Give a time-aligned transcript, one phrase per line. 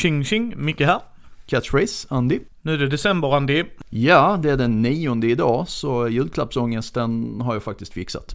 [0.00, 1.00] Tjing tjing, Micke här.
[1.46, 2.40] Catchphrase, Andy.
[2.62, 3.64] Nu är det december Andy.
[3.90, 8.34] Ja, det är den nionde idag, så julklappsångesten har jag faktiskt fixat.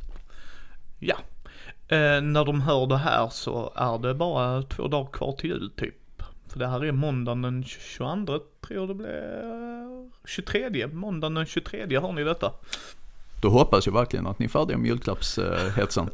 [1.00, 1.16] Ja.
[1.88, 5.72] Eh, när de hör det här så är det bara två dagar kvar till jul
[5.76, 6.24] typ.
[6.48, 10.28] För det här är måndagen den 22, tror det blir.
[10.28, 12.52] 23, måndagen den 23 har ni detta.
[13.42, 16.10] Då hoppas jag verkligen att ni är färdiga med julklappshetsen.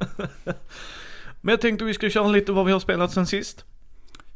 [1.42, 3.66] Men jag tänkte vi ska köra lite vad vi har spelat sen sist.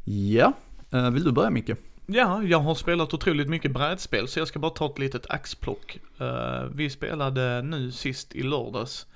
[0.04, 0.54] ja,
[0.96, 1.72] Eh, vill du börja Micke?
[2.06, 6.00] Ja, jag har spelat otroligt mycket brädspel så jag ska bara ta ett litet axplock.
[6.20, 9.08] Eh, vi spelade nu sist i lördags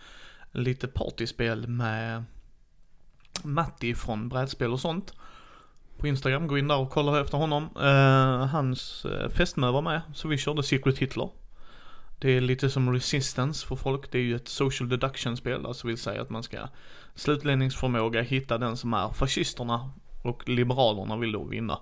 [0.52, 2.23] lite partyspel med
[3.43, 5.13] Matti från brädspel och sånt.
[5.97, 7.69] På Instagram, gå in där och kolla efter honom.
[7.81, 11.30] Eh, hans fästmö var med, så vi körde Secret Hitler.
[12.19, 15.97] Det är lite som Resistance för folk, det är ju ett social deduction-spel, alltså vill
[15.97, 16.58] säga att man ska
[17.16, 19.91] slutledningsförmåga hitta den som är fascisterna
[20.23, 21.80] och liberalerna vill då vinna.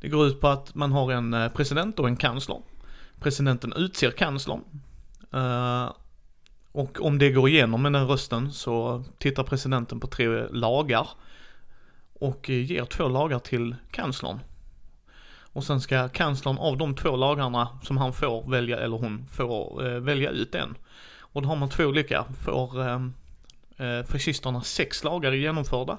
[0.00, 2.62] Det går ut på att man har en eh, president och en kansler.
[3.20, 4.60] Presidenten utser kanslern.
[5.32, 5.92] Eh,
[6.72, 11.08] och om det går igenom med den rösten så tittar presidenten på tre lagar.
[12.12, 14.40] Och eh, ger två lagar till kanslern.
[15.54, 19.86] Och sen ska kanslern av de två lagarna som han får välja, eller hon får
[19.86, 20.76] eh, välja ut en.
[21.20, 22.24] Och då har man två olika.
[22.44, 25.98] Får eh, fascisterna sex lagar genomförda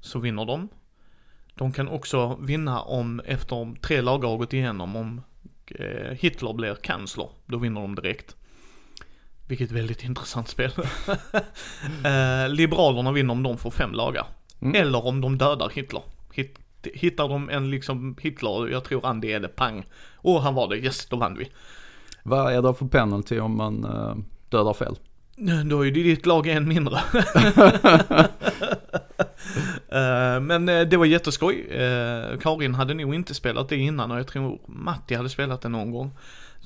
[0.00, 0.68] så vinner de.
[1.54, 5.20] De kan också vinna om, efter tre lagar har gått igenom, om
[5.66, 8.36] eh, Hitler blir kansler, då vinner de direkt.
[9.48, 10.70] Vilket väldigt intressant spel.
[12.04, 14.26] eh, Liberalerna vinner om de får fem lagar.
[14.60, 14.82] Mm.
[14.82, 16.02] Eller om de dödar Hitler.
[16.32, 16.58] Hit,
[16.94, 19.86] hittar de en liksom Hitler, jag tror Andy är det, pang.
[20.16, 21.48] Och han var det, yes, då vann vi.
[22.22, 24.16] Vad är det för penalty om man uh,
[24.48, 24.96] dödar fel?
[25.66, 27.00] Då är ju ditt lag en mindre.
[29.94, 31.54] uh, men uh, det var jätteskoj.
[31.54, 35.68] Uh, Karin hade nog inte spelat det innan och jag tror Matti hade spelat det
[35.68, 36.10] någon gång.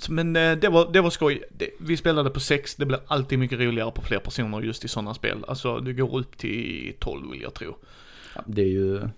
[0.08, 1.42] Men det, var, det var skoj.
[1.80, 5.14] Vi spelade på sex, det blir alltid mycket roligare på fler personer just i sådana
[5.14, 5.44] spel.
[5.48, 7.76] Alltså det går upp till 12 vill jag tro.
[8.34, 9.08] Ja, det är ju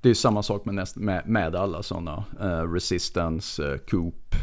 [0.00, 2.24] det är samma sak med, näst, med, med alla sådana.
[2.74, 4.34] Resistance, Coop,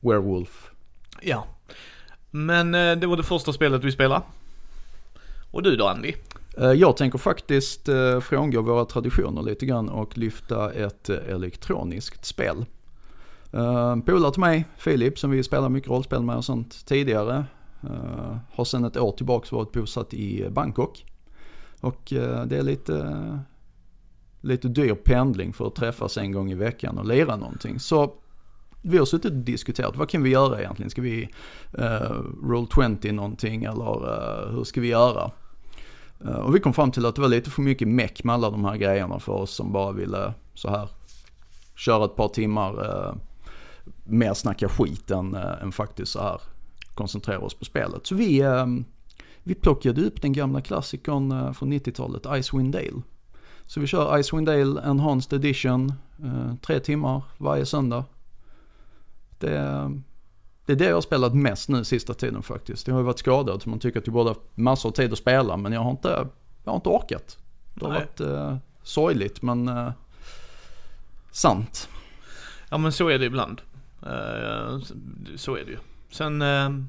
[0.00, 0.70] Werewolf.
[1.22, 1.46] Ja.
[2.30, 4.22] Men det var det första spelet vi spelade.
[5.50, 6.12] Och du då Andy?
[6.60, 12.24] Eh, jag tänker faktiskt eh, frångå våra traditioner lite grann och lyfta ett eh, elektroniskt
[12.24, 12.64] spel.
[14.06, 17.44] Polare till mig, Filip, som vi spelar mycket rollspel med och sånt tidigare.
[18.52, 21.04] Har sedan ett år tillbaka varit bosatt i Bangkok.
[21.80, 22.02] Och
[22.46, 23.38] det är lite,
[24.40, 27.80] lite dyr pendling för att träffas en gång i veckan och lira någonting.
[27.80, 28.12] Så
[28.82, 30.90] vi har suttit och diskuterat, vad kan vi göra egentligen?
[30.90, 31.28] Ska vi
[31.78, 32.66] uh, roll
[33.00, 35.30] 20 någonting eller hur ska vi göra?
[36.24, 38.50] Eh, och vi kom fram till att det var lite för mycket meck med alla
[38.50, 40.88] de här grejerna för oss som bara ville så här
[41.76, 43.14] köra ett par timmar eh,
[44.04, 46.40] mer snacka skit än, eh, än faktiskt så här
[46.94, 48.06] koncentrera oss på spelet.
[48.06, 48.66] Så vi, eh,
[49.42, 53.02] vi plockade upp den gamla klassikern eh, från 90-talet, Icewind Dale.
[53.66, 55.92] Så vi kör Icewind Dale Enhanced Edition,
[56.24, 58.04] eh, tre timmar varje söndag.
[59.38, 60.02] Det, ehm,
[60.68, 62.86] det är det jag har spelat mest nu sista tiden faktiskt.
[62.86, 65.12] Jag har ju varit skadad så man tycker att jag borde haft massor av tid
[65.12, 66.28] att spela men jag har inte,
[66.64, 67.38] jag har inte orkat.
[67.74, 68.00] Det har Nej.
[68.00, 69.90] varit eh, sorgligt men eh,
[71.30, 71.88] sant.
[72.68, 73.60] Ja men så är det ibland.
[74.02, 74.82] Uh,
[75.36, 75.78] så är det ju.
[76.10, 76.84] Sen, uh,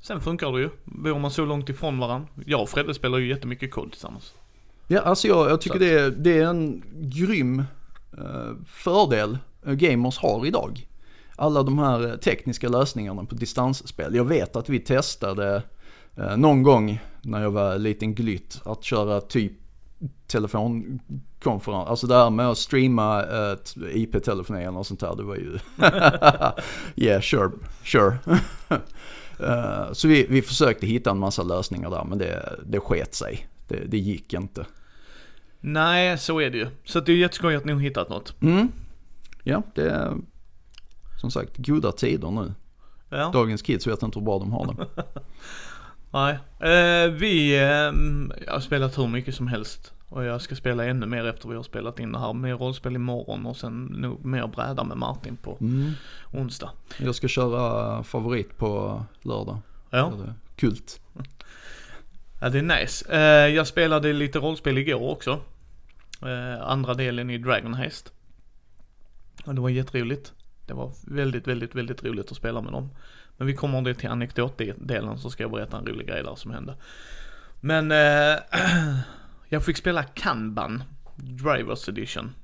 [0.00, 0.70] sen funkar det ju.
[0.84, 2.28] Bor man så långt ifrån varandra.
[2.46, 4.34] Jag och Fredde spelar ju jättemycket kod tillsammans.
[4.86, 7.64] Ja, alltså jag, jag tycker det är, det är en grym
[8.18, 10.86] uh, fördel gamers har idag.
[11.36, 14.14] Alla de här tekniska lösningarna på distansspel.
[14.14, 15.62] Jag vet att vi testade
[16.36, 19.52] någon gång när jag var liten glytt att köra typ
[20.26, 25.36] telefonkonferens, alltså det här med att streama ett IP-telefoni eller något sånt här, det var
[25.36, 25.58] ju,
[27.06, 27.50] yeah sure,
[27.84, 28.18] sure.
[29.40, 33.46] uh, så vi, vi försökte hitta en massa lösningar där men det, det sket sig,
[33.68, 34.66] det, det gick inte.
[35.60, 36.66] Nej, så är det ju.
[36.84, 38.42] Så det är jätteskoj att ni har hittat något.
[38.42, 38.68] Mm.
[39.42, 40.12] Ja, det
[41.22, 42.54] som sagt goda tider nu.
[43.08, 43.30] Ja.
[43.32, 44.86] Dagens kids vet inte hur bra de har det.
[46.10, 47.62] Nej, eh, vi, eh,
[48.46, 49.92] jag har spelat hur mycket som helst.
[50.08, 52.32] Och jag ska spela ännu mer efter vi har spelat in det här.
[52.32, 55.92] Mer rollspel imorgon och sen nog mer bräda med Martin på mm.
[56.32, 56.70] onsdag.
[56.98, 59.58] Jag ska köra favorit på lördag.
[59.90, 60.12] Ja.
[60.56, 61.00] Kult.
[62.40, 63.04] Ja det är nice.
[63.08, 65.40] Eh, jag spelade lite rollspel igår också.
[66.22, 68.12] Eh, andra delen i Dragon Heist.
[69.44, 70.32] Och det var jätteroligt.
[70.66, 72.90] Det var väldigt, väldigt, väldigt roligt att spela med dem.
[73.36, 76.50] Men vi kommer det till anekdotdelen så ska jag berätta en rolig grej där som
[76.50, 76.76] hände.
[77.60, 78.38] Men eh,
[79.48, 80.82] jag fick spela Kanban
[81.16, 82.34] Drivers Edition.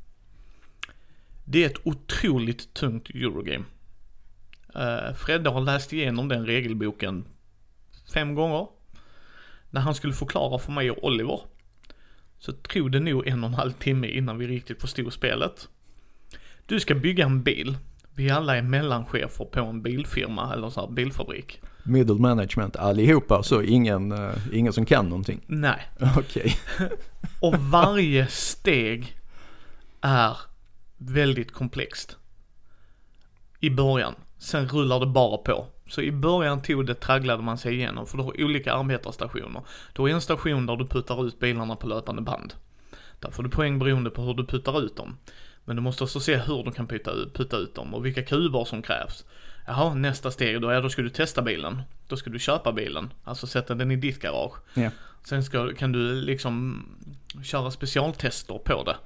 [1.44, 3.64] Det är ett otroligt tungt Eurogame.
[4.74, 7.24] Eh, Fredde har läst igenom den regelboken
[8.12, 8.66] fem gånger.
[9.70, 11.40] När han skulle förklara för mig och Oliver
[12.38, 15.68] så tog det nog en och en halv timme innan vi riktigt förstod spelet.
[16.66, 17.76] Du ska bygga en bil.
[18.18, 21.60] Vi alla är mellanchefer på en bilfirma eller så här bilfabrik.
[21.82, 25.40] Middle management allihopa, så ingen, uh, ingen som kan någonting?
[25.46, 25.88] Nej.
[26.16, 26.56] Okej.
[27.40, 29.16] Och varje steg
[30.00, 30.36] är
[30.96, 32.16] väldigt komplext.
[33.60, 34.14] I början.
[34.38, 35.66] Sen rullar det bara på.
[35.88, 39.62] Så i början tog det, tragglade man sig igenom, för du har olika arbetarstationer.
[39.92, 42.54] Du har en station där du puttar ut bilarna på löpande band.
[43.20, 45.16] Där får du poäng beroende på hur du puttar ut dem.
[45.68, 48.22] Men du måste också se hur du kan putta ut, putta ut dem och vilka
[48.22, 49.24] kuber som krävs.
[49.66, 51.82] Jaha, nästa steg då, ja då ska du testa bilen.
[52.06, 54.54] Då ska du köpa bilen, alltså sätta den i ditt garage.
[54.74, 54.90] Ja.
[55.24, 56.86] Sen ska, kan du liksom
[57.44, 58.96] köra specialtester på det.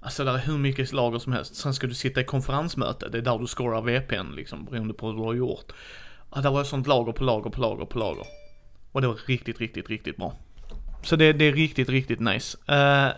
[0.00, 1.54] Alltså det är hur mycket lager som helst.
[1.54, 5.06] Sen ska du sitta i konferensmöte, det är där du scorar VPN liksom, beroende på
[5.06, 5.72] hur du har gjort.
[6.34, 8.26] Ja, det var ett sånt lager på lager på lager på lager.
[8.92, 10.34] Och det var riktigt, riktigt, riktigt bra.
[11.02, 12.58] Så det, det är riktigt, riktigt nice.
[12.70, 13.12] Uh,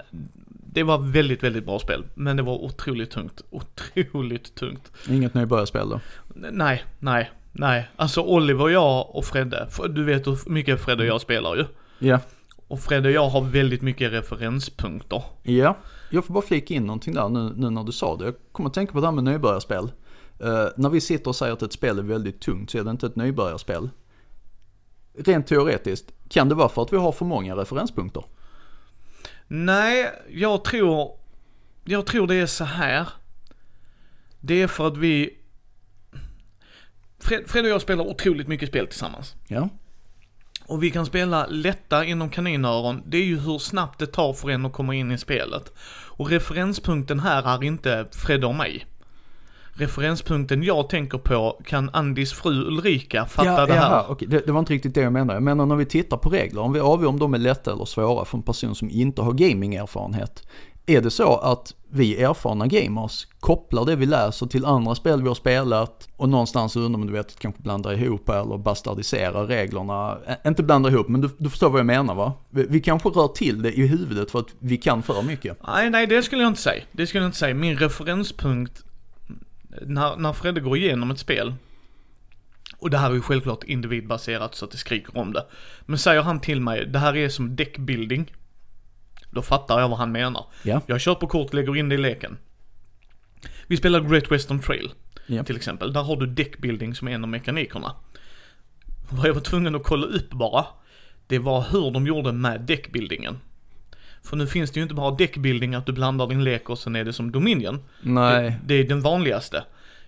[0.73, 2.05] det var väldigt, väldigt bra spel.
[2.15, 3.43] Men det var otroligt tungt.
[3.51, 4.93] Otroligt tungt.
[5.09, 6.01] Inget nybörjarspel då?
[6.35, 7.89] Nej, nej, nej.
[7.97, 9.69] Alltså Oliver, jag och Fredde.
[9.89, 11.65] Du vet hur mycket Fredde och jag spelar ju.
[11.99, 12.21] Ja.
[12.69, 15.23] Och Fredde och jag har väldigt mycket referenspunkter.
[15.43, 15.77] Ja.
[16.11, 18.25] Jag får bara flika in någonting där nu, nu när du sa det.
[18.25, 19.85] Jag kommer att tänka på det här med nybörjarspel.
[20.45, 22.91] Uh, när vi sitter och säger att ett spel är väldigt tungt så är det
[22.91, 23.91] inte ett nybörjarspel.
[25.19, 28.25] Rent teoretiskt, kan det vara för att vi har för många referenspunkter?
[29.49, 31.17] Nej, jag tror,
[31.85, 33.09] jag tror det är så här.
[34.41, 35.31] Det är för att vi,
[37.21, 39.35] Fred, Fred och jag spelar otroligt mycket spel tillsammans.
[39.49, 39.69] Ja.
[40.67, 44.51] Och vi kan spela lätta inom kaninöron, det är ju hur snabbt det tar för
[44.51, 45.73] en att komma in i spelet.
[45.89, 48.87] Och referenspunkten här är inte Fred och mig.
[49.79, 53.91] Referenspunkten jag tänker på, kan Andis fru Ulrika fatta ja, det här?
[53.91, 54.29] Jaha, okej.
[54.29, 55.35] Det, det var inte riktigt det jag menade.
[55.37, 57.85] Jag menar när vi tittar på regler, om vi avgör om de är lätta eller
[57.85, 60.43] svåra för en person som inte har gamingerfarenhet.
[60.87, 65.29] Är det så att vi erfarna gamers kopplar det vi läser till andra spel vi
[65.29, 70.19] har spelat och någonstans undrar om du vet, kanske blandar ihop eller bastardiserar reglerna.
[70.27, 72.33] Ä- Inte blandar ihop, men du, du förstår vad jag menar va?
[72.51, 75.59] Vi, vi kanske rör till det i huvudet för att vi kan för mycket.
[75.67, 76.83] Nej, nej det skulle jag inte säga.
[76.93, 77.55] Det skulle jag inte säga.
[77.55, 78.83] Min referenspunkt,
[79.83, 81.55] när, när Fredde går igenom ett spel,
[82.79, 85.47] och det här är ju självklart individbaserat så att det skriker om det.
[85.81, 88.33] Men säger han till mig, det här är som deckbuilding.
[89.31, 90.47] Då fattar jag vad han menar.
[90.63, 90.81] Ja.
[90.87, 92.39] Jag kör på kort, lägger in det i leken.
[93.67, 94.91] Vi spelar Great Western Trail
[95.27, 95.45] Ja.
[95.45, 95.93] till exempel.
[95.93, 97.95] Där har du deckbuilding som är en av mekanikerna.
[99.11, 100.67] Vad jag var tvungen att kolla upp bara,
[101.27, 103.39] det var hur de gjorde med deckbuildingen.
[104.23, 106.97] För nu finns det ju inte bara deckbuilding att du blandar din lek och sen
[106.97, 107.81] är det som Dominion.
[108.01, 108.43] Nej.
[108.43, 109.65] Det, det är den vanligaste.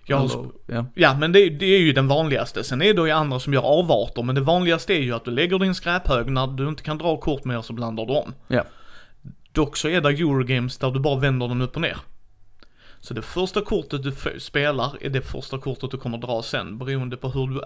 [0.09, 1.17] Har Eller, ja.
[1.17, 2.63] Men det, det är ju den vanligaste.
[2.63, 5.31] Sen är det ju andra som gör avarter, men det vanligaste är ju att du
[5.31, 8.33] lägger din skräphög när du inte kan dra kort mer så blandar du om.
[8.47, 8.63] Ja.
[9.51, 11.97] Dock så är det Eurogames där du bara vänder den upp och ner.
[13.03, 17.17] Så det första kortet du spelar är det första kortet du kommer dra sen, beroende
[17.17, 17.65] på hur du äh,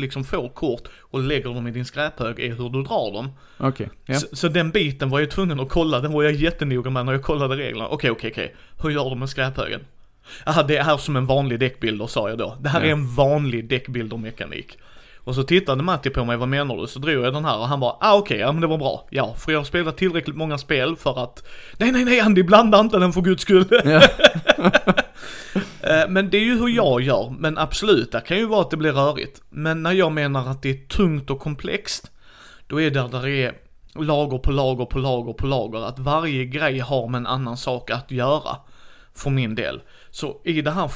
[0.00, 3.28] liksom får kort och lägger dem i din skräphög är hur du drar dem.
[3.58, 3.88] Okej.
[4.06, 4.14] Ja.
[4.14, 7.12] Så, så den biten var jag tvungen att kolla, den var jag jättenoga med när
[7.12, 7.88] jag kollade reglerna.
[7.88, 8.54] Okej, okej, okej.
[8.82, 9.80] Hur gör de med skräphögen?
[10.46, 12.56] Jaha, det är här som en vanlig däckbilder sa jag då.
[12.60, 12.86] Det här Ja.
[12.86, 14.78] är en vanlig däckbildermekanik.
[15.26, 16.86] Och så tittade Matti på mig, vad menar du?
[16.86, 19.06] Så drog jag den här och han bara, ah okej, ja men det var bra.
[19.10, 21.46] Ja, för jag har spelat tillräckligt många spel för att,
[21.78, 23.66] nej nej nej Andy, blanda inte den för guds skull.
[23.84, 24.02] Ja.
[25.80, 28.70] Eh, Men det är ju hur jag gör, men absolut, det kan ju vara att
[28.70, 29.42] det blir rörigt.
[29.50, 32.10] Men när jag menar att det är tungt och komplext,
[32.66, 33.54] då är det där det är
[33.94, 37.90] lager på lager på lager på lager, att varje grej har med en annan sak
[37.90, 38.56] att göra.
[39.14, 39.80] För min del.
[40.10, 40.90] Så i det här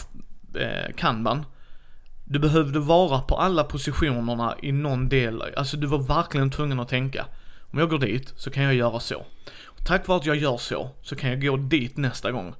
[0.54, 1.44] eh, kanban,
[2.32, 6.88] du behövde vara på alla positionerna i någon del, alltså du var verkligen tvungen att
[6.88, 7.26] tänka.
[7.72, 9.26] Om jag går dit så kan jag göra så.
[9.64, 12.54] Och tack vare att jag gör så, så kan jag gå dit nästa gång.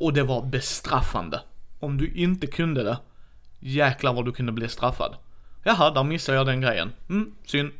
[0.00, 1.40] Och det var bestraffande.
[1.80, 2.98] Om du inte kunde det,
[3.60, 5.16] jäklar vad du kunde bli straffad.
[5.64, 6.92] Jaha, där missade jag den grejen.
[7.08, 7.70] Mm, synd.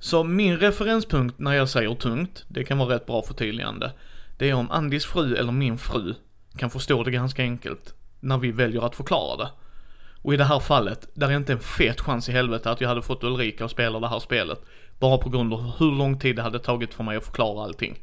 [0.00, 3.92] Så min referenspunkt när jag säger tungt, det kan vara rätt bra förtydligande.
[4.38, 6.14] Det är om Andis fru eller min fru
[6.56, 9.50] kan förstå det ganska enkelt när vi väljer att förklara det.
[10.22, 12.88] Och i det här fallet, där är inte en fet chans i helvete att jag
[12.88, 14.60] hade fått Ulrika att spela det här spelet.
[14.98, 17.98] Bara på grund av hur lång tid det hade tagit för mig att förklara allting.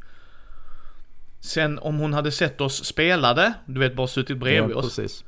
[1.40, 4.96] Sen om hon hade sett oss spela det, du vet bara suttit bredvid ja, oss.
[4.96, 5.24] precis.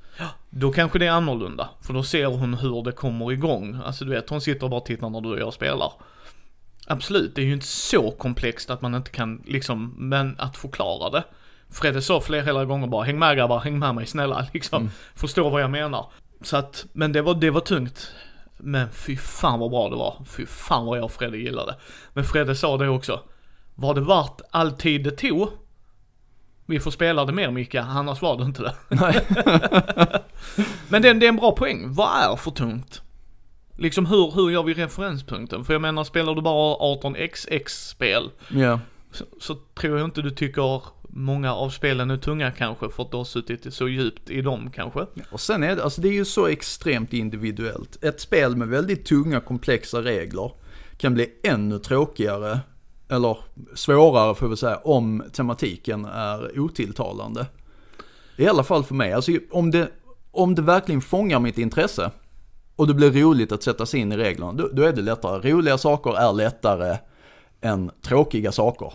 [0.50, 1.69] Då kanske det är annorlunda.
[1.81, 3.81] För då ser hon hur det kommer igång.
[3.86, 5.93] Alltså du vet, hon sitter och bara tittar när du och jag spelar.
[6.88, 11.10] Absolut, det är ju inte så komplext att man inte kan liksom, men att förklara
[11.10, 11.24] det.
[11.69, 14.81] Fredde sa flera hela gånger bara, häng med grabbar, häng med mig snälla liksom.
[14.81, 14.91] Mm.
[15.15, 16.12] Förstå vad jag menar.
[16.41, 18.12] Så att, men det var, det var tungt.
[18.57, 20.25] Men fy fan vad bra det var.
[20.27, 21.75] Fy fan vad jag och Fredde gillade.
[22.13, 23.19] Men Fredde sa det också.
[23.75, 25.50] Var det värt all tid det tog?
[26.65, 28.75] Vi får spela det mer Micke, annars var det inte det.
[28.89, 29.25] Nej.
[30.89, 31.93] Men det, det är en bra poäng.
[31.93, 33.01] Vad är för tungt?
[33.77, 35.65] Liksom hur, hur gör vi referenspunkten?
[35.65, 38.79] För jag menar, spelar du bara 18xx-spel Ja.
[39.12, 40.81] så, så tror jag inte du tycker
[41.13, 44.71] många av spelen är tunga kanske för att du har suttit så djupt i dem
[44.71, 45.05] kanske.
[45.31, 48.03] Och sen är det, alltså det är ju så extremt individuellt.
[48.03, 50.51] Ett spel med väldigt tunga komplexa regler
[50.97, 52.59] kan bli ännu tråkigare,
[53.09, 53.37] eller
[53.75, 57.45] svårare får vi säga, om tematiken är otilltalande.
[58.35, 59.87] I alla fall för mig, alltså om det,
[60.31, 62.11] om det verkligen fångar mitt intresse
[62.75, 65.51] och det blir roligt att sätta sig in i reglerna, då, då är det lättare.
[65.51, 66.97] Roliga saker är lättare
[67.61, 68.93] än tråkiga saker.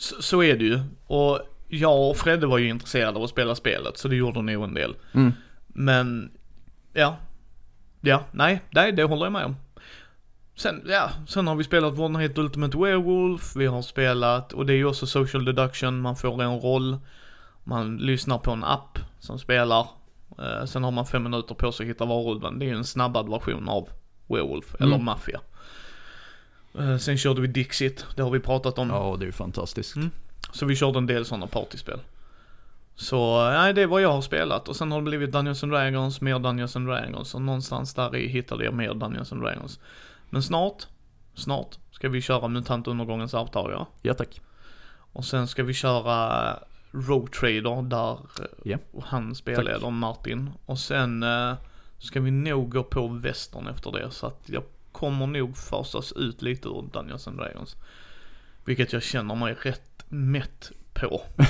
[0.00, 0.80] Så, så är det ju.
[1.06, 4.64] Och jag och Fredde var ju intresserade av att spela spelet så det gjorde nog
[4.64, 4.94] en del.
[5.12, 5.32] Mm.
[5.66, 6.30] Men,
[6.92, 7.16] ja.
[8.00, 9.56] Ja, nej, nej det håller jag med om.
[10.56, 14.76] Sen, ja, sen har vi spelat Fortnite Ultimate Werewolf, vi har spelat, och det är
[14.76, 16.96] ju också social deduction, man får en roll,
[17.64, 19.86] man lyssnar på en app som spelar,
[20.38, 22.58] eh, sen har man fem minuter på sig att hitta varulven.
[22.58, 23.88] Det är ju en snabbad version av
[24.28, 25.04] Werewolf, eller Mm.
[25.04, 25.40] Mafia.
[26.78, 28.90] Eh, sen körde vi Dixit, det har vi pratat om.
[28.90, 29.96] Ja, det är ju fantastiskt.
[29.96, 30.10] Mm.
[30.52, 32.00] Så vi körde en del sådana partyspel.
[32.94, 35.72] Så nej, det är vad jag har spelat och sen har det blivit Dungeons and
[35.72, 39.80] Dragons, mer Dungeons and Dragons och någonstans där i hittade jag mer Dungeons and Dragons.
[40.30, 40.86] Men snart,
[41.34, 43.86] snart ska vi köra MUTANT undergångens arvtagare.
[44.02, 44.40] Ja, tack.
[45.12, 46.56] Och sen ska vi köra
[46.92, 48.78] Road Trader där eh, Ja.
[49.04, 50.50] han spelleder Martin.
[50.66, 51.54] Och sen eh,
[51.98, 54.62] ska vi nog gå på västern efter det så att jag
[54.92, 57.76] kommer nog fasas ut lite ur Dungeons and Dragons.
[58.64, 61.22] Vilket jag känner mig rätt mätt på.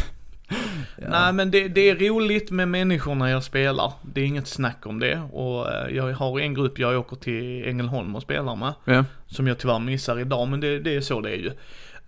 [0.97, 1.09] Ja.
[1.11, 3.93] Nej men det, det är roligt med människorna jag spelar.
[4.03, 5.21] Det är inget snack om det.
[5.33, 8.75] Och eh, jag har en grupp jag åker till Ängelholm och spelar med.
[8.85, 9.05] Ja.
[9.27, 11.51] Som jag tyvärr missar idag, men det, det är så det är ju.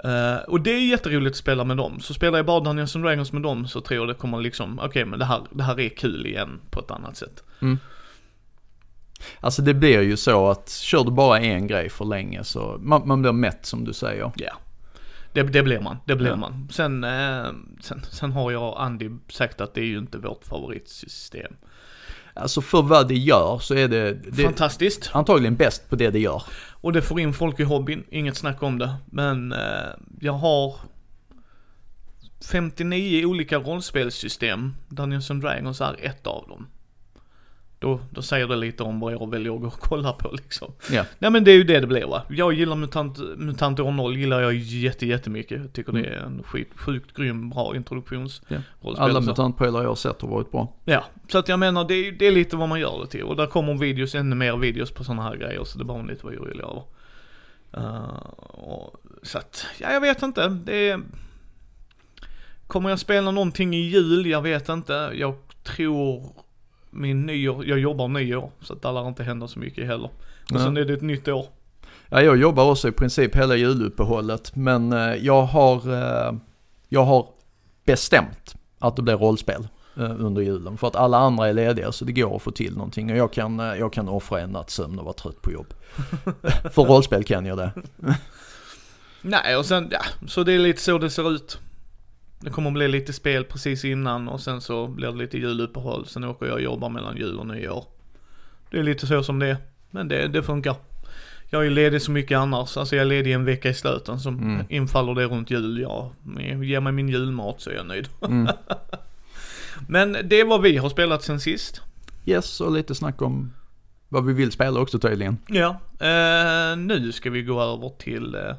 [0.04, 2.00] Eh, och det är jätteroligt att spela med dem.
[2.00, 4.78] Så spelar jag bara Dungeons and Dragons med dem så tror jag det kommer liksom,
[4.78, 7.44] okej men det här, det här är kul igen på ett annat sätt.
[9.40, 13.08] Alltså det blir ju så att kör du bara en grej för länge så man,
[13.08, 14.32] man blir mätt som du säger.
[14.36, 14.52] Ja.
[15.32, 16.36] Det, det blir man, det blir Ja.
[16.36, 16.68] man.
[16.72, 17.46] Sen, eh,
[17.80, 21.52] sen, sen har jag och Andy sagt att det är ju inte vårt favoritsystem.
[22.34, 25.10] Alltså för vad det gör så är det, det Fantastiskt.
[25.12, 26.42] antagligen bäst på det det gör.
[26.70, 28.94] Och det får in folk i hobbyn, inget snack om det.
[29.06, 29.58] Men eh,
[30.20, 30.74] jag har
[32.50, 34.74] 59 olika rollspelssystem.
[34.88, 36.66] Dungeons and Dragons är ett av dem.
[37.82, 40.72] Då, då säger det lite om vad jag väljer att gå och kolla på liksom.
[40.92, 41.04] Ja.
[41.18, 42.22] Nej men det är ju det det blir va.
[42.28, 45.60] Jag gillar MUTANT, MUTANT år 0 gillar jag jätte, jättemycket.
[45.60, 48.56] Jag tycker det är en skit, sjukt grym, bra introduktions Ja.
[48.96, 50.72] Alla mutantpelare jag har sett har varit bra.
[50.84, 53.22] Ja, så att jag menar det, är- det är lite vad man gör det till.
[53.22, 55.64] Och där kommer videos, ännu mer videos på sådana här grejer.
[55.64, 56.82] Så det var man lite vad jag vill över.
[57.76, 58.16] Uh,
[58.48, 60.48] och, så att, ja jag vet inte.
[60.48, 61.00] Det är...
[62.66, 64.26] Kommer jag spela någonting i jul?
[64.26, 65.10] Jag vet inte.
[65.14, 66.32] Jag tror
[66.92, 68.50] min nyår, jag jobbar nyår.
[68.60, 70.10] Så att det lär inte hända så mycket heller.
[70.44, 70.62] Och Nej.
[70.62, 71.46] sen är det ett nytt år.
[72.08, 76.32] Ja, jag jobbar också i princip hela juluppehållet men eh, jag har, eh,
[76.88, 77.26] jag har
[77.84, 80.78] bestämt att det blir rollspel eh, under julen.
[80.78, 83.32] För att alla andra är lediga så det går att få till någonting och jag
[83.32, 85.74] kan, jag kan offra en natts sömn och vara trött på jobb.
[86.72, 87.72] för rollspel kan jag det.
[89.22, 91.58] Nej och sen, ja, så det är lite så det ser ut.
[92.42, 96.06] Det kommer bli lite spel precis innan och sen så blir det lite juluppehåll.
[96.06, 97.84] Sen åker jag och jobbar mellan jul och nyår.
[98.70, 99.56] Det är lite så som det är.
[99.90, 100.76] Men det, det funkar.
[101.50, 102.76] Jag är ledig så mycket annars.
[102.76, 104.20] Alltså jag är ledig en vecka i slöten.
[104.20, 104.66] Som Mm.
[104.68, 105.80] infaller det runt jul.
[105.80, 106.12] Ja,
[106.62, 108.08] ge mig min julmat så är jag nöjd.
[108.22, 108.48] Mm.
[109.88, 111.80] Men det är vad vi har spelat sen sist.
[112.26, 113.52] Yes, och lite snack om
[114.08, 115.38] vad vi vill spela också tydligen.
[115.48, 115.68] Ja.
[116.06, 118.54] Eh, nu ska vi gå över till eh,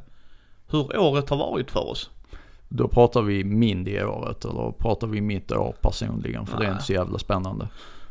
[0.70, 2.10] hur året har varit för oss.
[2.76, 6.72] Då pratar vi Mindy-året eller pratar vi mitt år personligen för det är Nej.
[6.74, 7.68] inte så jävla spännande.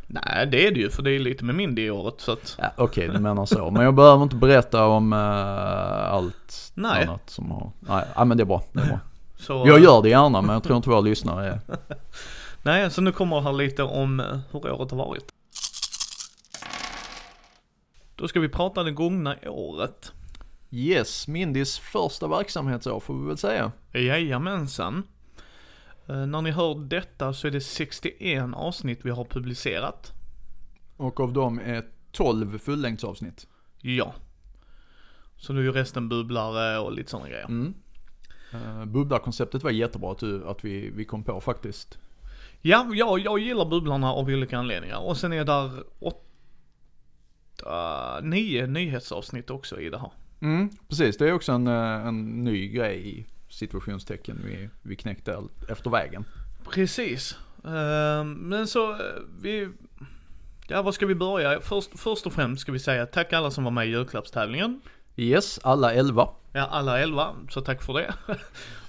[0.06, 2.56] Nej det är det ju för det är lite med Mindy i året så att.
[2.58, 3.70] Ja, Okej, du menar så.
[3.70, 7.06] Men jag behöver inte berätta om eh, allt Nej.
[7.06, 7.70] annat som har...
[7.80, 8.62] Nej, ja, men det är bra.
[8.72, 8.98] Det är bra.
[9.36, 11.60] Så, Jag gör det gärna men jag tror inte våra lyssnare är...
[12.62, 15.24] Nej, så nu kommer här lite om eh, hur året har varit.
[18.16, 20.12] Då ska vi prata det gångna året.
[20.74, 23.72] Yes, Mindys första verksamhetsår får vi väl säga.
[23.92, 25.02] Jajamensan.
[26.06, 30.12] Eh, när ni hör detta så är det 61 avsnitt vi har publicerat.
[30.96, 33.46] Och av dem är 12 fullängdsavsnitt.
[33.80, 34.14] Ja.
[35.36, 37.44] Så nu är ju resten bubblare och lite sådana grejer.
[37.44, 37.74] Mm.
[38.54, 41.98] Uh, bubblarkonceptet var jättebra att, du, att vi, vi kom på faktiskt.
[42.60, 44.98] Ja, jag, jag gillar bubblarna av olika anledningar.
[44.98, 45.84] Och sen är där
[47.58, 50.10] åtta, nio nyhetsavsnitt också i det här.
[50.42, 55.42] Mm, precis, det är också en, eh, en ny grej i situationstecken vi, vi knäckte
[55.68, 56.24] efter vägen.
[56.70, 57.38] Precis.
[57.64, 58.98] Uh, men så, eh,
[59.40, 59.68] vi,
[60.66, 61.60] ja var ska vi börja?
[61.60, 64.80] Först, först och främst ska vi säga tack alla som var med i julklappstävlingen.
[65.16, 66.28] Yes, alla elva.
[66.52, 68.14] Ja, alla elva, så tack för det.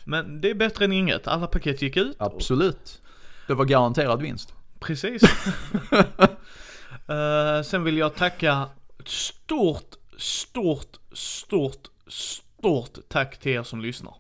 [0.03, 2.15] Men det är bättre än inget, alla paket gick ut.
[2.19, 3.01] Absolut.
[3.48, 4.53] Det var garanterad vinst.
[4.79, 5.24] Precis.
[7.10, 8.67] uh, sen vill jag tacka
[9.05, 14.13] stort, stort, stort, stort tack till er som lyssnar.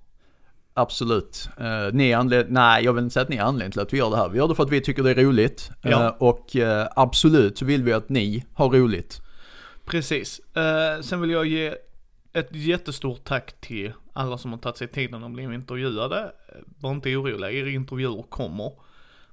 [0.73, 1.49] Absolut.
[1.61, 3.97] Uh, ni anledning, nej jag vill inte säga att ni är anledningen till att vi
[3.97, 4.29] gör det här.
[4.29, 5.71] Vi gör det för att vi tycker det är roligt.
[5.81, 6.07] Ja.
[6.07, 9.21] Uh, och uh, absolut så vill vi att ni har roligt.
[9.85, 10.41] Precis.
[11.01, 11.75] sen vill jag ge
[12.33, 16.31] ett jättestort tack till alla som har tagit sig tiden att bli intervjuade.
[16.79, 18.71] Var inte oroliga, er intervjuer kommer.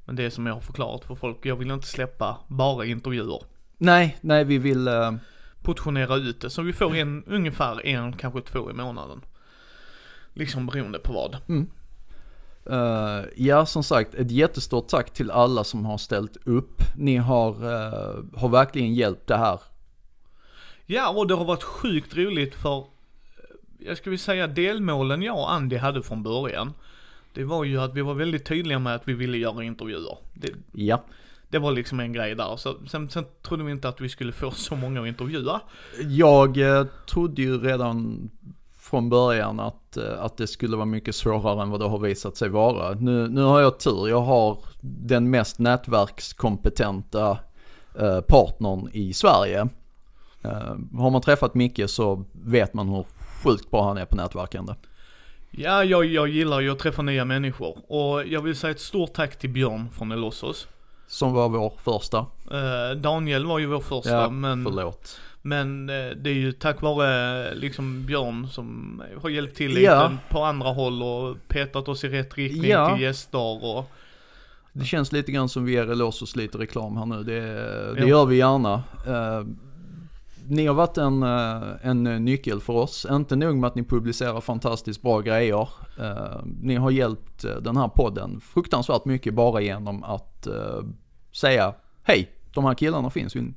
[0.04, 3.42] Men det är som jag har förklarat för folk, jag vill inte släppa bara intervjuer.
[3.78, 4.88] Nej, nej vi vill...
[5.62, 9.20] Portionera ut det, så vi får en, ungefär en, kanske två i månaden.
[10.32, 11.36] Liksom beroende på vad.
[11.48, 11.70] Mm.
[12.70, 16.82] Uh, ja, som sagt, ett jättestort tack till alla som har ställt upp.
[16.96, 19.60] Ni har, uh, har verkligen hjälpt det här.
[20.86, 22.84] Ja, och det har varit sjukt roligt för,
[23.78, 26.72] jag skulle säga delmålen jag och Andy hade från början
[27.32, 30.18] det var ju att vi var väldigt tydliga med att vi ville göra intervjuer.
[30.34, 31.04] Det, ja.
[31.50, 32.56] Det var liksom en grej där.
[32.56, 35.60] Så, sen, sen trodde vi inte att vi skulle få så många att intervjua.
[36.08, 38.30] Jag eh, trodde ju redan
[38.90, 42.36] från början att, eh, att det skulle vara mycket svårare än vad det har visat
[42.36, 42.94] sig vara.
[42.94, 47.38] Nu, nu har jag tur, jag har den mest nätverkskompetenta
[47.98, 49.68] eh, partnern i Sverige.
[50.42, 53.04] Eh, har man träffat Micke så vet man hur
[53.44, 54.74] sjukt bra han är på nätverkande.
[55.50, 57.78] Ja, jag, jag gillar ju att träffa nya människor.
[57.88, 60.68] Och jag vill säga ett stort tack till Björn från Elossos.
[61.10, 62.18] Som var vår första.
[62.50, 64.64] Eh, Daniel var ju vår första, ja, men...
[64.64, 65.20] förlåt.
[65.42, 70.12] Men eh, det är ju tack vare liksom Björn som har hjälpt till lite ja.
[70.28, 72.94] på andra håll och petat oss i rätt riktning ja.
[72.94, 73.90] till gäster och...
[74.72, 77.22] Det känns lite grann som vi ger Elossos lite reklam här nu.
[77.22, 77.40] Det,
[78.00, 78.82] det gör vi gärna.
[79.08, 79.46] Uh,
[80.50, 83.06] ni har varit en, eh, en nyckel för oss.
[83.10, 85.68] Inte nog med att ni publicerar fantastiskt bra grejer.
[85.98, 90.48] Eh, ni har hjälpt eh, den här podden fruktansvärt mycket bara genom att
[91.32, 93.52] säga hej, de här killarna finns ju.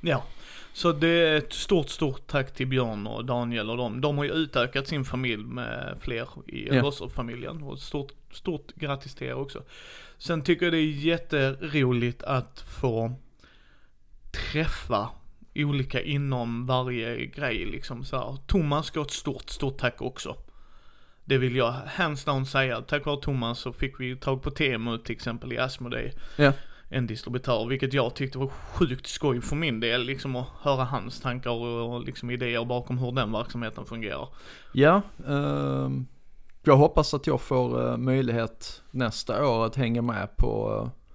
[0.00, 0.24] Ja,
[0.72, 4.00] så det är ett stort, stort tack till Björn och Daniel och dem.
[4.00, 6.92] De har ju utökat sin familj med fler i ja.
[7.14, 9.62] familjen Och stort, stort grattis till er också.
[10.18, 13.12] Sen tycker jag det är jätteroligt att få
[14.52, 15.08] träffa
[15.54, 18.36] olika inom varje grej liksom så här.
[18.46, 20.36] Thomas ska ha ett stort, stort tack också.
[21.24, 22.80] Det vill jag hands down säga.
[22.80, 26.12] Tack vare Thomas så fick vi tag på Temu till exempel i Asmodee.
[26.36, 26.52] Ja.
[26.88, 31.20] En distributör, vilket jag tyckte var sjukt skoj för min del, liksom att höra hans
[31.20, 34.28] tankar och liksom idéer bakom hur den verksamheten fungerar.
[34.72, 35.90] Ja, uh,
[36.64, 41.06] jag hoppas att jag får uh, möjlighet nästa år att hänga med på uh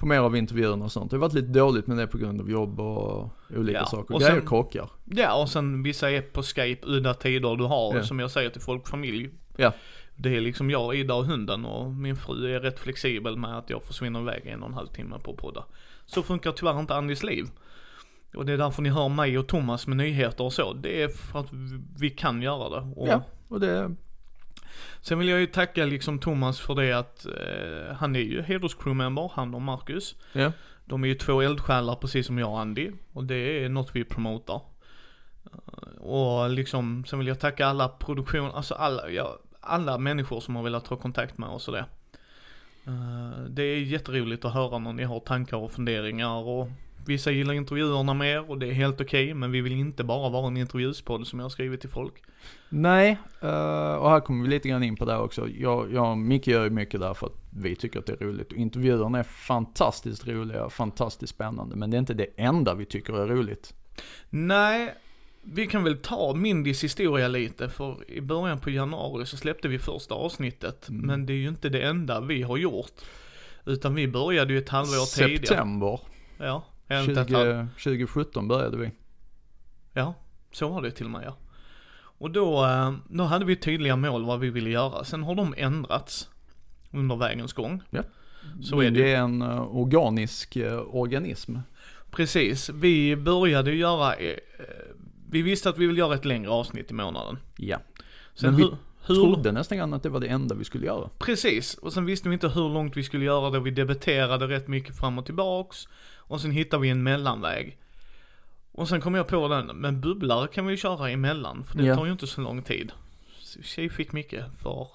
[0.00, 1.10] på mer av intervjuerna och sånt.
[1.10, 3.86] Det har varit lite dåligt med det på grund av jobb och olika ja.
[3.86, 4.14] saker.
[4.14, 4.90] Och Grejer krockar.
[5.04, 8.02] Ja och sen vissa är på Skype udda tider du har ja.
[8.02, 9.30] som jag säger till folk, familj.
[9.56, 9.72] Ja.
[10.22, 13.70] Det är liksom jag, Ida och hunden och min fru är rätt flexibel med att
[13.70, 15.64] jag försvinner iväg en och en halv timme på att podda.
[16.06, 17.46] Så funkar tyvärr inte Andys liv.
[18.34, 20.72] Och det är därför ni hör mig och Thomas med nyheter och så.
[20.72, 21.52] Det är för att
[21.98, 22.92] vi kan göra det.
[22.96, 23.94] Och ja, och det
[25.00, 29.32] Sen vill jag ju tacka liksom Thomas för det att eh, han är ju hederscrewmember,
[29.34, 30.16] han och Marcus.
[30.32, 30.52] Ja.
[30.84, 32.90] De är ju två eldsjälar precis som jag och Andy.
[33.12, 34.60] Och det är något vi promotar.
[36.00, 40.62] Och liksom, sen vill jag tacka alla produktion, alltså alla, ja, alla människor som har
[40.62, 41.84] velat ta kontakt med oss och det.
[42.88, 46.68] Uh, det är jätteroligt att höra när ni har tankar och funderingar och
[47.06, 50.28] Vissa gillar intervjuerna mer och det är helt okej, okay, men vi vill inte bara
[50.28, 52.14] vara en intervjuspodd som jag har skrivit till folk.
[52.68, 55.48] Nej, uh, och här kommer vi lite grann in på det också.
[55.48, 58.26] Jag, jag och Micke gör ju mycket där för att vi tycker att det är
[58.26, 58.52] roligt.
[58.52, 63.12] Och intervjuerna är fantastiskt roliga, fantastiskt spännande, men det är inte det enda vi tycker
[63.12, 63.74] är roligt.
[64.30, 64.94] Nej,
[65.42, 69.78] vi kan väl ta Mindys historia lite, för i början på januari så släppte vi
[69.78, 71.06] första avsnittet, mm.
[71.06, 72.92] men det är ju inte det enda vi har gjort.
[73.64, 75.36] Utan vi började ju ett halvår September.
[75.38, 75.46] tidigare.
[75.46, 76.00] September.
[76.38, 77.66] Ja.
[77.76, 78.90] 20, 2017 började vi.
[79.92, 80.14] Ja,
[80.52, 81.36] så var det till och med ja.
[81.92, 85.04] Och då, eh, då hade vi tydliga mål vad vi ville göra.
[85.04, 86.28] Sen har de ändrats
[86.90, 87.82] under vägens gång.
[87.90, 88.02] Ja.
[88.62, 89.02] Så är det.
[89.02, 91.56] det är en uh, organisk uh, organism.
[92.10, 92.68] Precis.
[92.68, 94.14] Vi började göra,
[95.30, 97.38] vi visste att vi vill göra ett längre avsnitt i månaden.
[97.56, 97.78] Ja.
[98.34, 98.62] Sen vi...
[98.62, 101.08] hur, hur, Trodde nästan grann att det var det enda vi skulle göra.
[101.18, 103.60] Precis, och sen visste vi inte hur långt vi skulle göra det.
[103.60, 105.88] Vi debatterade rätt mycket fram och tillbaks.
[106.16, 107.76] Och sen hittade vi en mellanväg.
[108.72, 111.84] Och sen kom jag på den, men bubblare kan vi ju köra emellan, för det
[111.84, 111.96] Ja.
[111.96, 112.92] tar ju inte så lång tid.
[113.62, 114.88] Tjej fick mycket för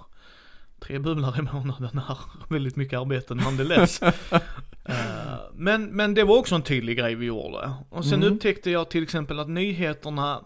[0.79, 2.17] tre bubblare i månaden är
[2.53, 4.01] väldigt mycket arbete nonetheless.
[4.87, 4.95] Eh,
[5.53, 7.71] men, men det var också en tydlig grej vi gjorde.
[7.89, 8.33] Och sen Mm.
[8.33, 10.41] upptäckte jag till exempel att nyheterna,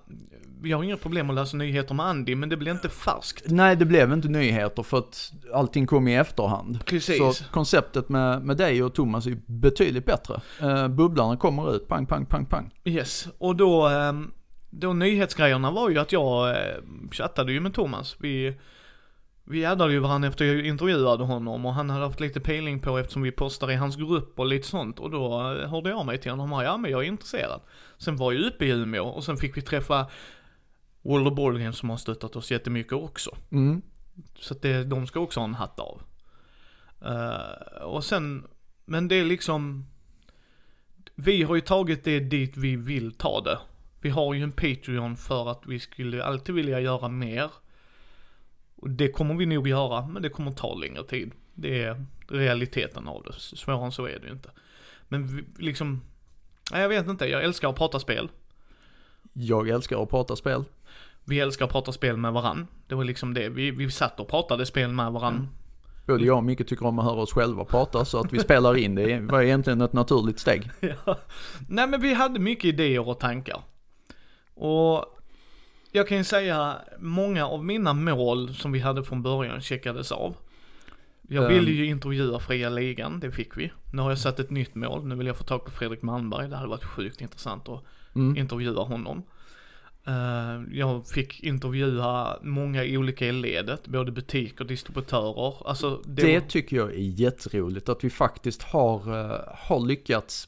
[0.62, 3.44] vi har inga problem att läsa nyheter med Andy, men det blir inte färskt.
[3.46, 6.86] Nej, det blev inte nyheter för att allting kom i efterhand.
[6.86, 7.18] Precis.
[7.18, 10.42] Så konceptet med, med dig och Thomas är betydligt bättre.
[10.64, 12.74] Uh, bubblarna kommer ut, pang, pang, pang, pang.
[12.86, 14.32] Yes, och då, ehm,
[14.70, 16.56] då nyhetsgrejerna var ju att jag eh,
[17.12, 18.16] chattade ju med Thomas.
[18.20, 18.54] Vi,
[19.50, 22.98] vi addade ju varandra efter jag intervjuade honom och han hade haft lite pejling på
[22.98, 25.00] eftersom vi postar i hans grupp och lite sånt.
[25.00, 27.62] Och då eh, hörde jag mig till honom och ja men jag är intresserad.
[27.98, 30.08] Sen var jag uppe i Umeå och sen fick vi träffa
[31.02, 33.38] World of Board Games som har stöttat oss jättemycket också.
[33.52, 33.82] Mm.
[34.40, 36.02] Så att det, de ska också ha en hatt av.
[37.06, 38.48] Eh, och sen,
[38.86, 39.86] men det är liksom,
[41.16, 43.60] vi har ju tagit det dit vi vill ta det.
[44.02, 47.50] Vi har ju en Patreon för att vi skulle alltid vilja göra mer.
[48.82, 51.32] Och det kommer vi nog göra, men det kommer ta längre tid.
[51.54, 53.34] Det är realiteten av det.
[53.34, 54.50] Svårare än så är det ju inte.
[55.08, 56.02] Men vi, liksom,
[56.72, 58.30] nej, jag vet inte, jag älskar att prata spel.
[59.34, 60.64] Jag älskar att prata spel.
[61.26, 62.68] Vi älskar att prata spel med varann.
[62.88, 65.48] Det var liksom det, vi, vi satt och pratade spel med varann.
[66.08, 68.78] Både jag och Micke tycker om att höra oss själva prata så att vi spelar
[68.78, 70.72] in det var egentligen ett naturligt steg.
[71.06, 71.18] Ja.
[71.70, 73.62] Nej men vi hade mycket idéer och tankar.
[74.54, 75.19] Och
[75.92, 80.36] jag kan ju säga, många av mina mål som vi hade från början checkades av.
[81.32, 81.54] Jag Ehm.
[81.54, 83.72] ville ju intervjua fria ligan, det fick vi.
[83.94, 86.50] Nu har jag satt ett nytt mål, nu vill jag få tag på Fredrik Malmberg,
[86.50, 87.84] det hade varit sjukt intressant att
[88.16, 88.38] Mm.
[88.38, 89.24] intervjua honom.
[90.08, 95.68] Eh, jag fick intervjua många olika i ledet, både butik och distributörer.
[95.70, 100.48] Alltså det, Det tycker jag är jätteroligt att vi faktiskt har, eh, har lyckats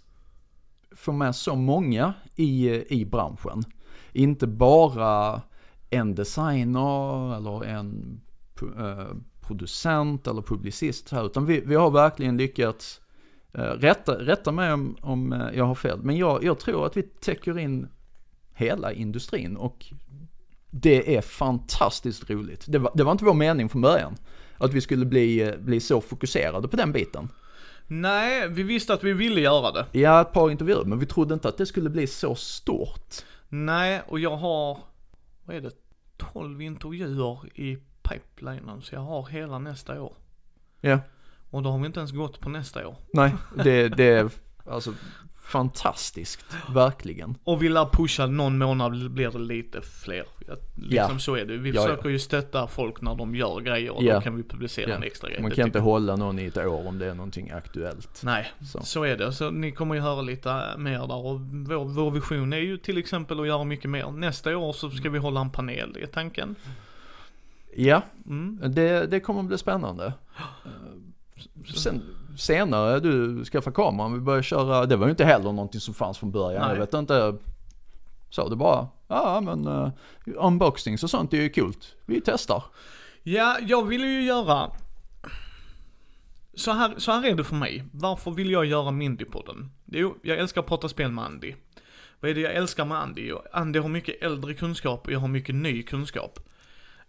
[0.96, 3.64] få med så många i, i branschen.
[4.14, 5.42] Inte bara
[5.90, 8.22] en designer eller en
[8.78, 13.02] eh, producent eller publicist här, utan vi, vi har verkligen lyckats
[13.54, 16.98] eh, rätta, rätta mig om, om eh, jag har fel, men jag, jag tror att
[16.98, 17.88] vi täcker in
[18.54, 19.86] hela industrin och
[20.70, 22.66] det är fantastiskt roligt.
[22.68, 24.16] Det var, det var inte vår mening från början.
[24.58, 27.30] Att vi skulle bli, bli så fokuserade på den biten.
[27.88, 30.00] Nej, vi visste att vi ville göra det.
[30.00, 33.16] Ja, ett par intervjuer, men vi trodde inte att det skulle bli så stort.
[33.54, 34.78] Nej, och jag har,
[35.46, 35.72] vad är det,
[36.18, 40.14] 12 intervjuer i pipelinen, så jag har hela nästa år.
[40.82, 41.00] Ja.
[41.50, 42.96] Och då har vi inte ens gått på nästa år.
[43.14, 43.34] Nej,
[43.64, 44.30] det, det är
[44.66, 44.94] alltså
[45.52, 47.38] fantastiskt, verkligen.
[47.44, 50.24] Och vi lär pusha, någon månad blir det lite fler.
[50.48, 51.20] Ja, Liksom Ja.
[51.20, 51.58] så är det.
[51.58, 54.16] Vi Ja, försöker ju stötta folk när de gör grejer och Ja.
[54.16, 54.96] då kan vi publicera Ja.
[54.96, 55.42] en extra grej.
[55.42, 58.22] Man kan inte hålla någon i ett år om det är någonting aktuellt.
[58.24, 58.80] Nej, Så.
[58.84, 59.34] så är det.
[59.34, 62.98] Så ni kommer ju höra lite mer där och vår, vår vision är ju till
[62.98, 64.12] exempel att göra mycket mer.
[64.12, 66.56] Nästa år så ska vi hålla en panel, är tanken.
[67.76, 68.60] Ja, Mm.
[68.68, 70.14] det, det kommer bli spännande.
[71.76, 72.02] Sen,
[72.38, 76.18] senare, du skaffade kameran, vi började köra, det var ju inte heller någonting som fanns
[76.18, 76.62] från början.
[76.62, 76.72] Nej.
[76.72, 77.38] Jag vet inte,
[78.30, 79.90] sa du bara, ja men uh,
[80.26, 81.74] unboxings och sånt är ju kul.
[82.06, 82.64] Vi testar.
[83.24, 84.72] Ja, jag vill ju göra...
[86.54, 87.84] Så här, så här är det för mig.
[87.92, 89.72] Varför vill jag göra Mindypodden?
[89.86, 91.54] Jo, jag älskar att prata spel med Andy.
[92.20, 93.34] Vad är det jag älskar med Andy?
[93.54, 96.40] Andy har mycket äldre kunskap och jag har mycket ny kunskap.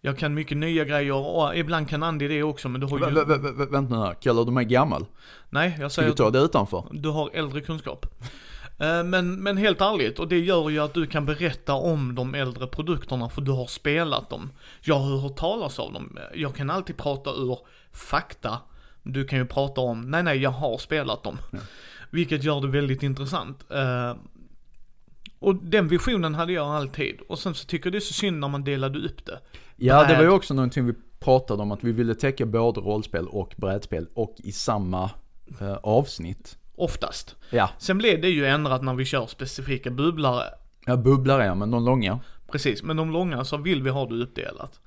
[0.04, 3.04] Jag kan mycket nya grejer och ibland kan Andy det också men du har ju...
[3.04, 5.06] Vä- vä- vä- vä- Vänta nu här, kallar du mig gammal?
[5.50, 6.84] Nej, jag Ska säger vi ta det utanför?
[6.90, 8.06] du har äldre kunskap.
[8.78, 12.34] Eh, Men, men helt ärligt, och det gör ju att du kan berätta om de
[12.34, 14.50] äldre produkterna för du har spelat dem.
[14.80, 16.18] Jag har hört talas av dem.
[16.34, 17.58] Jag kan alltid prata ur
[17.92, 18.58] fakta.
[19.02, 21.38] Du kan ju prata om, nej nej jag har spelat dem.
[22.10, 23.64] Vilket gör det väldigt intressant.
[23.70, 24.14] Eh,
[25.38, 27.20] Och den visionen hade jag alltid.
[27.28, 29.40] Och sen så tycker jag det är så synd när man delade upp det.
[29.86, 33.26] Ja, det var ju också någonting vi pratade om att vi ville täcka både rollspel
[33.28, 35.10] och brädspel och i samma
[35.60, 36.58] eh, avsnitt.
[36.76, 37.36] Oftast.
[37.50, 40.44] Ja, Sen blev det ju ändrat när vi kör specifika bubblare.
[40.86, 42.20] jag bubblar är men de långa.
[42.52, 44.80] Precis, men de långa så vill vi ha det uppdelat.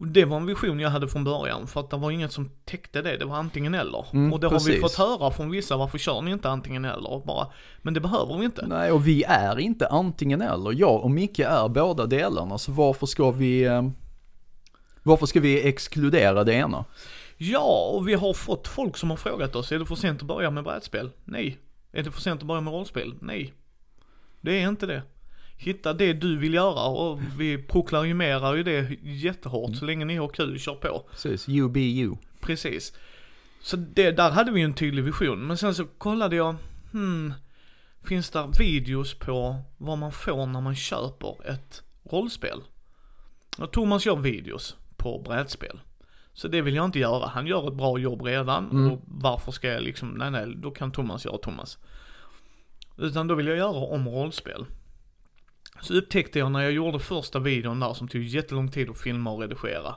[0.00, 2.50] Och det var en vision jag hade från början, för att det var inget som
[2.64, 4.06] täckte det, det var antingen eller.
[4.12, 4.80] Mm, och det har vi precis.
[4.80, 7.22] fått höra från vissa, varför kör ni inte antingen eller?
[7.26, 7.46] Bara,
[7.82, 8.66] men det behöver vi inte.
[8.66, 10.72] Nej, och vi är inte antingen eller.
[10.72, 13.64] Jag och Micke är båda delarna, så varför ska vi...
[13.64, 13.82] Eh,
[15.02, 16.84] varför ska vi exkludera det ena?
[17.36, 20.28] Ja, och vi har fått folk som har frågat oss, är det för sent att
[20.28, 21.10] börja med brädspel?
[21.24, 21.58] Nej.
[21.92, 23.14] Är det för sent att börja med rollspel?
[23.20, 23.54] Nej.
[24.40, 25.02] Det är inte det.
[25.56, 29.76] Hitta det du vill göra och vi proklamerar ju det jättehårt.
[29.76, 31.04] Så länge ni har kul, kör på.
[31.10, 32.16] Precis, you be you.
[32.40, 32.92] Precis.
[33.62, 35.46] Så det, där hade vi ju en tydlig vision.
[35.46, 36.56] Men sen så kollade jag,
[36.92, 37.34] hmm,
[38.04, 42.60] finns det videos på vad man får när man köper ett rollspel?
[43.58, 45.80] Och Thomas gör videos på brädspel.
[46.32, 47.26] Så det vill jag inte göra.
[47.26, 48.92] Han gör ett bra jobb redan Mm.
[48.92, 51.78] och varför ska jag liksom, nej nej, då kan Thomas göra Thomas.
[52.98, 54.66] Utan då vill jag göra om rollspel.
[55.80, 59.30] Så upptäckte jag när jag gjorde första videon där som tog jättelång tid att filma
[59.30, 59.94] och redigera.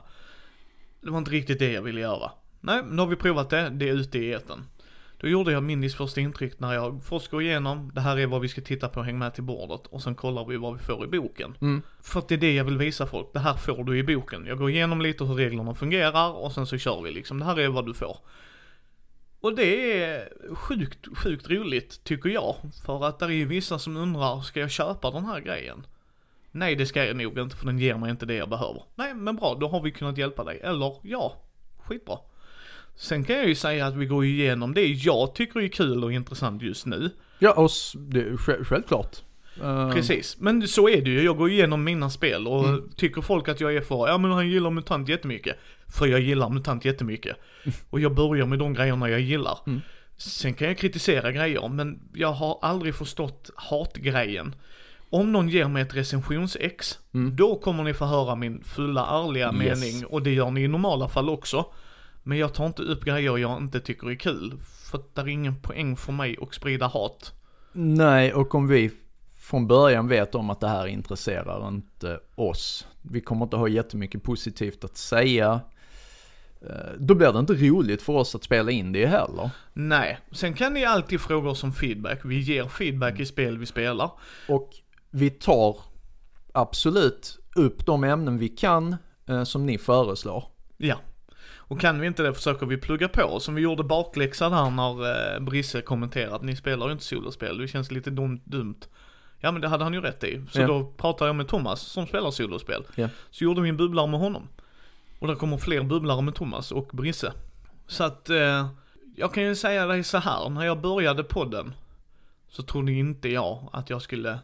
[1.00, 2.30] Det var inte riktigt det jag ville göra.
[2.60, 4.64] Nej, nu har vi provat det, det är ute i etern.
[5.20, 8.40] Då gjorde jag Mindys första intryck när jag först går igenom, det här är vad
[8.40, 11.04] vi ska titta på, häng med till bordet och sen kollar vi vad vi får
[11.04, 11.56] i boken.
[11.60, 11.82] Mm.
[12.00, 14.46] För att det är det jag vill visa folk, det här får du i boken.
[14.46, 17.58] Jag går igenom lite hur reglerna fungerar och sen så kör vi liksom, det här
[17.58, 18.18] är vad du får.
[19.40, 22.54] Och det är sjukt, sjukt roligt tycker jag.
[22.86, 25.86] För att det är ju vissa som undrar, ska jag köpa den här grejen?
[26.50, 28.82] Nej det ska jag nog inte för den ger mig inte det jag behöver.
[28.94, 30.60] Nej men bra, då har vi kunnat hjälpa dig.
[30.62, 31.36] Eller ja,
[31.78, 32.18] skitbra.
[32.96, 36.12] Sen kan jag ju säga att vi går igenom det jag tycker är kul och
[36.12, 37.10] intressant just nu.
[37.38, 39.16] Ja, och det självklart.
[39.62, 41.22] Eh, Precis, men så är det ju.
[41.22, 42.88] Jag går igenom mina spel och Mm.
[42.96, 45.56] tycker folk att jag är för, ja men han gillar MUTANT jättemycket.
[45.88, 47.36] För jag gillar MUTANT jättemycket.
[47.90, 49.58] Och jag börjar med de grejerna jag gillar.
[49.66, 49.80] Mm.
[50.16, 54.54] Sen kan jag kritisera grejer, men jag har aldrig förstått hatgrejen.
[55.10, 57.36] Om någon ger mig ett recensionsex, Mm.
[57.36, 59.80] då kommer ni få höra min fulla ärliga Yes.
[59.80, 61.66] mening och det gör ni i normala fall också.
[62.22, 64.52] Men jag tar inte upp grejer jag inte tycker är kul.
[64.90, 67.32] För att det är ingen poäng för mig att sprida hat.
[67.72, 68.90] Nej, och om vi
[69.40, 72.86] från början vet om att det här intresserar inte oss.
[73.02, 75.60] Vi kommer inte ha jättemycket positivt att säga.
[76.60, 79.50] Eh, Då blir det inte roligt för oss att spela in det heller.
[79.72, 82.20] Nej, sen kan ni alltid fråga oss om feedback.
[82.24, 84.10] Vi ger feedback i spel vi spelar.
[84.48, 84.70] Och
[85.10, 85.76] vi tar
[86.52, 88.96] absolut upp de ämnen vi kan
[89.28, 90.44] eh, som ni föreslår.
[90.76, 90.96] Ja.
[91.56, 93.40] Och kan vi inte det försöker vi plugga på.
[93.40, 97.58] Som vi gjorde bakläxa där när eh, Brisse kommenterade att ni spelar ju inte solospel.
[97.58, 98.80] Det känns lite dum, dumt.
[99.40, 100.42] Ja men det hade han ju rätt i.
[100.50, 100.66] Så Ja.
[100.66, 102.84] då pratade jag med Thomas som spelar solospel.
[102.94, 103.08] Ja.
[103.30, 104.48] Så gjorde vi en bubblare med honom.
[105.18, 107.32] Och där kommer fler bubblare med Thomas och Brisse.
[107.86, 108.68] Så att eh,
[109.16, 110.48] jag kan ju säga dig så här.
[110.48, 111.74] När jag började podden
[112.48, 114.38] så trodde inte jag att jag skulle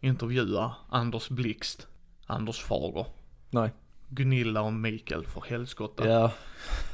[0.00, 1.86] intervjua Anders Blixt,
[2.26, 3.06] Anders Fager,
[3.50, 3.70] Nej.
[4.08, 6.08] Gunilla och Mikael för helskotta.
[6.08, 6.32] Ja.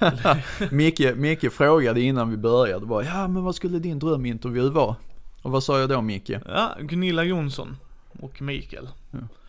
[0.70, 4.96] Micke, Micke frågade innan vi började bara, ja men vad skulle din drömintervju vara?
[5.42, 6.30] Och vad sa jag då Micke?
[6.46, 7.76] Ja, Gunilla Jonsson
[8.20, 8.88] och Mikael.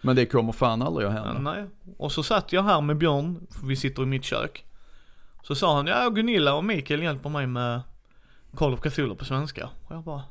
[0.01, 1.51] Men det kommer fan aldrig att Ja, hända.
[1.51, 1.65] nej.
[1.97, 4.65] Och så satt jag här med Björn, för vi sitter i mitt kök.
[5.43, 7.81] Så sa han, ja Gunilla och Mikael hjälper mig med
[8.55, 9.69] Call of Cthulhu på svenska.
[9.87, 10.23] Och jag bara,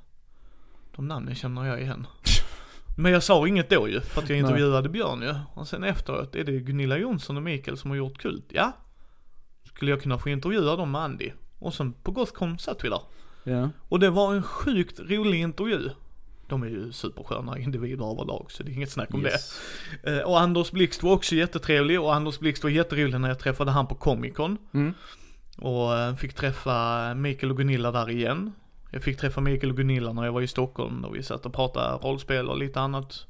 [0.96, 2.06] de namnen känner jag igen.
[2.96, 4.40] Men jag sa inget då ju, för att jag Nej.
[4.44, 5.34] intervjuade Björn ju.
[5.54, 8.44] Och sen efteråt, är det Gunilla Jonsson och Mikael som har gjort Kult?
[8.48, 8.72] Ja.
[9.64, 11.30] Skulle jag kunna få intervjua dem med Andy?
[11.58, 13.00] Och sen på Gothcon satt vi där.
[13.44, 13.68] Ja.
[13.88, 15.90] Och det var en sjukt rolig intervju.
[16.48, 19.60] De är ju supersköna individer överlag så det är inget snack om Yes.
[20.02, 20.18] det.
[20.20, 23.70] Eh, Och Anders Blixt var också jättetrevlig och Anders Blixt var jätterolig när jag träffade
[23.70, 24.58] han på Comic Con.
[24.74, 24.94] Mm.
[25.58, 28.52] Och eh, fick träffa Mikael och Gunilla där igen.
[28.90, 31.52] Jag fick träffa Mikael och Gunilla när jag var i Stockholm och vi satt och
[31.54, 33.26] pratade rollspel och lite annat.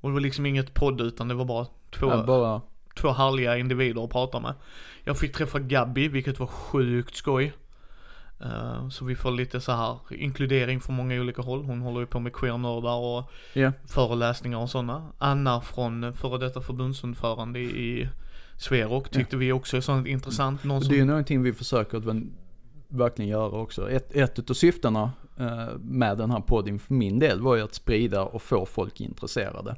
[0.00, 2.60] Och det var liksom inget podd utan det var bara två, Ja, bara,
[2.96, 4.54] två härliga individer att prata med.
[5.04, 7.52] Jag fick träffa Gabby, vilket var sjukt skoj.
[8.40, 11.64] Eh, så vi får lite så här inkludering från många olika håll.
[11.64, 13.72] Hon håller ju på med queernördar och ja.
[13.86, 15.12] föreläsningar och sådana.
[15.18, 18.08] Anna från före detta förbundsordförande i
[18.56, 20.64] Sverok tyckte vi också är sånt intressant.
[20.64, 22.04] Någon som, det är ju någonting vi försöker att
[22.88, 23.90] verkligen göra också.
[23.90, 27.74] Ett, ett utav syftena eh, med den här podden för min del var ju att
[27.74, 29.76] sprida och få folk intresserade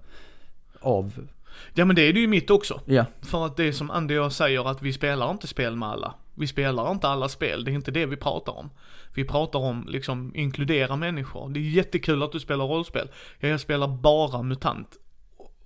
[0.80, 1.26] av,
[1.74, 2.80] ja men det är det ju mitt också.
[2.84, 5.76] ja, För att det är som Andy och jag säger att vi spelar inte spel
[5.76, 6.14] med alla.
[6.40, 8.70] Vi spelar inte alla spel, det är inte det vi pratar om.
[9.14, 11.48] Vi pratar om liksom inkludera människor.
[11.48, 13.08] Det är jättekul att du spelar rollspel.
[13.38, 14.88] Ja, jag spelar bara MUTANT.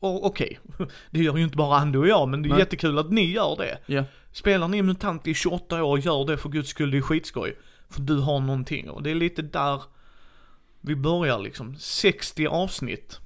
[0.00, 0.58] Okej,
[1.10, 2.58] det gör ju inte bara Andy och jag, men det är Nej.
[2.58, 3.78] jättekul att ni gör det.
[3.86, 7.56] ja, Spelar ni MUTANT i 28 år, gör det för guds skull, det är skitskoj.
[7.88, 9.82] För du har någonting och det är lite där
[10.80, 11.76] vi börjar liksom.
[11.78, 13.20] 60 avsnitt.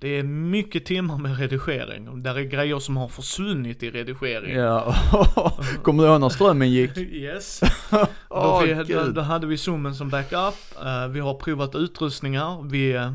[0.00, 4.56] Det är mycket timmar med redigering där är grejer som har försvunnit i redigering.
[4.56, 4.94] ja.
[5.82, 6.96] Kommer du ihåg när strömmen gick?
[6.98, 7.60] Yes.
[8.28, 10.54] Åh då, vi, då, då hade vi zoomen som backup.
[10.84, 12.70] Eh, vi har provat utrustningar.
[12.70, 13.12] Vi, eh,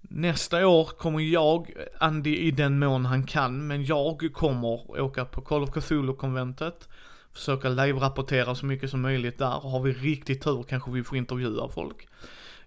[0.00, 5.40] nästa år kommer jag, Andy i den mån han kan, men jag kommer åka på
[5.40, 6.88] Call of Cthulhu-konventet.
[7.32, 9.46] Försöka live-rapportera så mycket som möjligt där.
[9.46, 12.08] Har vi riktigt tur kanske vi får intervjua folk.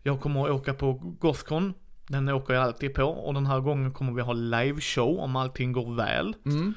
[0.04, 1.74] Jag kommer att åka på Gothcon.
[2.10, 5.72] Den åker jag alltid på och den här gången kommer vi ha liveshow om allting
[5.72, 6.36] går väl.
[6.46, 6.74] Mm.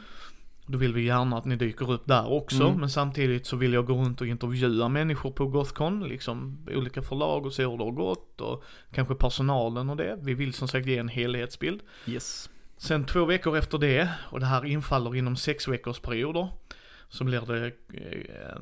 [0.66, 2.80] Då vill vi gärna att ni dyker upp där också, Mm.
[2.80, 7.46] men samtidigt så vill jag gå runt och intervjua människor på Gothcon, liksom olika förlag
[7.46, 10.18] och se hur det har gått och kanske personalen och det.
[10.22, 11.80] Vi vill som sagt ge en helhetsbild.
[12.06, 12.50] Yes.
[12.76, 16.48] Sen två veckor efter det, och det här infaller inom sex veckors perioder,
[17.08, 18.60] så blir det, eh,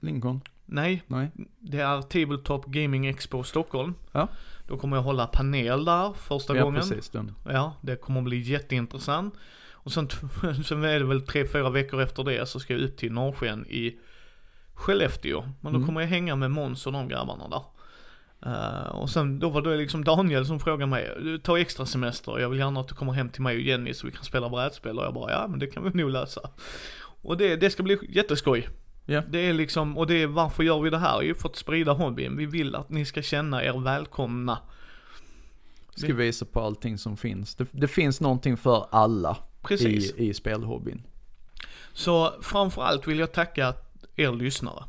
[0.00, 0.40] Lincoln?
[0.66, 1.30] nej, Nej.
[1.58, 3.94] det är Tabletop Gaming Expo Stockholm.
[4.12, 4.28] Ja.
[4.68, 6.80] Då kommer jag hålla panel där första Ja, gången.
[6.80, 7.08] precis.
[7.10, 7.34] Den.
[7.44, 9.34] Ja, det kommer bli jätteintressant.
[9.72, 10.08] Och sen,
[10.64, 13.66] sen är det väl tre, fyra veckor efter det så ska jag upp till Norrsken
[13.66, 13.98] i
[14.74, 15.40] Skellefteå.
[15.60, 15.86] Men då Mm.
[15.86, 17.62] kommer jag hänga med Måns och de grabbarna där.
[18.46, 22.38] Eh, och sen, då var det liksom Daniel som frågade mig, du tar extra semester,
[22.38, 24.48] jag vill gärna att du kommer hem till mig och Jenny så vi kan spela
[24.48, 24.98] brädspel.
[24.98, 26.40] Och jag bara, ja men det kan vi nog lösa.
[27.22, 28.68] Och det, det ska bli jätteskoj.
[29.10, 29.22] Ja.
[29.28, 31.22] Det är liksom, och det är varför gör vi det här?
[31.22, 32.36] Ju för att sprida hobbyn.
[32.36, 34.58] Vi vill att ni ska känna er välkomna.
[35.94, 37.54] Ska visa på allting som finns.
[37.54, 40.14] Det, det finns någonting för alla Precis.
[40.14, 41.02] i, i spelhobbyn.
[41.92, 43.74] Så framförallt vill jag tacka
[44.16, 44.84] er lyssnare.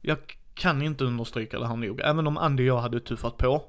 [0.00, 0.18] Jag
[0.54, 2.00] kan inte understryka det här nog.
[2.00, 3.64] Även om Andy och jag hade tuffat på.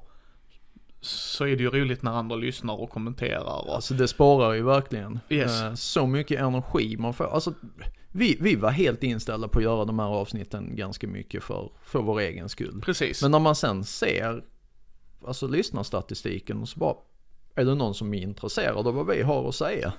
[1.06, 4.62] Så är det ju roligt när andra lyssnar och kommenterar och, Alltså det sparar ju
[4.62, 5.20] verkligen.
[5.28, 5.62] Yes.
[5.62, 7.24] Eh, Så mycket energi man får.
[7.34, 7.54] Alltså,
[8.12, 12.02] vi, vi var helt inställda på att göra de här avsnitten ganska mycket för, för
[12.02, 12.80] vår egen skull.
[12.84, 13.22] Precis.
[13.22, 14.44] Men när man sen ser,
[15.26, 16.94] alltså lyssnarstatistiken och så bara,
[17.54, 19.92] är det någon som är intresserad av vad vi har att säga?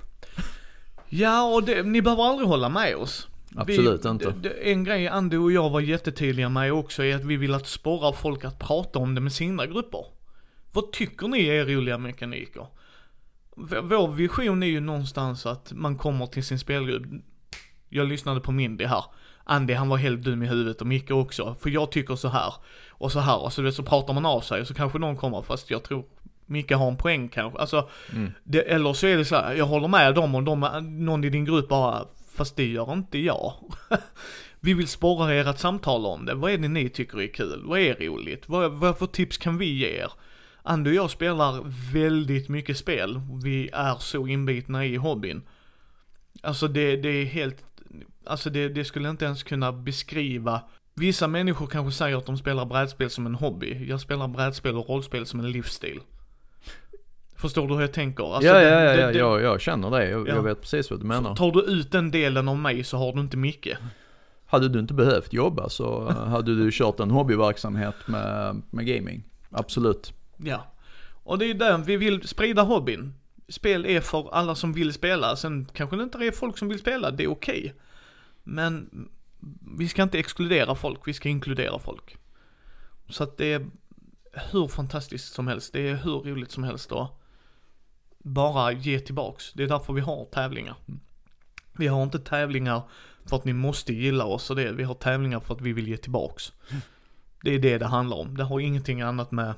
[1.08, 3.28] Ja, och det, ni behöver aldrig hålla med oss.
[3.56, 4.50] Absolut vi, inte.
[4.62, 8.12] En grej Andy och jag var jättetydliga med också är att vi vill att sporra
[8.12, 10.04] folk att prata om det med sina grupper.
[10.72, 12.66] Vad tycker ni är roliga mekaniker?
[13.82, 17.02] Vår vision är ju någonstans att man kommer till sin spelgrupp.
[17.88, 19.04] Jag lyssnade på Mindy här.
[19.44, 21.56] Andy han var helt dum i huvudet och Micke också.
[21.60, 22.54] För jag tycker så här.
[22.90, 23.42] Och så här.
[23.42, 26.04] Och så, så pratar man av sig och så kanske någon kommer fast jag tror
[26.46, 27.58] Micke har en poäng kanske.
[27.58, 28.32] Alltså, Mm.
[28.44, 30.60] det, eller så är det så här, jag håller med dem och de,
[31.04, 33.52] någon i din grupp bara, fast det gör inte jag.
[34.60, 36.34] vi vill sporra er att samtala om det.
[36.34, 37.62] Vad är det ni tycker är kul?
[37.64, 38.48] Vad är roligt?
[38.48, 40.12] Vad, vad för tips kan vi ge er?
[40.68, 43.20] Andy och jag spelar väldigt mycket spel.
[43.44, 45.42] Vi är så inbitna i hobbyn.
[46.42, 47.64] Alltså det, det är helt,
[48.26, 50.60] alltså det, det skulle inte ens kunna beskriva
[50.94, 53.86] Vissa människor kanske säger att de spelar brädspel som en hobby.
[53.88, 56.00] Jag spelar brädspel och rollspel som en livsstil.
[57.36, 58.34] Förstår du hur jag tänker?
[58.34, 60.08] Alltså ja, ja, ja, det- det- jag, jag känner det.
[60.10, 60.34] Jag, Ja.
[60.34, 61.34] jag vet precis vad du menar.
[61.36, 63.78] Tar du ut den delen av mig så har du inte mycket.
[64.46, 69.22] Hade du inte behövt jobba så hade du kört en hobbyverksamhet med, med gaming.
[69.50, 70.12] Absolut.
[70.38, 70.72] Ja.
[71.22, 73.14] Och det är det, vi vill sprida hobbyn.
[73.48, 75.36] Spel är för alla som vill spela.
[75.36, 77.74] Sen kanske det inte är folk som vill spela, det är okej.
[78.44, 78.90] Men
[79.76, 82.16] vi ska inte exkludera folk, vi ska inkludera folk.
[83.08, 83.66] Så att det är
[84.52, 87.20] hur fantastiskt som helst, det är hur roligt som helst att
[88.18, 89.52] bara ge tillbaks.
[89.52, 90.76] Det är därför vi har tävlingar.
[91.72, 92.82] Vi har inte tävlingar
[93.24, 95.88] för att ni måste gilla oss och det, vi har tävlingar för att vi vill
[95.88, 96.52] ge tillbaks.
[97.42, 98.36] Det är det det handlar om.
[98.36, 99.54] Det har ingenting annat med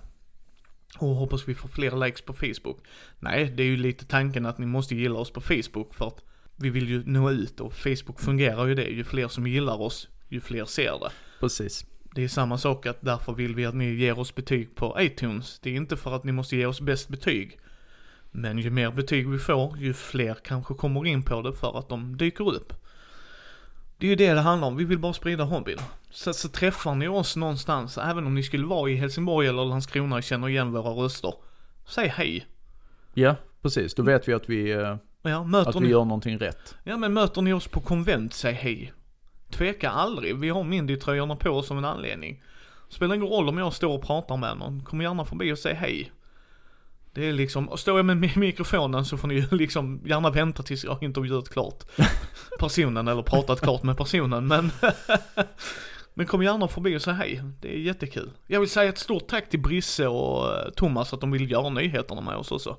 [0.98, 2.78] och hoppas vi får fler likes på Facebook.
[3.18, 6.24] Nej, det är ju lite tanken att ni måste gilla oss på Facebook för att
[6.56, 8.86] vi vill ju nå ut och Facebook fungerar ju det.
[8.86, 11.10] Ju fler som gillar oss, ju fler ser det.
[11.40, 11.86] Precis.
[12.14, 15.58] Det är samma sak att därför vill vi att ni ger oss betyg på iTunes.
[15.62, 17.58] Det är inte för att ni måste ge oss bäst betyg.
[18.30, 21.88] Men ju mer betyg vi får, ju fler kanske kommer in på det för att
[21.88, 22.72] de dyker upp.
[24.00, 25.78] Det är ju det det handlar om, vi vill bara sprida hobbyn.
[26.10, 30.16] Så, så träffar ni oss någonstans, även om ni skulle vara i Helsingborg eller Landskrona
[30.16, 31.34] och känner igen våra röster.
[31.88, 32.46] Säg hej.
[33.14, 33.94] Ja, precis.
[33.94, 36.74] Då vet vi att vi, eh, Ja, att vi ni, gör någonting rätt.
[36.84, 38.92] ja men möter ni oss på konvent, säg hej.
[39.50, 42.42] Tveka aldrig, vi har Mindy-tröjorna på oss som en anledning.
[42.88, 45.74] Spelar ingen roll om jag står och pratar med någon, kom gärna förbi och säg
[45.74, 46.12] hej.
[47.12, 50.30] Det är liksom, och står jag med mi- mikrofonen så får ni ju liksom gärna
[50.30, 51.84] vänta tills jag har intervjuat klart
[52.58, 54.70] personen eller pratat klart med personen men
[56.14, 58.30] Men kom gärna förbi och säg hej, det är jättekul.
[58.46, 61.68] Jag vill säga ett stort tack till Brisse och eh, Thomas att de vill göra
[61.68, 62.76] nyheterna med oss också.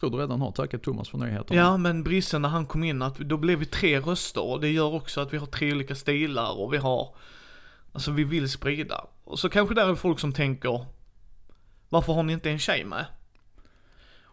[0.00, 1.60] tror du redan har tackat Thomas för nyheterna.
[1.60, 4.68] Ja, men Brisse när han kom in, att då blev vi tre röster och det
[4.68, 7.14] gör också att vi har tre olika stilar och vi har,
[7.92, 9.04] alltså vi vill sprida.
[9.24, 10.86] Och så kanske där är folk som tänker,
[11.88, 13.06] varför har ni inte en tjej med?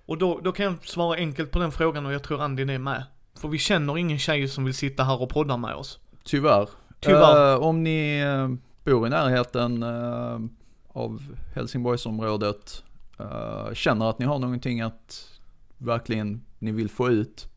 [0.07, 2.77] Och då, då kan jag svara enkelt på den frågan och jag tror Andy är
[2.79, 3.03] med.
[3.35, 5.99] För vi känner ingen tjej som vill sitta här och podda med oss.
[6.23, 6.69] Tyvärr.
[6.99, 7.53] Tyvärr.
[7.53, 8.47] Eh, om ni eh,
[8.91, 10.39] bor i närheten eh,
[10.87, 11.21] av
[11.55, 12.83] Helsingborgsområdet,
[13.19, 15.27] eh, känner att ni har någonting att
[15.77, 17.47] verkligen ni vill få ut,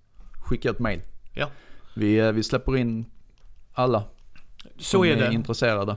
[0.45, 1.03] skicka ett mail.
[1.35, 1.49] Ja.
[1.95, 3.05] Vi, vi släpper in
[3.73, 4.03] alla
[4.77, 5.33] Så som är det.
[5.33, 5.97] intresserade.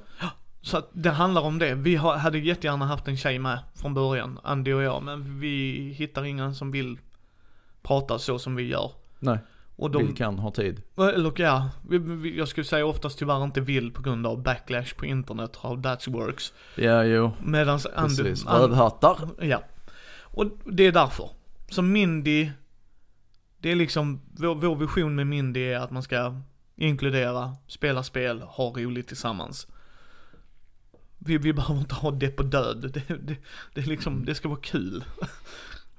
[0.64, 1.76] Så att det handlar om det.
[1.76, 6.24] Vi hade jättegärna haft en tjej med från början, Andy och jag, men vi hittar
[6.24, 6.99] ingen som vill
[7.82, 8.91] prata så som vi gör.
[9.20, 9.38] Nej,
[9.76, 10.82] Och de, vill kan ha tid.
[10.97, 11.70] eller ja,
[12.36, 16.07] jag skulle säga oftast tyvärr inte vill på grund av backlash på internet, how that
[16.07, 16.53] works.
[16.76, 18.45] Ja, jo, Medans Andy, precis.
[18.45, 19.18] Rövhattar.
[19.41, 19.64] Ja.
[20.22, 21.30] Och det är därför.
[21.70, 22.51] Så Mindy,
[23.57, 26.41] det är liksom, vår, vår vision med Mindy är att man ska
[26.76, 29.68] inkludera, spela spel, ha roligt tillsammans.
[31.26, 32.92] Vi, vi behöver inte ha det på död.
[32.94, 33.36] Det, det,
[33.74, 35.04] det är liksom, det ska vara kul.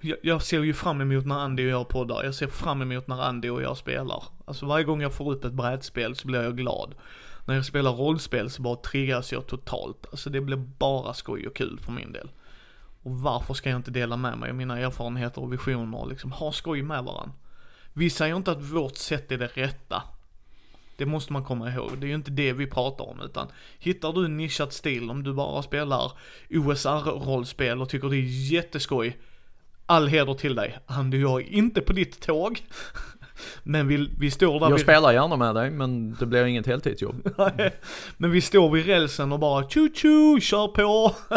[0.00, 2.24] Jag, jag ser ju fram emot när Andy och jag poddar.
[2.24, 4.24] Jag ser fram emot när Andy och jag spelar.
[4.44, 6.94] Alltså varje gång jag får upp ett brädspel så blir jag glad.
[7.44, 10.06] När jag spelar rollspel så bara triggas jag totalt.
[10.10, 12.30] Alltså det blir bara skoj och kul för min del.
[13.02, 16.32] Och varför ska jag inte dela med mig av mina erfarenheter och visioner och liksom
[16.32, 17.34] ha skoj med varandra?
[17.92, 20.02] Vi säger inte att vårt sätt är det rätta.
[20.96, 21.98] Det måste man komma ihåg.
[21.98, 25.22] Det är ju inte det vi pratar om utan hittar du en nischad stil om
[25.22, 26.12] du bara spelar
[26.50, 29.18] OSR-rollspel och tycker det är jätteskoj.
[29.86, 30.78] All heder till dig.
[30.86, 32.62] Andy jag är inte på ditt tåg.
[33.62, 34.80] Men vi, vi står där Jag vid...
[34.80, 37.28] spelar gärna med dig, men det blir inget heltidsjobb.
[38.16, 41.14] Men vi står vid rälsen och bara tjo tjo, kör på.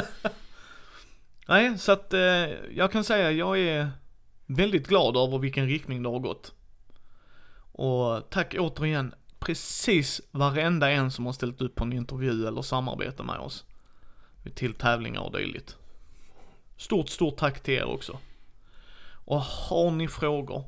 [1.48, 2.20] Nej, så att eh,
[2.76, 3.90] jag kan säga jag är
[4.46, 6.54] väldigt glad över vilken riktning det har gått.
[7.72, 9.14] Och tack återigen
[9.48, 13.66] precis varenda en som har ställt upp på en intervju eller samarbete med oss.
[14.56, 15.76] Till tävlingar och dylikt.
[16.78, 18.18] Stort, stort tack till er också.
[19.26, 20.64] Och har ni frågor,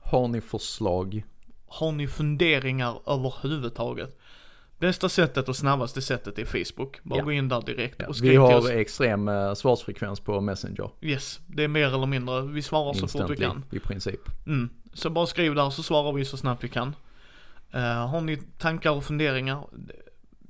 [0.00, 1.22] Har ni förslag?
[1.66, 4.18] har ni funderingar överhuvudtaget?
[4.78, 7.00] Bästa sättet och snabbaste sättet är Facebook.
[7.02, 7.24] Bara Ja.
[7.24, 8.68] gå in där direkt och skriv vi till har oss.
[8.70, 10.90] extrem eh, svarsfrekvens på Messenger.
[11.00, 12.42] Yes, det är mer eller mindre.
[12.42, 13.64] Vi svarar så fort vi Instantly, kan.
[13.70, 14.20] i princip.
[14.46, 14.68] Mm.
[14.94, 16.94] Så bara skriv där så svarar vi så snabbt vi kan.
[17.72, 19.66] Eh, har ni tankar och funderingar?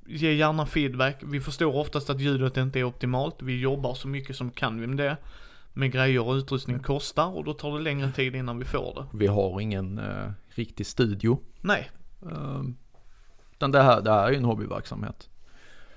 [0.07, 1.16] Ge gärna feedback.
[1.23, 3.37] Vi förstår oftast att ljudet inte är optimalt.
[3.43, 5.16] Vi jobbar så mycket som kan vi med det.
[5.73, 9.19] Men grejer och utrustning kostar och då tar det längre tid innan vi får det.
[9.19, 11.41] Vi har ingen eh, riktig studio.
[11.61, 11.91] Nej,
[12.23, 12.62] Uh,
[13.53, 15.29] utan det här, det här är ju en hobbyverksamhet.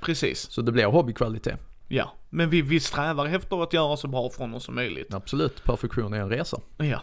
[0.02, 0.52] precis.
[0.52, 1.60] Så det blir hobbykvalitet.
[1.88, 2.14] Ja.
[2.30, 5.14] Men vi, vi strävar efter att göra så bra från oss som möjligt.
[5.14, 6.62] Absolut, perfektion är en resa.
[6.78, 7.02] Ja.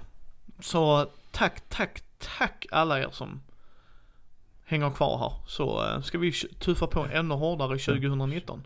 [0.61, 2.03] Så tack, tack,
[2.39, 3.41] tack alla er som
[4.69, 5.33] hänger kvar här.
[5.47, 8.63] Så eh, ska vi tuffa på ännu hårdare 2019.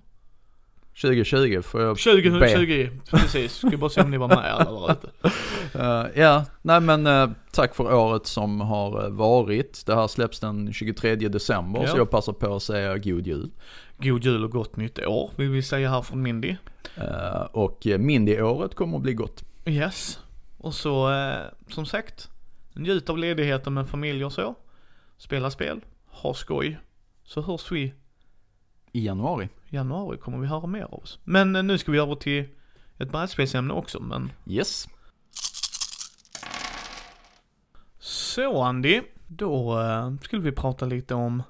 [1.01, 2.03] 2020 får jag be.
[2.03, 3.53] 2020, precis.
[3.53, 5.11] Ska bara se om ni var med alla där ute.
[5.75, 9.87] Eh, ja, nej men eh, tack för året som har varit.
[9.87, 11.89] Det här släpps den 23 december Ja.
[11.89, 13.51] så jag passar på att säga god jul.
[13.99, 16.57] God jul och gott nytt år vill vi säga här från Mindy.
[16.97, 19.45] Eh, och Mindy-året kommer att bli gott.
[19.65, 20.19] Yes.
[20.59, 21.11] Och så
[21.69, 22.29] som sagt,
[22.73, 24.55] njut av ledigheten med familj och så.
[25.19, 25.81] Spela spel,
[26.13, 26.79] ha skoj.
[27.25, 27.95] Så hörs vi
[28.93, 29.49] I januari.
[29.69, 31.19] i januari kommer vi höra mer av oss.
[31.25, 32.45] Men eh, nu ska vi över till
[32.99, 34.89] ett brädspelsämne också men Yes.
[37.99, 41.43] Så Andy, då eh, skulle vi prata lite om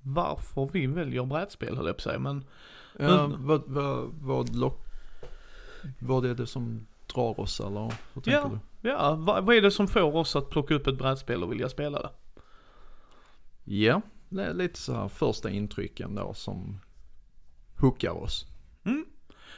[0.00, 2.44] varför vi väljer brädspel höll jag på att säga men
[3.00, 3.46] Mm.
[3.46, 4.86] vad, vad, vad, lock,
[5.98, 7.80] vad är det som drar oss eller
[8.14, 8.50] hur tänker Ja.
[8.82, 8.88] du?
[8.88, 11.68] ja, vad, vad är det som får oss att plocka upp ett brädspel och vilja
[11.68, 12.10] spela det?
[13.68, 16.80] Ja, det är lite så här första intrycken då som
[17.80, 18.46] hookar oss.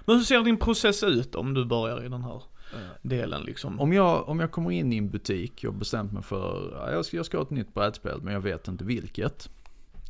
[0.05, 2.43] Men hur ser din process ut om du börjar i den här
[3.03, 3.81] delen liksom?
[3.81, 7.05] Om jag, om jag kommer in i en butik och bestämt mig för ja, jag
[7.05, 9.51] ska, jag ska ha ett nytt brädspel men jag vet inte vilket.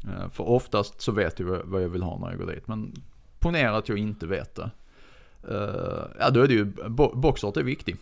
[0.05, 2.69] Eh, För oftast så vet jag vad- jag vill ha när jag går dit.
[2.69, 2.93] Men
[3.39, 4.71] ponera att jag inte vet det.
[5.49, 7.97] Eh, Ja då är det ju, bo- boxart är viktig.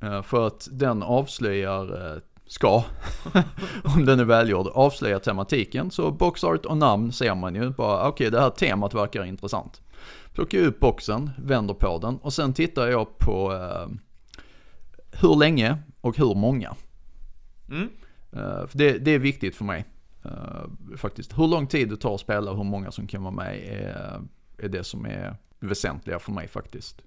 [0.00, 2.16] Eh, För att den avslöjar,
[2.48, 2.84] ska,
[3.96, 5.90] om den är välgjord, avslöja tematiken.
[5.90, 9.82] Så boxart och namn ser man ju bara, okej det här temat verkar intressant.
[10.32, 13.88] Plockar upp boxen, vänder på den och sen tittar jag på eh,
[15.22, 16.74] hur länge och hur många.
[17.70, 17.88] Mm.
[18.32, 19.84] Eh, det, det är viktigt för mig.
[20.24, 21.38] eh, faktiskt.
[21.38, 24.20] Hur lång tid det tar att spela och hur många som kan vara med är,
[24.58, 27.02] är det som är väsentliga för mig faktiskt.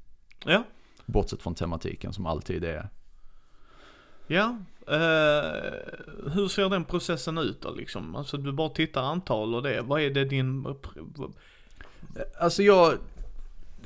[0.45, 0.63] Ja,
[1.05, 2.89] Bortsett från tematiken som alltid är.
[4.27, 4.57] ja.
[4.87, 8.15] Uh, hur ser den processen ut då liksom?
[8.15, 9.81] Alltså du bara tittar antal och det.
[9.81, 10.75] Vad är det din...
[12.39, 12.97] Alltså jag,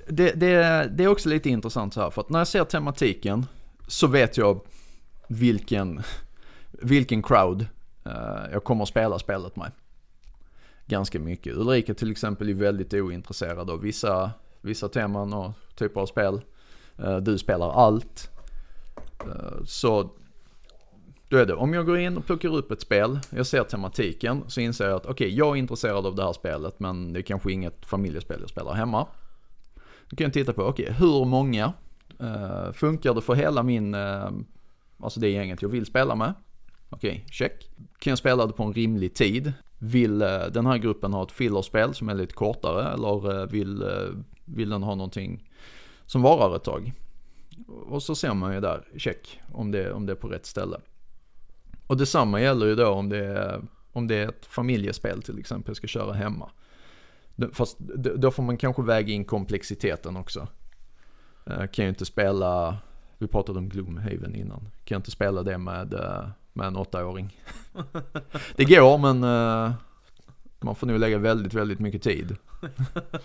[0.07, 3.45] det, det, det är också lite intressant så här för att när jag ser tematiken
[3.87, 4.59] så vet jag
[5.27, 6.01] vilken,
[6.71, 7.61] vilken crowd
[8.07, 9.71] uh, jag kommer att spela spelet med.
[10.85, 11.55] Ganska mycket.
[11.55, 14.31] Ulrika till exempel är väldigt ointresserad av vissa,
[14.61, 16.41] vissa teman och typer av spel.
[16.99, 18.31] Uh, du spelar allt.
[19.65, 20.09] Så
[21.35, 24.43] då är det, om jag går in och plockar upp ett spel, jag ser tematiken,
[24.47, 27.21] så inser jag att okej, jag är intresserad av det här spelet, men det är
[27.21, 29.07] kanske inget familjespel jag spelar hemma.
[30.09, 31.73] Då kan jag titta på, okej, hur många
[32.19, 34.29] eh, funkar det för hela min, eh,
[34.99, 36.33] alltså det gänget jag vill spela med?
[36.89, 37.69] Okej, check.
[37.99, 39.53] Kan jag spela det på en rimlig tid?
[39.79, 43.81] Vill eh, den här gruppen ha ett fillerspel som är lite kortare eller eh, vill,
[43.81, 43.87] eh,
[44.45, 45.49] vill den ha någonting
[46.05, 46.93] som varar ett tag?
[47.67, 50.77] Och så ser man ju där, check, om det, om det är på rätt ställe.
[51.87, 53.61] Och detsamma gäller ju då om det är,
[53.91, 56.49] om det är ett familjespel till exempel jag ska köra hemma.
[57.53, 60.47] Fast då får man kanske väga in komplexiteten också.
[61.45, 62.77] Eh, Kan ju inte spela,
[63.17, 67.39] vi pratade om Gloomhaven innan, kan jag inte spela det med, eh, med en åttaåring.
[68.55, 69.73] Det går men eh,
[70.59, 72.35] man får nog lägga väldigt, väldigt mycket tid.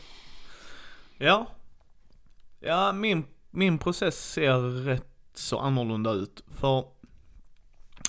[1.22, 1.46] Ja.
[2.60, 6.42] Ja, min, min process ser rätt så annorlunda ut.
[6.48, 6.84] För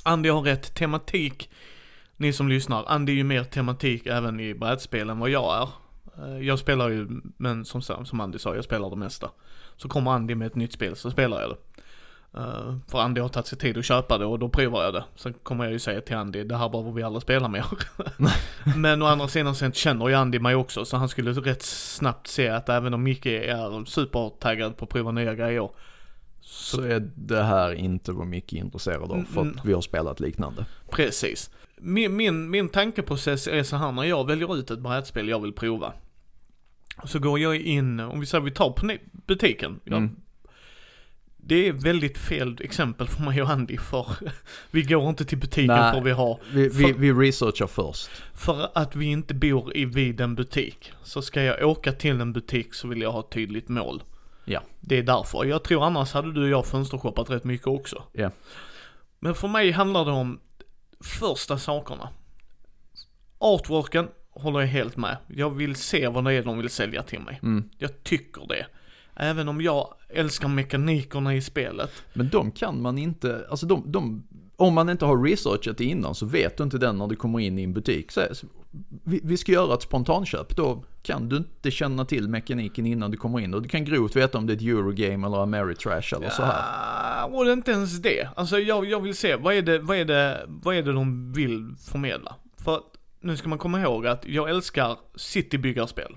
[0.03, 1.49] Andy har rätt tematik.
[2.17, 5.69] Ni som lyssnar, Andy är ju mer tematik även i brädspel än vad jag är.
[6.23, 9.29] Eh, jag spelar ju, men som, som Andy sa, jag spelar det mesta.
[9.77, 11.57] Så kommer Andy med ett nytt spel så spelar jag det.
[12.37, 15.03] Uh, för Andy har tagit sig tid att köpa det och då provar jag det.
[15.15, 17.65] Sen kommer jag ju säga till Andy, det här behöver vi aldrig spela mer.
[18.77, 22.27] Men å andra sidan sen känner ju Andy mig också så han skulle rätt snabbt
[22.27, 25.69] se att även om Micke är supertaggad på att prova nya grejer.
[26.41, 29.55] Så är det här inte vad Micke är intresserad av för Mm.
[29.59, 30.65] att vi har spelat liknande.
[30.89, 31.49] Precis.
[31.77, 35.53] Min, min, min tankeprocess är så här när jag väljer ut ett brädspel jag vill
[35.53, 35.93] prova.
[37.05, 39.79] Så går jag in, om vi säger vi tar på butiken.
[39.83, 40.15] Jag, Mm.
[41.43, 44.07] Det är väldigt fel exempel för mig och Andy för
[44.71, 45.93] vi går inte till butiken Nej.
[45.93, 48.09] för vi har Vi, vi, För- vi researchar först.
[48.33, 50.91] För att vi inte bor i vid en butik.
[51.03, 54.03] Så ska jag åka till en butik så vill jag ha ett tydligt mål.
[54.45, 54.61] Ja.
[54.79, 55.45] Det är därför.
[55.45, 58.03] Jag tror annars hade du och jag fönstershoppat rätt mycket också.
[58.11, 58.31] Ja.
[59.19, 60.39] Men för mig handlar det om
[60.99, 62.09] första sakerna.
[63.37, 65.17] Artworken håller jag helt med.
[65.27, 67.39] Jag vill se vad det är de vill sälja till mig.
[67.43, 67.69] Mm.
[67.77, 68.65] Jag tycker det.
[69.15, 72.03] Även om jag älskar mekanikerna i spelet.
[72.13, 74.27] Men de kan man inte, alltså de, de,
[74.61, 77.39] om man inte har researchat det innan så vet du inte den när du kommer
[77.39, 78.11] in i en butik.
[78.11, 78.21] Så,
[79.03, 83.17] vi, vi ska göra ett spontanköp, då kan du inte känna till mekaniken innan du
[83.17, 83.53] kommer in.
[83.53, 86.63] Och du kan grovt veta om det är ett Eurogame eller Ameritrash eller så här.
[87.17, 88.29] Ja, och det är inte ens det.
[88.35, 91.33] Alltså jag, jag vill se, vad är, det, vad, är det, vad är det de
[91.33, 92.35] vill förmedla?
[92.63, 92.83] För att,
[93.21, 96.15] nu ska man komma ihåg att jag älskar citybyggarspel.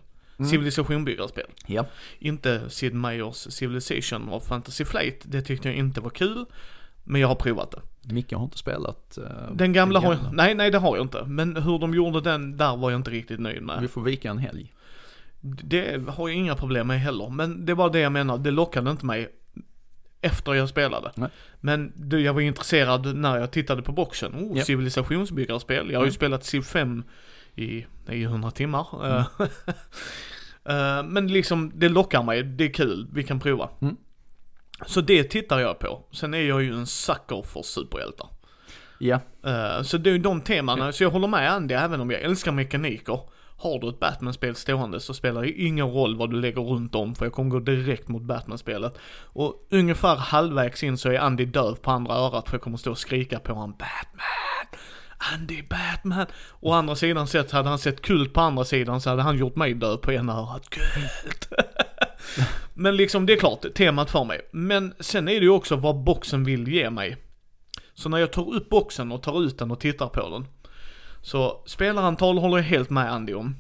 [0.51, 1.47] Civilisationbyggarspel.
[1.66, 1.86] Ja.
[2.18, 5.20] Inte Sid Meier's Civilization och Fantasy Flight.
[5.22, 6.45] Det tyckte jag inte var kul.
[7.05, 7.80] Men jag har provat det.
[8.13, 11.25] Micke har inte spelat eh, Den gamla har jag, nej nej det har jag inte.
[11.25, 13.81] Men hur de gjorde den, där var jag inte riktigt nöjd med.
[13.81, 14.73] Vi får vika en helg.
[15.41, 17.29] Det har jag inga problem med heller.
[17.29, 19.29] Men det var det jag menar, det lockade inte mig
[20.21, 21.11] efter jag spelade.
[21.15, 21.29] Nej.
[21.61, 24.35] Men du, jag var intresserad när jag tittade på boxen.
[24.35, 24.65] Oh, Ja.
[24.65, 25.91] civilisationsbyggarspel.
[25.91, 26.13] Jag har ju Mm.
[26.15, 27.05] spelat Civ 5
[27.55, 28.87] i 900 timmar.
[29.05, 29.27] Eh,
[30.65, 33.69] eh, Men liksom, det lockar mig, det är kul, vi kan prova.
[33.81, 33.97] Mm.
[34.87, 36.05] Så det tittar jag på.
[36.12, 38.28] Sen är jag ju en sucker för superhjältar.
[38.99, 42.20] Ja, Eh, Så det är de temana, så jag håller med Andy även om jag
[42.20, 43.20] älskar mekaniker.
[43.57, 47.14] Har du ett Batman-spel stående så spelar det ingen roll vad du lägger runt om
[47.14, 48.99] för jag kommer gå direkt mot Batman-spelet.
[49.22, 52.91] Och ungefär halvvägs in så är Andy döv på andra örat för jag kommer stå
[52.91, 54.80] och skrika på honom Batman!
[55.35, 56.26] Andy Batman!
[56.61, 59.57] Å andra sidan sett, hade han sett kult på andra sidan så hade han gjort
[59.57, 60.70] mig döv på ena örat.
[60.70, 61.49] Kult!
[62.75, 64.41] Men liksom det är klart, temat för mig.
[64.53, 67.16] Men sen är det ju också vad boxen vill ge mig.
[67.95, 70.47] Så när jag tar upp boxen och tar ut den och tittar på den.
[71.22, 73.57] Så spelarantal håller jag helt med Andy om.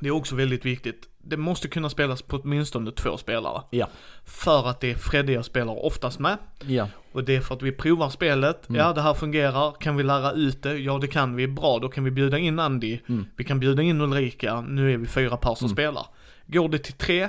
[0.00, 1.08] Det är också väldigt viktigt.
[1.18, 3.62] Det måste kunna spelas på åtminstone två spelare.
[3.70, 3.88] ja,
[4.24, 6.38] För att det är Fredde jag spelar oftast med.
[6.66, 6.88] ja.
[7.12, 8.68] Och det är för att vi provar spelet.
[8.68, 8.80] Mm.
[8.80, 9.72] Ja, det här fungerar.
[9.80, 10.76] Kan vi lära ut det?
[10.78, 11.48] Ja, det kan vi.
[11.48, 12.98] Bra, då kan vi bjuda in Andy.
[13.08, 13.26] Mm.
[13.36, 14.60] Vi kan bjuda in Ulrika.
[14.60, 15.74] Nu är vi fyra par som Mm.
[15.76, 16.06] spelar.
[16.46, 17.28] Går det till tre?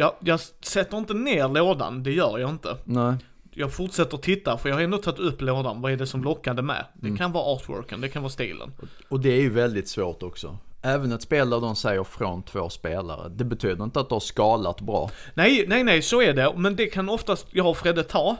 [0.00, 2.02] Ja, jag sätter inte ner lådan.
[2.02, 3.14] Det gör jag inte Nej.
[3.50, 6.62] jag fortsätter titta för jag har ändå tagit upp lådan, vad är det som lockade
[6.62, 6.84] med?
[6.94, 7.18] Det Mm.
[7.18, 8.72] kan vara artworken, det kan vara stilen.
[9.08, 10.58] Och det är ju väldigt svårt också.
[10.82, 14.20] Även ett spel där de säger från två spelare, det betyder inte att du har
[14.20, 15.10] skalat bra.
[15.34, 16.52] Nej, nej, nej, så är det.
[16.56, 18.36] Men det kan oftast jag och Fredde ta.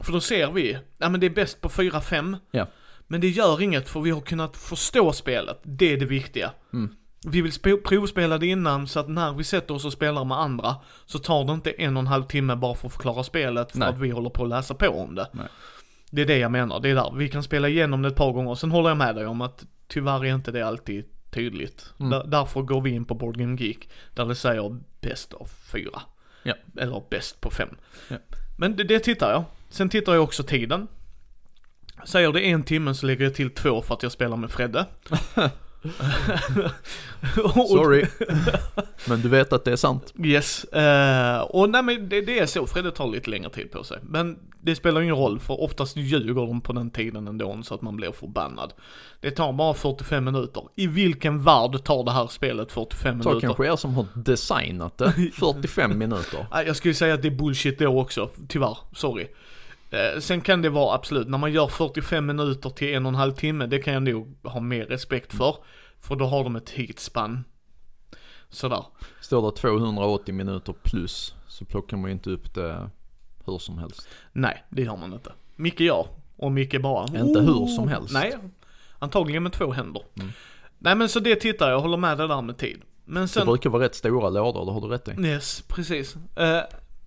[0.00, 2.36] För då ser vi, ja men det är bäst på 4-5.
[2.50, 2.66] Ja.
[3.06, 5.58] Men det gör inget för vi har kunnat förstå spelet.
[5.62, 6.50] Det är det viktiga.
[6.72, 6.94] Mm.
[7.26, 10.38] Vi vill sp- provspela det innan så att när vi sätter oss och spelar med
[10.38, 13.72] andra så tar det inte en och en halv timme bara för att förklara spelet
[13.72, 13.88] för Nej.
[13.88, 15.28] att vi håller på att läsa på om det.
[15.32, 15.46] Nej.
[16.10, 17.12] Det är det jag menar, det är där.
[17.16, 18.54] Vi kan spela igenom det ett par gånger.
[18.54, 21.92] Sen håller jag med dig om att tyvärr är inte det alltid tydligt.
[21.98, 22.10] Mm.
[22.10, 26.02] Där, därför går vi in på Board Game Geek där det säger bäst av fyra.
[26.42, 26.54] Ja.
[26.76, 27.68] Eller bäst på fem.
[28.08, 28.16] Ja.
[28.58, 29.44] Men det, det tittar jag.
[29.68, 30.88] Sen tittar jag också tiden.
[32.04, 34.86] Säger det en timme så lägger jag till två för att jag spelar med Fredde.
[37.68, 38.06] Sorry.
[39.08, 40.14] Men du vet att det är sant.
[40.24, 43.84] Yes, eh, och nej men det, det är så, Fredde tar lite längre tid på
[43.84, 43.98] sig.
[44.02, 47.82] Men det spelar ingen roll för oftast ljuger de på den tiden ändå så att
[47.82, 48.72] man blir förbannad.
[49.20, 50.62] Det tar bara 45 minuter.
[50.76, 53.46] I vilken värld tar det här spelet 45 Ta minuter?
[53.46, 56.46] kanske er som har designat det 45 minuter.
[56.66, 59.26] Jag skulle säga att det är bullshit då också, tyvärr, sorry.
[59.90, 63.14] Eh, sen kan det vara absolut, när man gör 45 minuter till en och en
[63.14, 65.56] halv timme, det kan jag nog ha mer respekt för.
[66.00, 67.44] För då har de ett tidsspann.
[68.48, 68.84] Sådär.
[69.20, 72.90] Står det 280 minuter plus så plockar man ju inte upp det
[73.46, 74.08] hur som helst.
[74.32, 75.32] Nej, det gör man inte.
[75.56, 76.06] Micke gör.
[76.36, 77.04] Och Micke bara...
[77.18, 78.12] Inte hur som helst.
[78.12, 78.36] Nej,
[78.98, 80.02] antagligen med två händer.
[80.14, 80.32] Mm.
[80.78, 82.82] Nej men så det tittar jag, jag håller med det där med tid.
[83.04, 83.46] Men Det sen...
[83.46, 85.26] brukar vara rätt stora lådor, det har du rätt i.
[85.26, 86.16] Yes, precis.
[86.36, 86.60] Eh,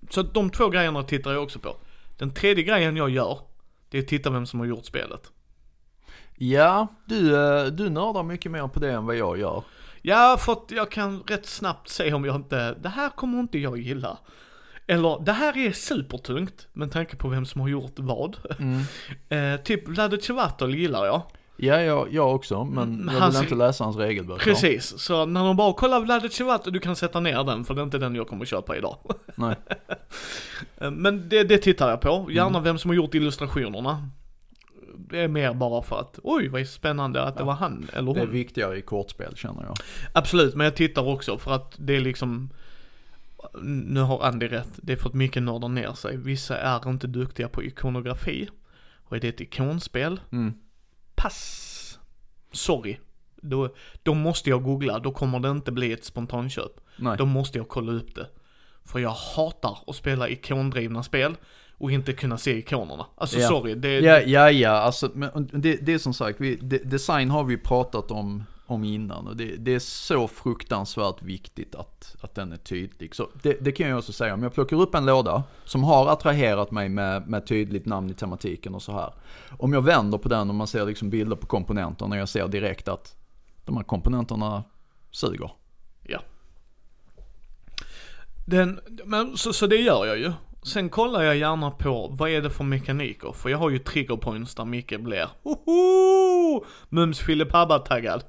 [0.09, 1.75] så de två grejerna tittar jag också på.
[2.17, 3.39] Den tredje grejen jag gör,
[3.89, 5.31] det är att titta vem som har gjort spelet.
[6.35, 9.63] Ja, du, eh, du nördar mycket mer på det än vad jag gör.
[10.01, 13.59] Ja, för att jag kan rätt snabbt se om jag inte, det här kommer inte
[13.59, 14.17] jag gilla.
[14.87, 18.37] Eller, det här är supertungt, med tanke på vem som har gjort vad.
[19.29, 21.21] Eh, typ Vlade Chvatal gillar jag.
[21.57, 24.43] Ja, jag, jag också, men Mm, jag vill inte läsa hans regelböcker.
[24.43, 27.81] Precis, så när de bara kollar Vlade Chvatal, du kan sätta ner den, för det
[27.81, 28.97] är inte den jag kommer köpa idag.
[29.35, 29.55] Nej.
[30.91, 34.09] Men det, det tittar jag på, gärna vem som har gjort illustrationerna.
[35.09, 38.19] Det är mer bara för att, oj vad spännande att det var han eller Det
[38.19, 38.33] är hon.
[38.33, 39.75] viktigare i kortspel känner jag.
[40.13, 42.49] Absolut, men jag tittar också för att det är liksom
[43.61, 46.17] Nu har Andy rätt, det är för att mycket nördar ner sig.
[46.17, 48.49] Vissa är inte duktiga på ikonografi.
[49.03, 50.53] Och är det ett ikonspel, Mm.
[51.15, 51.99] Pass.
[52.51, 52.97] Sorry.
[53.41, 56.71] Då, då måste jag googla, då kommer det inte bli ett spontanköp.
[56.97, 57.17] Nej.
[57.17, 58.27] Då måste jag kolla upp det.
[58.85, 61.35] För jag hatar att spela ikondrivna spel
[61.77, 63.05] och inte kunna se ikonerna.
[63.15, 63.47] Alltså Ja.
[63.47, 67.29] sorry, det Ja, ja, ja, alltså men det, det är som sagt, vi, de, design
[67.29, 72.35] har vi pratat om, om innan och det, det är så fruktansvärt viktigt att, att
[72.35, 73.15] den är tydlig.
[73.15, 76.07] Så det, det kan jag också säga, om jag plockar upp en låda som har
[76.07, 79.13] attraherat mig med, med tydligt namn i tematiken och så här.
[79.59, 82.47] Om jag vänder på den och man ser liksom bilder på komponenterna och jag ser
[82.47, 83.15] direkt att
[83.65, 84.63] de här komponenterna
[85.11, 85.51] suger.
[86.03, 86.19] Ja.
[88.45, 90.33] Den, men så, så det gör jag ju.
[90.65, 94.15] Sen kollar jag gärna på vad är det för mekaniker, för jag har ju trigger
[94.15, 96.65] points där Micke blir Hoho!
[96.89, 98.23] Mums filipabba taggad.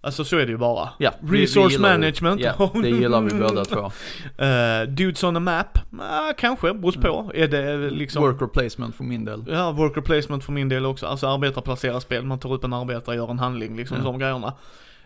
[0.00, 0.88] Alltså så är det ju bara.
[0.98, 1.82] Ja, Resource det.
[1.82, 2.40] management.
[2.40, 3.80] Ja, det gillar vi båda två.
[3.80, 5.78] Uh, dudes on a map?
[6.00, 7.30] Ah, kanske, beror på.
[7.34, 8.22] Är det liksom...
[8.22, 9.44] Worker placement för min del.
[9.48, 11.06] Ja, worker placement för min del också.
[11.06, 14.04] Alltså arbetarplacera spel, man tar upp en arbetare, gör en handling, liksom Ja.
[14.04, 14.52] de grejerna.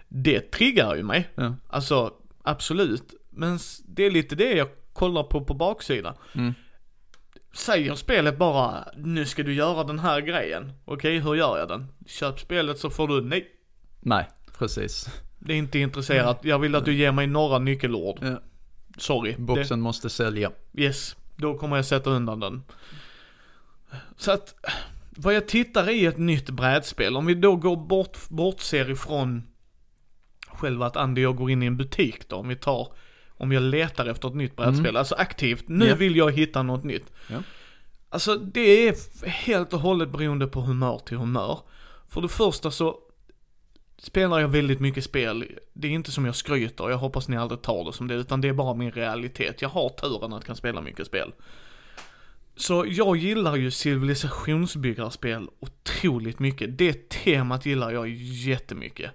[0.08, 1.28] Det triggar ju mig.
[1.34, 1.54] Ja.
[1.68, 2.10] Alltså,
[2.42, 3.14] absolut.
[3.30, 6.14] Men det är lite det jag kollar på på baksidan.
[6.32, 6.54] Mm.
[7.52, 10.72] Säger spelet bara, nu ska du göra den här grejen.
[10.84, 11.86] Okej, hur gör jag den?
[12.06, 13.50] Köp spelet så får du, nej.
[14.00, 14.28] Nej,
[14.58, 15.06] precis.
[15.38, 18.18] Det är inte intresserat, jag vill att du ger mig några nyckelord.
[18.22, 18.40] Ja.
[18.96, 19.34] Sorry.
[19.38, 20.50] Boxen måste sälja.
[20.72, 22.62] Det, yes, då kommer jag sätta undan den.
[24.16, 24.54] Så att,
[25.10, 29.42] vad jag tittar i ett nytt brädspel, om vi då går bort, bortser ifrån
[30.46, 32.92] själva att Andy och jag går in i en butik då, om vi tar,
[33.40, 35.94] om jag letar efter ett nytt brädspel, alltså aktivt, nu Ja.
[35.94, 37.12] vill jag hitta något nytt.
[37.28, 37.42] Ja.
[38.08, 38.94] Alltså det är
[39.28, 41.58] helt och hållet beroende på humör till humör.
[42.08, 42.98] För det första så
[43.98, 47.62] spelar jag väldigt mycket spel, det är inte som jag skryter, jag hoppas ni aldrig
[47.62, 49.62] tar det som det, utan det är bara min realitet.
[49.62, 51.32] Jag har turen att kan spela mycket spel.
[52.56, 56.78] Så jag gillar ju civilisationsbyggarspel otroligt mycket.
[56.78, 59.10] Det temat gillar jag jättemycket.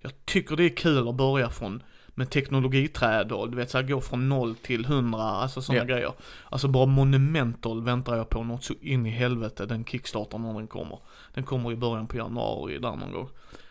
[0.00, 1.82] Jag tycker det är kul att börja från
[2.18, 5.94] med teknologiträd och du vet såhär gå från noll till hundra, alltså sådana Ja.
[5.94, 6.12] grejer.
[6.50, 10.66] Alltså bara Monumental väntar jag på något så in i helvete, den kickstartar när den
[10.66, 10.98] kommer.
[11.34, 13.28] Den kommer i början på januari där någon gång.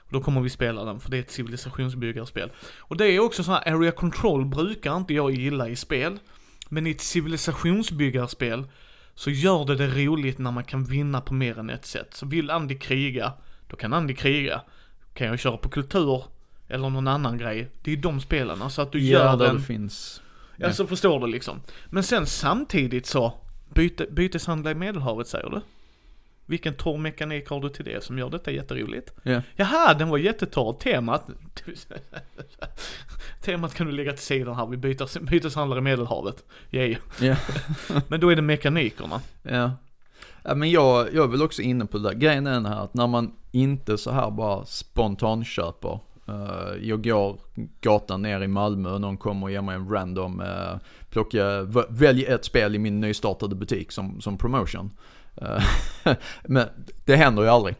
[0.09, 2.51] Då kommer vi spela den för det är ett civilisationsbyggarspel.
[2.79, 6.19] Och det är också så här, area control brukar inte jag gilla i spel.
[6.69, 8.63] Men i ett civilisationsbyggarspel
[9.15, 12.13] så gör det det roligt när man kan vinna på mer än ett sätt.
[12.13, 13.33] Så vill Andy kriga,
[13.67, 14.61] då kan Andy kriga.
[15.13, 16.23] Kan jag köra på kultur
[16.67, 17.69] eller någon annan grej.
[17.81, 20.21] Det är de spelen, alltså att du Ja, gör där den det finns.
[20.55, 21.61] Ja, så förstår du liksom.
[21.89, 23.33] Men sen samtidigt så,
[23.73, 25.61] byte, byteshandla i Medelhavet säger du?
[26.45, 29.13] Vilken torr mekanik har du till det som gör detta jätteroligt?
[29.23, 29.41] Ja.
[29.55, 30.73] Jaha, den var jättetorr.
[30.73, 31.29] Temat,
[33.41, 36.43] temat kan du lägga till sidan här, vi byter, byteshandlar i Medelhavet.
[36.71, 36.95] Yay.
[37.21, 37.35] Ja.
[38.07, 39.21] Men då är det mekanikerna.
[39.41, 39.71] Ja.
[40.43, 42.13] ja men jag, jag är väl också inne på det där.
[42.13, 45.99] Grejen är den här att när man inte så här bara spontanköper.
[46.29, 47.39] Uh, jag går
[47.81, 50.77] gatan ner i Malmö och någon kommer och ger mig en random, uh,
[51.09, 54.91] plocka, välj ett spel i min nystartade butik som, som promotion.
[55.41, 56.13] Uh,
[56.43, 56.67] Men
[57.05, 57.75] det händer ju aldrig.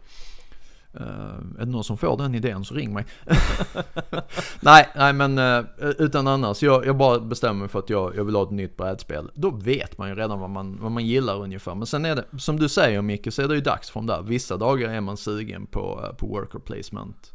[0.99, 3.05] Uh, är det någon som får den idén så ring mig.
[4.59, 8.23] nej, nej men uh, utan annars, jag, jag bara bestämmer mig för att jag, jag
[8.23, 9.31] vill ha ett nytt brädspel.
[9.33, 11.75] Då vet man ju redan vad man, vad man gillar ungefär.
[11.75, 14.21] Men sen är det, som du säger Micke, så är det ju dags från där.
[14.21, 17.33] Vissa dagar är man sugen på, uh, på worker placement.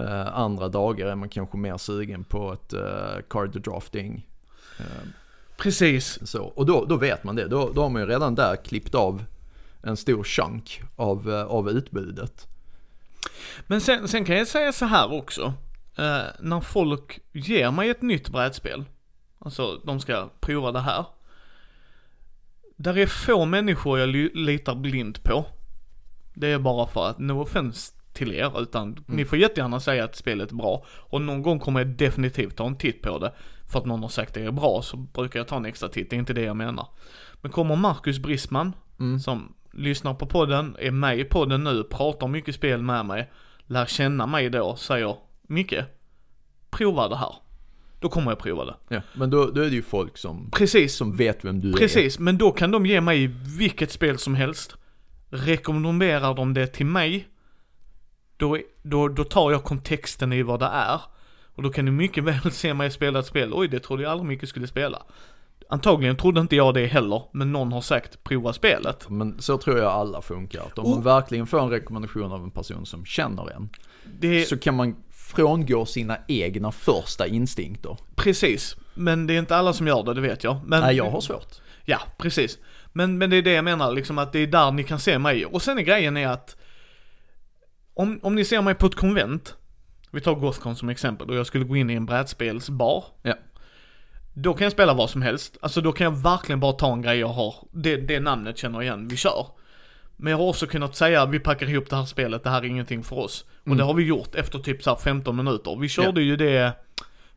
[0.00, 4.26] Uh, andra dagar är man kanske mer sugen på ett uh, card drafting.
[5.56, 6.28] Precis.
[6.30, 7.48] Så, och då, då vet man det.
[7.48, 9.24] Då, då har man ju redan där klippt av
[9.82, 12.46] en stor chunk av, av utbudet.
[13.66, 15.52] Men sen, sen kan jag säga så här också.
[15.96, 18.84] Eh, när folk ger mig ett nytt brädspel,
[19.38, 21.04] alltså de ska prova det här.
[22.76, 25.46] Där är få människor jag litar blint på.
[26.34, 29.04] Det är bara för att, no offense till er, utan mm.
[29.06, 30.84] ni får jättegärna säga att spelet är bra.
[30.88, 33.32] Och någon gång kommer jag definitivt ta en titt på det.
[33.66, 35.88] För att någon har sagt att det är bra så brukar jag ta en extra
[35.88, 36.88] titt, det är inte det jag menar.
[37.34, 39.20] Men kommer Marcus Brisman, mm.
[39.20, 43.30] som lyssnar på podden, är med i podden nu, pratar mycket spel med mig,
[43.66, 45.74] lär känna mig då, säger Micke,
[46.70, 47.34] prova det här.
[48.00, 48.74] Då kommer jag prova det.
[48.88, 50.94] Ja, men då, då är det ju folk som, Precis.
[50.94, 52.00] som vet vem du Precis, är.
[52.00, 53.26] Precis, men då kan de ge mig
[53.58, 54.76] vilket spel som helst.
[55.30, 57.28] Rekommenderar de det till mig,
[58.36, 61.00] då, då, då tar jag kontexten i vad det är.
[61.54, 64.12] Och då kan du mycket väl se mig spela ett spel, oj det trodde jag
[64.12, 65.02] aldrig mycket skulle spela.
[65.68, 69.10] Antagligen trodde inte jag det heller, men någon har sagt prova spelet.
[69.10, 70.60] Men så tror jag alla funkar.
[70.60, 70.90] Att om oh.
[70.90, 73.68] man verkligen får en rekommendation av en person som känner en,
[74.20, 74.48] det...
[74.48, 77.96] så kan man frångå sina egna första instinkter.
[78.14, 80.60] Precis, men det är inte alla som gör det, det vet jag.
[80.66, 80.80] Men...
[80.80, 81.54] Nej, jag har svårt.
[81.84, 82.58] Ja, precis.
[82.92, 85.18] Men, men det är det jag menar, liksom att det är där ni kan se
[85.18, 85.46] mig.
[85.46, 86.56] Och sen är grejen är att
[87.94, 89.56] om, om ni ser mig på ett konvent,
[90.10, 93.04] vi tar Gothcon som exempel, och jag skulle gå in i en brädspelsbar.
[93.22, 93.34] Ja.
[94.34, 95.56] Då kan jag spela vad som helst.
[95.60, 98.78] Alltså då kan jag verkligen bara ta en grej jag har, det, det namnet känner
[98.78, 99.46] jag igen, vi kör.
[100.16, 102.66] Men jag har också kunnat säga, vi packar ihop det här spelet, det här är
[102.66, 103.44] ingenting för oss.
[103.60, 103.78] Och mm.
[103.78, 105.76] det har vi gjort efter typ så 15 minuter.
[105.80, 106.28] Vi körde yeah.
[106.28, 106.72] ju det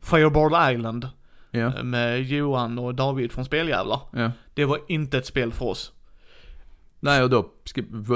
[0.00, 1.08] Fireball Island.
[1.52, 1.82] Yeah.
[1.82, 4.00] Med Johan och David från Speljävlar.
[4.16, 4.30] Yeah.
[4.54, 5.92] Det var inte ett spel för oss.
[7.00, 7.50] Nej och då,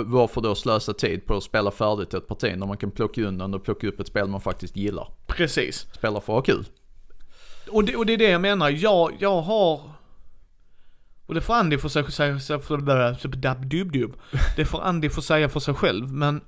[0.05, 3.55] varför då slösa tid på att spela färdigt ett parti när man kan plocka undan
[3.55, 5.09] och plocka upp ett spel man faktiskt gillar?
[5.27, 5.87] Precis.
[5.95, 6.65] Spela för att ha kul.
[7.71, 9.81] Och det, och det är det jag menar, jag, jag har
[11.27, 12.77] och det får Andy få säga, för
[14.57, 16.41] Det får Andy få säga för sig själv, men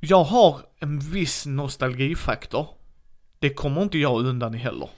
[0.00, 2.66] jag har en viss nostalgifaktor.
[3.38, 4.88] Det kommer inte jag undan i heller.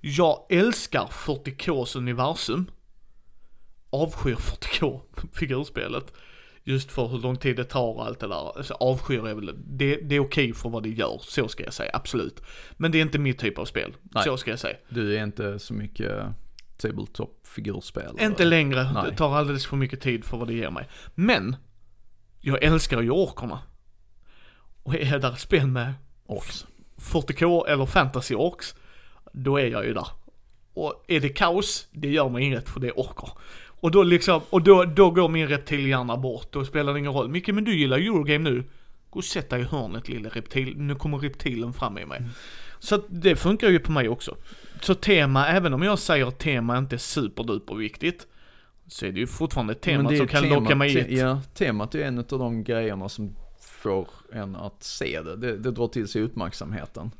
[0.00, 2.70] Jag älskar 40Ks universum.
[3.90, 5.00] Avskyr 40K
[5.32, 6.12] figurspelet.
[6.64, 8.56] Just för hur lång tid det tar och allt det där.
[8.56, 11.64] Alltså, avskyr är väl, det, det är okej okay för vad det gör, så ska
[11.64, 12.42] jag säga, absolut.
[12.76, 14.24] Men det är inte mitt typ av spel, Nej.
[14.24, 14.76] så ska jag säga.
[14.88, 16.12] Du är inte så mycket
[16.78, 18.20] tabletop-figurspel?
[18.20, 19.10] Inte längre, Nej.
[19.10, 20.88] det tar alldeles för mycket tid för vad det ger mig.
[21.14, 21.56] Men,
[22.40, 23.62] jag älskar ju orkerna.
[24.82, 25.94] Och är där spel med
[26.26, 26.66] Orks.
[26.96, 28.74] 40K eller fantasy orks,
[29.32, 30.08] då är jag ju där.
[30.74, 33.30] Och är det kaos, det gör mig inget för det är orker.
[33.80, 37.28] Och då liksom, och då, då går min reptilhjärna bort, då spelar det ingen roll.
[37.28, 38.64] Micke men du gillar Eurogame nu.
[39.10, 42.18] Gå och sätt dig i hörnet lille reptil, nu kommer reptilen fram i mig.
[42.18, 42.30] Mm.
[42.78, 44.36] Så det funkar ju på mig också.
[44.80, 48.26] Så tema, även om jag säger att tema inte är superduper viktigt,
[48.86, 51.94] så är det ju fortfarande ett tema som kan tema, locka mig te, Ja, temat
[51.94, 55.36] är en av de grejerna som får en att se det.
[55.36, 57.10] Det, det drar till sig uppmärksamheten.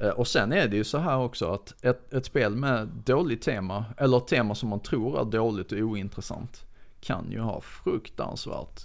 [0.00, 3.42] Eh, och sen är det ju så här också att ett, ett spel med dåligt
[3.42, 6.64] tema, eller ett tema som man tror är dåligt och ointressant,
[7.00, 8.80] kan ju ha fruktansvärt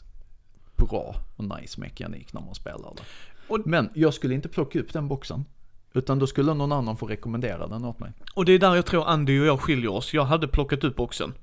[0.76, 3.04] bra och nice mekanik när man spelar det.
[3.48, 5.46] Och, Men jag skulle inte plocka upp den boxen.
[5.94, 8.12] Utan då skulle någon annan få rekommendera den åt mig.
[8.34, 10.14] Och det är där jag tror Andy och jag skiljer oss.
[10.14, 11.34] Jag hade plockat upp boxen.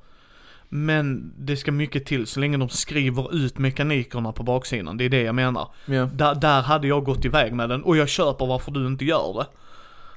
[0.73, 4.97] Men det ska mycket till så länge de skriver ut mekanikerna på baksidan.
[4.97, 5.69] Det är det jag menar.
[5.89, 6.09] Yeah.
[6.09, 9.35] Där, där hade jag gått iväg med den och jag köper varför du inte gör
[9.39, 9.47] det.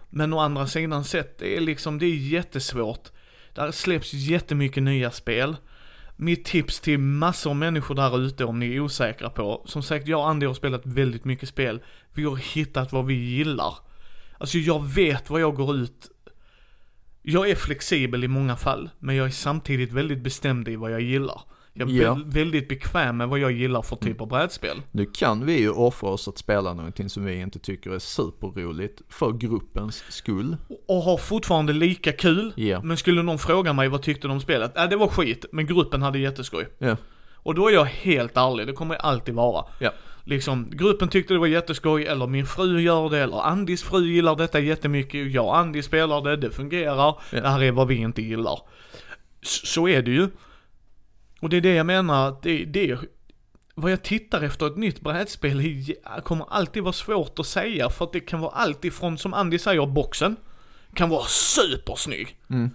[0.10, 3.12] Men å andra sidan sett, det är liksom, det är jättesvårt.
[3.54, 5.56] Där släpps jättemycket nya spel.
[6.16, 10.08] Mitt tips till massor av människor där ute om ni är osäkra på, som sagt
[10.08, 11.82] jag och Andy har spelat väldigt mycket spel.
[12.14, 13.74] Vi har hittat vad vi gillar.
[14.38, 16.10] Alltså jag vet vad jag går ut
[17.24, 21.02] jag är flexibel i många fall, men jag är samtidigt väldigt bestämd i vad jag
[21.02, 21.42] gillar.
[21.74, 22.20] Jag är ja.
[22.26, 24.82] väldigt bekväm med vad jag gillar för typ av brädspel.
[24.92, 29.02] Nu kan vi ju offra oss att spela någonting som vi inte tycker är superroligt
[29.10, 30.58] för gruppens skull.
[30.88, 32.54] Och ha fortfarande lika kul.
[32.56, 32.82] Ja.
[32.84, 34.78] Men skulle någon fråga mig vad tyckte de om spelet?
[34.78, 36.68] Äh, det var skit, men gruppen hade jätteskoj.
[36.78, 36.98] Ja.
[37.34, 39.66] Och då är jag helt ärlig, det kommer jag alltid vara.
[40.26, 44.36] Liksom, gruppen tyckte det var jätteskoj, eller min fru gör det, eller Andis fru gillar
[44.36, 47.22] detta jättemycket, jag och Andi spelar det, det fungerar, ja.
[47.32, 48.60] det här är vad vi inte gillar.
[49.42, 50.30] S så är det ju.
[51.40, 52.98] Och det är det jag menar, att det, det
[53.76, 55.86] vad jag tittar efter ett nytt brädspel
[56.24, 59.60] kommer alltid vara svårt att säga för att det kan vara allt ifrån, som Andy
[59.60, 60.36] säger, boxen.
[60.94, 62.38] Kan vara supersnygg.
[62.50, 62.70] Mm.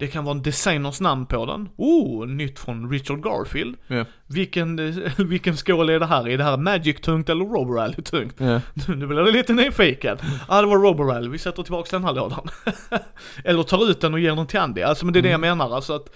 [0.00, 1.68] Det kan vara en designers namn på den.
[1.76, 3.76] Oh, nytt från Richard Garfield.
[3.86, 4.04] Ja.
[4.26, 4.76] Vilken,
[5.28, 6.28] vilken skål är det här?
[6.28, 8.34] Är det här Magic-tungt eller Robo Rally-tungt?
[8.38, 8.60] Ja.
[8.94, 10.18] Nu blir jag lite nyfiken.
[10.48, 11.28] Ja, det var Robo Rally.
[11.28, 12.48] Vi sätter tillbaka den här lådan.
[13.44, 14.82] eller tar ut den och ger den till Andy.
[14.82, 15.74] Alltså men det är det jag menar.
[15.74, 16.14] Alltså att,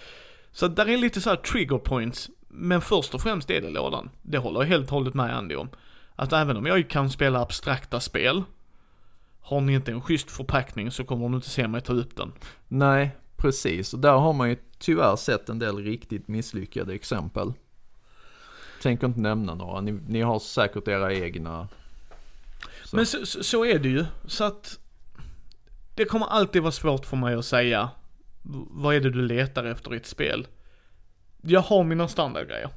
[0.52, 2.30] så att där är lite så här trigger points.
[2.48, 4.10] Men först och främst är det lådan.
[4.22, 5.68] Det håller jag helt och hållet med Andy om.
[6.16, 8.42] Att även om jag kan spela abstrakta spel.
[9.40, 12.32] Har ni inte en schysst förpackning så kommer ni inte se mig ta upp den.
[12.68, 13.10] Nej,
[13.44, 13.94] precis.
[13.94, 17.52] Och där har man ju tyvärr sett en del riktigt misslyckade exempel.
[18.82, 19.80] Tänker inte nämna några.
[19.80, 21.68] Ni, ni har säkert era egna.
[22.84, 22.96] Så.
[22.96, 24.04] Men så, så, är det ju.
[24.26, 24.78] Så att
[25.94, 27.90] det kommer alltid vara svårt för mig att säga
[28.70, 30.46] vad är det du letar efter i ett spel.
[31.42, 32.70] Jag har mina standardgrejer.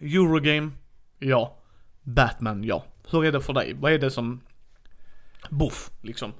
[0.00, 0.70] Eurogame,
[1.18, 1.58] ja.
[2.02, 2.84] Batman, ja.
[3.10, 3.74] Hur är det för dig?
[3.74, 4.40] Vad är det som,
[5.50, 6.32] buff, liksom?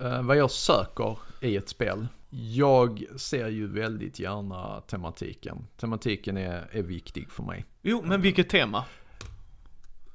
[0.00, 2.06] Eh, vad jag söker i ett spel.
[2.34, 5.66] Jag ser ju väldigt gärna tematiken.
[5.80, 7.64] Tematiken är, är viktig för mig.
[7.82, 8.84] Jo, men vilket tema?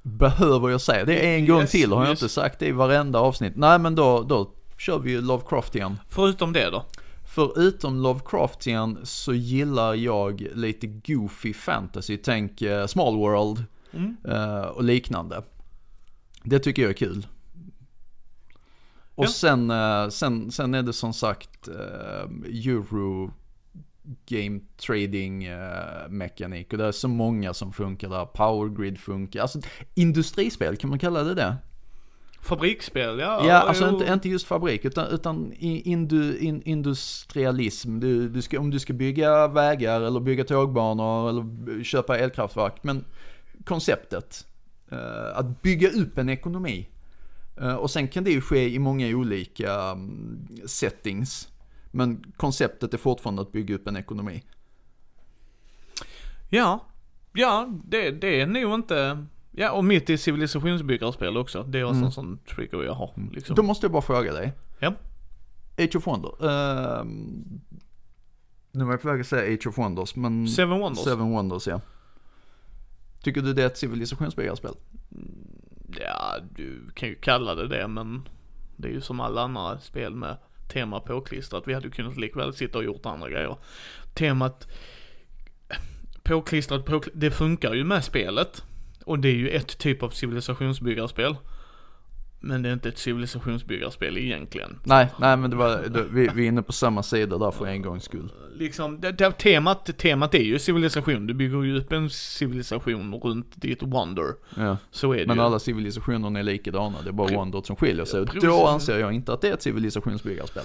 [0.02, 1.92] Behöver jag säga det en gång Yes, till?
[1.92, 2.22] Har jag yes.
[2.22, 3.52] inte sagt det i varenda avsnitt?
[3.56, 5.98] Nej men då, då kör vi ju Lovecraftian.
[6.08, 6.84] Förutom det då?
[7.34, 12.16] Förutom Lovecraftian så gillar jag lite goofy fantasy.
[12.16, 14.16] Tänk eh, Small World Mm.
[14.28, 15.42] eh, och liknande.
[16.42, 17.26] Det tycker jag är kul.
[19.18, 19.28] Och Ja.
[19.28, 23.30] sen, eh, sen, sen är det som sagt eh, Euro
[24.26, 28.26] Game Trading eh, mekanik och det är så många som funkar där.
[28.26, 29.40] Power Grid funkar.
[29.42, 29.60] Alltså
[29.94, 31.56] industrispel, kan man kalla det det?
[32.42, 33.46] Fabriksspel, ja.
[33.46, 33.90] Ja, alltså jo.
[33.98, 38.00] inte, inte just fabrik utan, utan indu, in, industrialism.
[38.00, 42.74] Du, du ska, om du ska bygga vägar eller bygga tågbanor eller köpa elkraftverk.
[42.82, 43.04] Men
[43.64, 44.46] konceptet,
[45.34, 46.88] att bygga upp en ekonomi.
[47.60, 51.48] Eh, och sen kan det ju ske i många olika mm, settings.
[51.90, 54.42] Men konceptet är fortfarande att bygga upp en ekonomi.
[56.50, 56.84] Ja,
[57.32, 61.62] ja, det, det är nog inte, ja och mitt i civilisationsbyggarspel också.
[61.62, 62.04] Det är också Mm.
[62.06, 63.56] en sån trigger jag har liksom.
[63.56, 64.52] Då måste jag bara fråga dig.
[64.78, 64.94] Ja.
[65.78, 66.50] Age of Wonder.
[66.50, 67.60] ehm,
[68.72, 70.48] nu var jag på väg att säga Age of Wonders, men...
[70.48, 71.04] Seven Wonders.
[71.04, 71.80] Seven Wonders, ja.
[73.22, 74.74] Tycker du det är ett civilisationsbyggarspel?
[76.00, 78.28] Ja, du kan ju kalla det det men
[78.76, 80.36] det är ju som alla andra spel med
[80.68, 81.62] tema påklistrat.
[81.66, 83.56] Vi hade ju kunnat likväl sitta och gjort andra grejer.
[84.14, 84.68] Temat
[86.22, 88.64] påklistrat, påklistrat det funkar ju med spelet.
[89.04, 91.36] Och det är ju ett typ av civilisationsbyggarspel.
[92.40, 94.78] Men det är inte ett civilisationsbyggarspel egentligen.
[94.84, 97.66] Nej, nej men det var, det, vi, vi är inne på samma sida där för
[97.66, 98.32] en gångs skull.
[98.54, 101.26] Liksom, det, det, temat, temat är ju civilisation.
[101.26, 104.34] Du bygger ju upp en civilisation runt ditt wonder.
[104.56, 104.76] Ja.
[104.90, 105.42] Så är det Men ju.
[105.42, 108.24] alla civilisationer är likadana, det är bara Wondert som skiljer sig.
[108.42, 110.62] Då anser jag inte att det är ett civilisationsbyggarspel.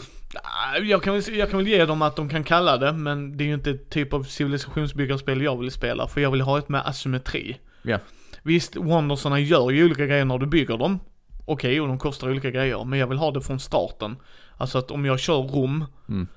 [0.81, 3.47] Jag kan, jag kan väl ge dem att de kan kalla det, men det är
[3.47, 6.81] ju inte ett typ av civilisationsbyggarspel jag vill spela, för jag vill ha ett med
[6.87, 7.57] asymmetri.
[7.81, 7.99] Ja.
[8.43, 10.99] Visst, Wondersarna gör ju olika grejer när du bygger dem.
[11.45, 14.15] Okej, och de kostar olika grejer, men jag vill ha det från starten.
[14.57, 16.27] Alltså att om jag kör Rom, Mm.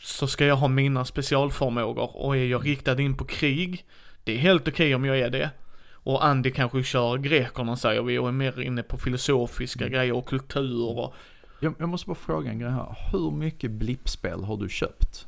[0.00, 3.84] så ska jag ha mina specialförmågor, och är jag riktad in på krig,
[4.24, 5.50] det är helt okej om jag är det.
[5.92, 9.92] Och Andy kanske kör grekerna säger vi, och är mer inne på filosofiska Mm.
[9.92, 11.14] grejer och kultur och
[11.60, 12.96] Jag, jag måste bara fråga en grej här.
[13.12, 15.26] Hur mycket blippspel har du köpt?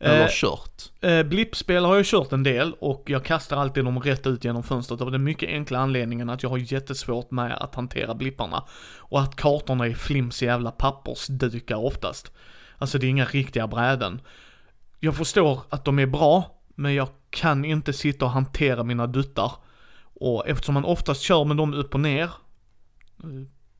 [0.00, 0.82] Eller Eh, kört?
[1.00, 4.62] Eh, blippspel har jag kört en del och jag kastar alltid dem rätt ut genom
[4.62, 8.64] fönstret av den mycket enkla anledningen att jag har jättesvårt med att hantera blipparna.
[8.98, 12.32] Och att kartorna är flimsiga jävla pappersdukar oftast.
[12.78, 14.20] Alltså det är inga riktiga bräden.
[15.00, 19.52] Jag förstår att de är bra, men jag kan inte sitta och hantera mina duttar.
[20.20, 22.30] Och eftersom man oftast kör med dem upp och ner, eh,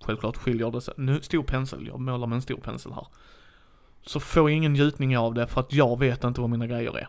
[0.05, 3.07] självklart skiljer det sig, nu stor pensel, jag målar med en stor pensel här.
[4.07, 6.99] Så får jag ingen njutning av det för att jag vet inte vad mina grejer
[6.99, 7.09] är.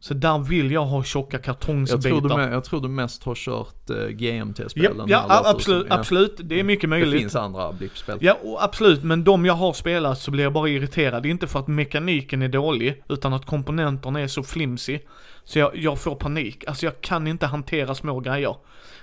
[0.00, 2.20] Så där vill jag ha tjocka Jag kartongsbitar.
[2.20, 5.06] tror, du, jag tror du mest har kört Ja, GMT-spelen.
[5.08, 5.86] ja det absolut, som.
[5.90, 5.98] Ja.
[5.98, 6.36] absolut.
[6.44, 7.20] Det är mycket Det möjligt.
[7.20, 8.18] finns andra blippspel.
[8.20, 11.26] Ja, absolut, men de jag har spelat så blir jag bara irriterad.
[11.26, 14.98] Inte för att mekaniken är dålig, utan att komponenterna är så flimsy.
[15.44, 16.64] Så jag, jag får panik.
[16.66, 18.56] Alltså jag kan inte hantera små grejer.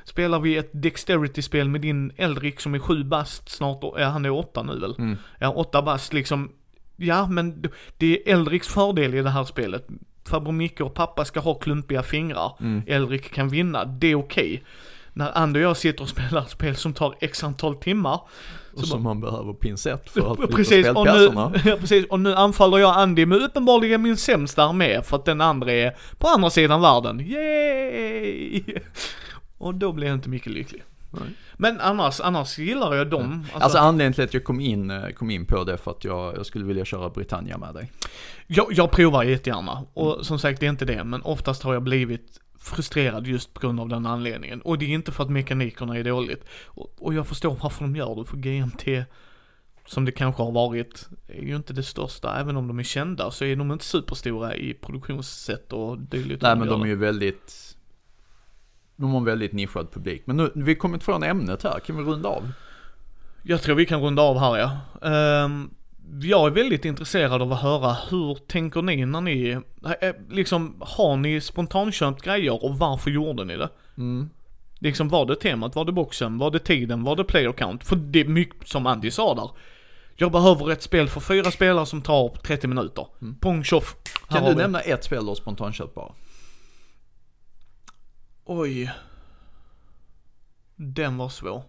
[0.04, 4.30] Spelar vi ett Dexterity-spel med din Eldrik som är sju bast snart, ja han är
[4.32, 4.96] åtta nu väl?
[4.98, 5.18] Mm.
[5.40, 6.52] Ja, åtta bast liksom.
[7.00, 7.64] Ja, men
[7.98, 9.88] det är Eldriks fördel i det här spelet.
[10.30, 12.52] Farbror Micke och pappa ska ha klumpiga fingrar.
[12.60, 12.82] Mm.
[12.88, 14.64] Elrik kan vinna, det är okej.
[15.14, 18.22] när Andy och jag sitter och spelar ett spel som tar x antal timmar.
[18.74, 21.32] Och som man behöver pincett för att Precis, och nu,
[21.66, 25.42] ja, precis, och nu anfaller jag Andy med uppenbarligen min sämsta armé för att den
[25.42, 27.20] andra är på andra sidan världen.
[27.20, 28.64] Yay!
[29.58, 30.84] Och då blir jag inte mycket lycklig.
[31.12, 31.30] Nej.
[31.58, 33.46] Men annars, annars gillar jag dem.
[33.54, 36.36] Alltså anledningen till att jag kom in, eh, kom in på det för att jag,
[36.38, 37.92] jag skulle vilja köra Britannia med dig.
[38.48, 39.84] jag, jag provar jättegärna.
[39.94, 43.60] Och som sagt, det är inte det, men oftast har jag blivit frustrerad just på
[43.60, 44.62] grund av den anledningen.
[44.62, 46.44] Och det är inte för att mekanikerna är dåligt.
[46.66, 49.06] Och, och jag förstår varför de gör det, för GMT,
[49.86, 52.40] som det kanske har varit, är ju inte det största.
[52.40, 56.42] Även om de är kända så är de inte superstora i produktionssätt och dylikt.
[56.42, 57.69] Nej men de är ju väldigt,
[59.00, 60.22] de har en väldigt nischad publik.
[60.26, 62.52] Men nu, vi kommer ifrån ämnet här, kan vi runda av?
[63.44, 64.78] Jag tror vi kan runda av här ja.
[65.10, 65.70] Ehm,
[66.22, 69.50] jag är väldigt intresserad av att höra hur tänker ni när ni,
[70.02, 73.70] eh, liksom har ni spontanköpt grejer och varför gjorde ni det?
[73.98, 74.30] Mm.
[74.80, 77.84] Liksom var det temat, var det boxen, var det tiden, var det player count?
[77.84, 79.50] För det är mycket som Andy sa där.
[80.16, 83.08] Jag behöver ett spel för fyra spelare som tar 30 minuter.
[83.40, 83.96] Pong tjoff.
[84.30, 84.62] Kan har du vi.
[84.62, 86.12] nämna ett spel du har spontanköpt bara?
[88.52, 88.92] Oj.
[90.76, 91.64] Den var svår.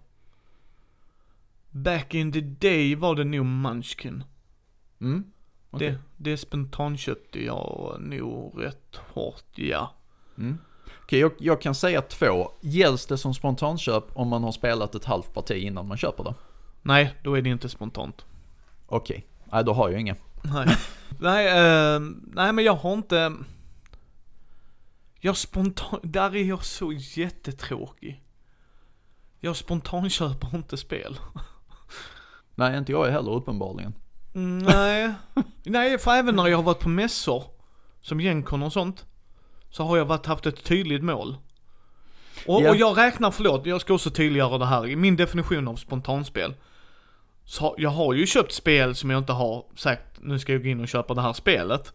[1.71, 4.25] Back in the day var det nog Munchkin.
[5.01, 5.25] Mm.
[5.71, 5.91] Okej.
[5.91, 9.95] Det, det spontanköpte jag nog rätt hårt, ja.
[10.39, 10.59] Mm.
[11.03, 12.51] Okej, jag, jag kan säga två.
[12.61, 16.35] Gälls det som spontanköp om man har spelat ett halvt parti innan man köper det?
[16.83, 18.25] Nej, då är det inte spontant.
[18.87, 20.17] Okej, nej då har jag inga.
[20.43, 20.77] Nej.
[21.19, 22.01] nej, eh,
[22.33, 23.33] nej men jag har inte...
[25.21, 26.01] Jag spontan...
[26.03, 28.23] Där är jag så jättetråkig.
[29.41, 31.19] Jag spontanköper inte spel.
[32.55, 33.95] Nej, inte jag heller uppenbarligen.
[34.63, 35.15] Nej.
[35.65, 37.45] nej, för även när jag har varit på mässor,
[38.01, 39.07] som Gencon och sånt,
[39.71, 41.37] så har jag varit, haft ett tydligt mål.
[42.47, 42.71] Och, Ja.
[42.71, 44.87] och jag räknar, förlåt, jag ska också tydliggöra det här.
[44.87, 46.55] I min definition av spontanspel,
[47.45, 50.69] så jag har ju köpt spel som jag inte har sagt, nu ska jag gå
[50.69, 51.93] in och köpa det här spelet.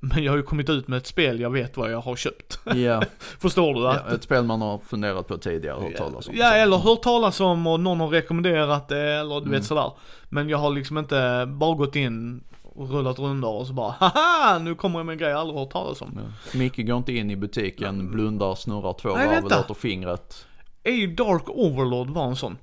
[0.00, 2.60] Men jag har ju kommit ut med ett spel jag vet vad jag har köpt.
[2.74, 3.80] Ja, Förstår du?
[3.80, 6.34] ja, Att, ett spel man har funderat på tidigare, hört talas om.
[6.36, 9.50] Ja, eller hört talas om och någon har rekommenderat det eller du Mm.
[9.50, 9.92] vet sådär.
[10.28, 14.58] Men jag har liksom inte bara gått in och rullat rundor och så bara haha,
[14.58, 16.18] nu kommer jag med en grej jag aldrig hört talas om.
[16.52, 16.58] Ja.
[16.58, 20.46] Micke går inte in i butiken, blundar, snurrar två varv och låter fingret.
[20.84, 22.58] Ju Dark Overlord var en sån.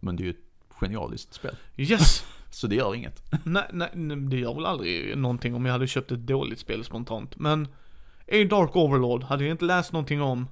[0.00, 0.36] Men det är ju ett
[0.80, 1.56] genialiskt spel.
[1.76, 2.24] Yes!
[2.54, 3.22] Så det gör inget.
[3.44, 7.36] nej, nej, det gör väl aldrig någonting om jag hade köpt ett dåligt spel spontant.
[7.36, 7.68] Men,
[8.26, 10.48] är Dark Overlord hade jag inte läst någonting om.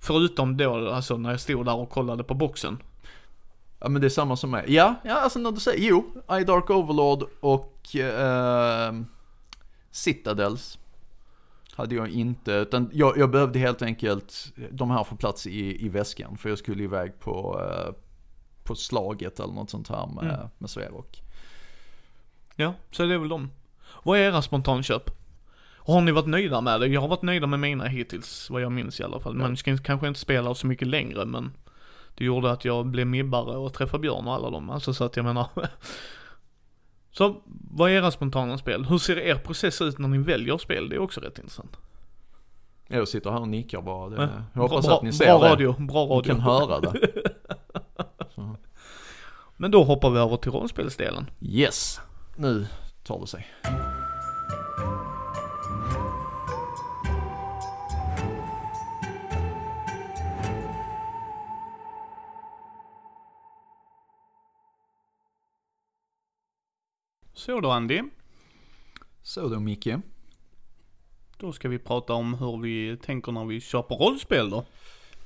[0.00, 2.78] Förutom då, alltså när jag stod där och kollade på boxen.
[3.78, 4.64] Ja men det är samma som mig.
[4.68, 6.04] Ja, ja alltså när du säger, jo,
[6.40, 8.94] I Dark Overlord och eh,
[9.90, 10.78] Citadels
[11.72, 15.88] hade jag inte, utan jag, jag behövde helt enkelt de här få plats i, i
[15.88, 17.94] väskan för jag skulle iväg på, eh,
[18.66, 20.46] på slaget eller något sånt här med, Mm.
[20.58, 21.22] med Sverok.
[22.56, 23.50] Ja, så det är väl de.
[24.02, 25.10] Vad är era spontanköp?
[25.78, 26.86] Har ni varit nöjda med det?
[26.86, 29.34] Jag har varit nöjda med mina hittills, vad jag minns i alla fall.
[29.34, 31.52] Munchkins kanske inte spelar så mycket längre, men
[32.14, 34.70] det gjorde att jag blev mibbare och träffade Björn och alla dem.
[34.70, 35.46] Alltså så att jag menar.
[37.12, 38.84] så, vad är era spontana spel?
[38.84, 40.88] Hur ser er process ut när ni väljer spel?
[40.88, 41.76] Det är också rätt intressant.
[42.88, 44.08] Jag sitter här och nickar bara.
[44.08, 45.48] Det, Ja, jag hoppas bra, att ni ser bra det.
[45.52, 46.22] radio, bra Ni radio.
[46.34, 46.98] kan höra det.
[49.56, 51.30] Men då hoppar vi över till rollspelsdelen.
[51.40, 52.00] Yes,
[52.36, 52.66] nu
[53.04, 53.46] tar det sig.
[67.34, 68.02] Så då Andy,
[69.22, 69.88] Så då Micke.
[71.38, 74.64] då ska vi prata om hur vi tänker när vi köper rollspel då.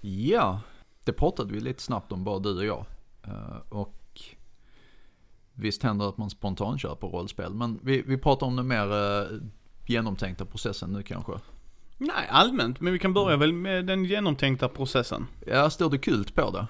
[0.01, 0.61] Ja,
[1.05, 2.85] det pratade vi lite snabbt om bara du och jag.
[3.25, 3.95] Eh, och
[5.61, 7.55] visst händer att man spontanköper rollspel.
[7.55, 9.39] Men vi, vi pratar om den mer eh,
[9.87, 11.33] genomtänkta processen nu kanske.
[11.99, 15.27] Nej, allmänt, men vi kan börja väl med den genomtänkta processen.
[15.47, 16.67] Ja, står det kult på det?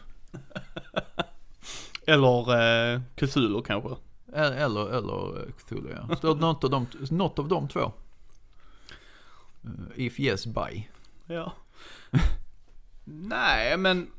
[2.13, 3.91] Eller eh, Cthulhu kanske.
[4.33, 6.17] Eller, eller eh, Cthulhu ja.
[6.17, 7.93] Står det något av de, något av de två?
[9.65, 10.83] Eh, if yes, buy.
[11.27, 11.53] Ja.
[13.05, 14.11] Nej, men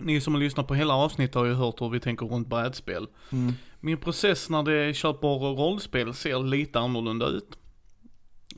[0.00, 3.06] ni som har lyssnat på hela avsnittet har ju hört hur vi tänker runt brädspel.
[3.32, 3.54] Mm.
[3.80, 7.58] Min process när det köper rollspel ser lite annorlunda ut.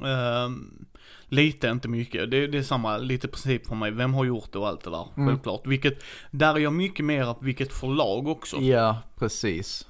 [0.07, 0.87] Ehm,
[1.27, 2.31] lite, inte mycket.
[2.31, 3.91] Det, det är samma, lite princip för mig.
[3.91, 5.29] Vem har gjort det och allt det där, Mm.
[5.29, 5.67] självklart.
[5.67, 8.57] Vilket, där är jag mycket mer vilket förlag också.
[8.57, 9.87] Ja, precis.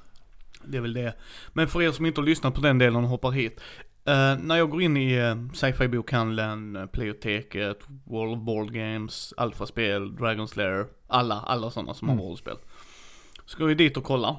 [0.64, 1.14] Det är väl det.
[1.52, 3.60] Men för er som inte har lyssnat på den delen och hoppar hit.
[4.04, 9.34] Eh, när jag går in i uh, sci-fi bokhandeln, uh, Playoteket, World of Board Games,
[9.36, 12.18] Alpha-spel, Dragon Slayer, alla, alla sådana som Mm.
[12.18, 12.56] har rollspel.
[13.46, 14.36] Så går vi dit och kollar.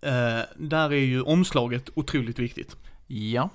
[0.00, 2.76] Eh, där är ju omslaget otroligt viktigt.
[3.06, 3.48] Ja,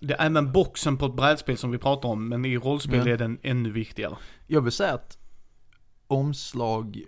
[0.00, 3.12] Det är även boxen på ett brädspel som vi pratar om, men i rollspel Ja.
[3.12, 4.16] är den ännu viktigare.
[4.46, 5.18] jag vill säga att
[6.06, 7.02] omslag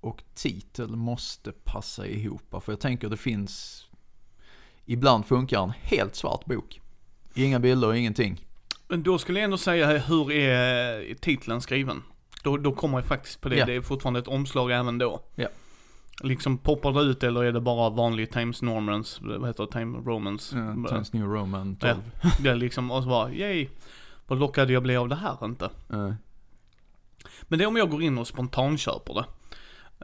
[0.00, 2.54] och titel måste passa ihop.
[2.64, 3.86] För jag tänker det finns,
[4.88, 6.80] ibland funkar en helt svart bok.
[7.34, 8.44] Inga bilder, ingenting.
[8.88, 12.02] Men då skulle jag ändå säga, hur är eh, titeln skriven?
[12.42, 13.66] Då, då kommer jag faktiskt på det, Ja.
[13.66, 15.20] det är fortfarande ett omslag även då.
[15.34, 15.48] Ja.
[16.22, 19.98] Liksom poppar det ut eller är det bara vanlig Times Normans, vad heter det, Time
[19.98, 20.54] Romans?
[20.54, 21.96] Uh, Times New Roman 12.
[22.42, 23.68] Det är liksom, och så bara, yay,
[24.26, 25.64] vad lockad jag blir av det här inte.
[25.64, 26.12] Eh,
[27.42, 29.24] Men det är om jag går in och spontanköper det.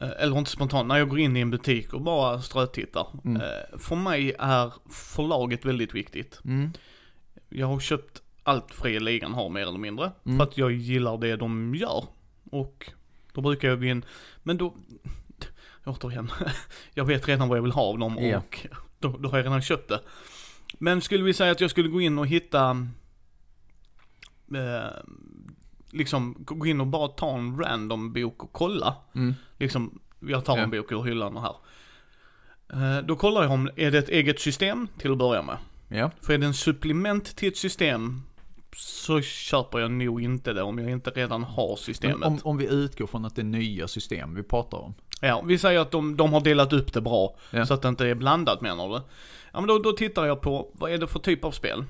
[0.00, 3.06] Eh, Eller inte spontant, när jag går in i en butik och bara strötittar.
[3.24, 3.40] Mm.
[3.42, 6.40] Eh, För mig är förlaget väldigt viktigt.
[6.44, 6.70] mm,
[7.48, 10.12] Jag har köpt allt Fria Ligan har mer eller mindre.
[10.24, 10.38] Mm.
[10.38, 12.04] För att jag gillar det de gör.
[12.50, 12.90] Och
[13.32, 14.04] då brukar jag gå in,
[14.42, 14.74] men då,
[15.84, 16.30] återigen,
[16.94, 18.38] jag vet redan vad jag vill ha av dem Ja.
[18.38, 18.66] och
[18.98, 20.00] då, då har jag redan köpt det.
[20.78, 22.70] Men skulle vi säga att jag skulle gå in och hitta,
[24.54, 24.90] eh,
[25.90, 28.96] liksom gå in och bara ta en random bok och kolla.
[29.14, 31.54] mm, Liksom, jag tar en bok ur hyllan och här.
[32.72, 35.56] Eh, då kollar jag om, är det ett eget system till att börja med?
[35.88, 38.22] ja, För är det en supplement till ett system
[38.76, 42.24] så köper jag nog inte det om jag inte redan har men systemet.
[42.26, 44.94] om, om vi utgår från att det är nya system vi pratar om.
[45.20, 47.66] Ja, vi säger att de, de har delat upp det bra Ja.
[47.66, 48.94] så att det inte är blandat menar du?
[49.52, 51.84] Ja men då, då tittar jag på, vad är det för typ av spel?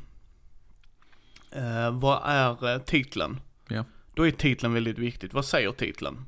[1.51, 3.41] Eh, vad är eh, titeln?
[3.69, 3.85] Ja.
[4.15, 5.35] Då är titeln väldigt viktigt.
[5.35, 6.25] Vad säger titeln?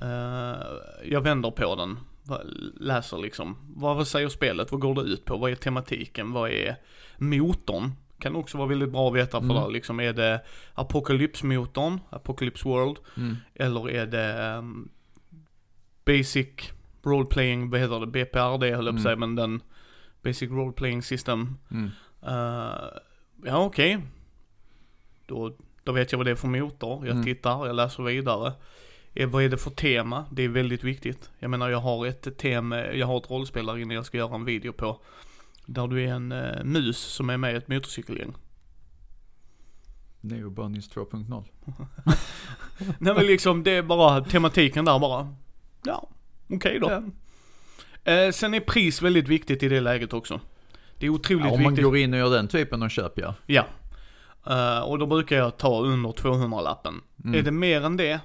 [0.00, 0.62] Eh,
[1.04, 1.98] jag vänder på den,
[2.80, 3.56] läser liksom.
[3.76, 4.72] Vad, vad säger spelet?
[4.72, 5.36] Vad går det ut på?
[5.36, 6.32] Vad är tematiken?
[6.32, 6.76] Vad är
[7.18, 7.92] motorn?
[8.18, 9.56] Kan också vara väldigt bra att veta för Mm.
[9.62, 10.40] det, liksom är det
[10.74, 13.36] Apocalypse-motorn, Apocalypse World, Mm.
[13.54, 14.88] eller är det ehm,
[16.04, 16.48] Basic
[17.02, 18.96] Role Playing, vad heter det, BPRD höll jag på Mm.
[18.96, 19.60] att säga, men den
[20.22, 21.56] Basic Role Playing System.
[21.70, 21.90] Mm.
[22.22, 22.88] Eh,
[23.44, 23.98] ja okej.
[25.26, 27.24] Då, då vet jag vad det är för motor, jag Mm.
[27.24, 28.52] tittar, jag läser vidare.
[29.14, 30.24] Eh, vad är det för tema?
[30.32, 31.30] Det är väldigt viktigt.
[31.38, 34.34] Jag menar jag har ett tema, jag har ett rollspel där inne jag ska göra
[34.34, 35.00] en video på.
[35.66, 38.34] Där du är en eh, mus som är med i ett motorcykelgäng.
[40.20, 41.44] Neo Bunnies 2.0.
[42.98, 45.34] Nej men liksom det är bara tematiken där bara.
[45.84, 46.08] Ja,
[46.50, 46.90] okej då.
[48.12, 50.40] Eh, sen är pris väldigt viktigt i det läget också.
[50.98, 51.84] Det är otroligt Ja, om man viktigt.
[51.84, 53.34] går in och gör den typen av köp ja.
[53.46, 53.66] Ja.
[54.46, 57.00] Eh, och då brukar jag ta under 200-lappen.
[57.24, 57.38] Mm.
[57.38, 58.20] Är det mer än det,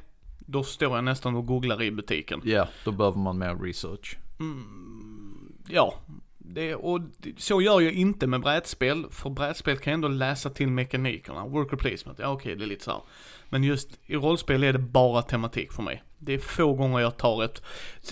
[0.45, 2.41] då står jag nästan och googlar i butiken.
[2.43, 4.17] Ja, då behöver man mer research.
[4.39, 5.93] Mm, ja.
[6.37, 6.99] Det, och
[7.37, 11.45] så gör jag inte med brädspel, för brädspel kan jag ändå läsa till mekanikerna.
[11.47, 13.01] Worker placement, ja okej det är lite så här.
[13.49, 16.03] Men just i rollspel är det bara tematik för mig.
[16.19, 17.63] Det är få gånger jag tar ett,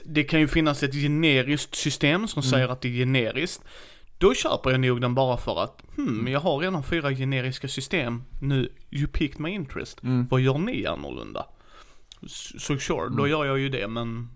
[0.05, 2.49] det kan ju finnas ett generiskt system som Mm.
[2.51, 3.63] säger att det är generiskt.
[4.17, 8.23] Då köper jag nog den bara för att, hmm, jag har redan fyra generiska system.
[8.41, 10.03] Nu, you piqued my interest.
[10.03, 10.27] Mm.
[10.27, 11.45] Vad gör ni annorlunda?
[12.27, 14.29] Så so sure, då gör jag ju det men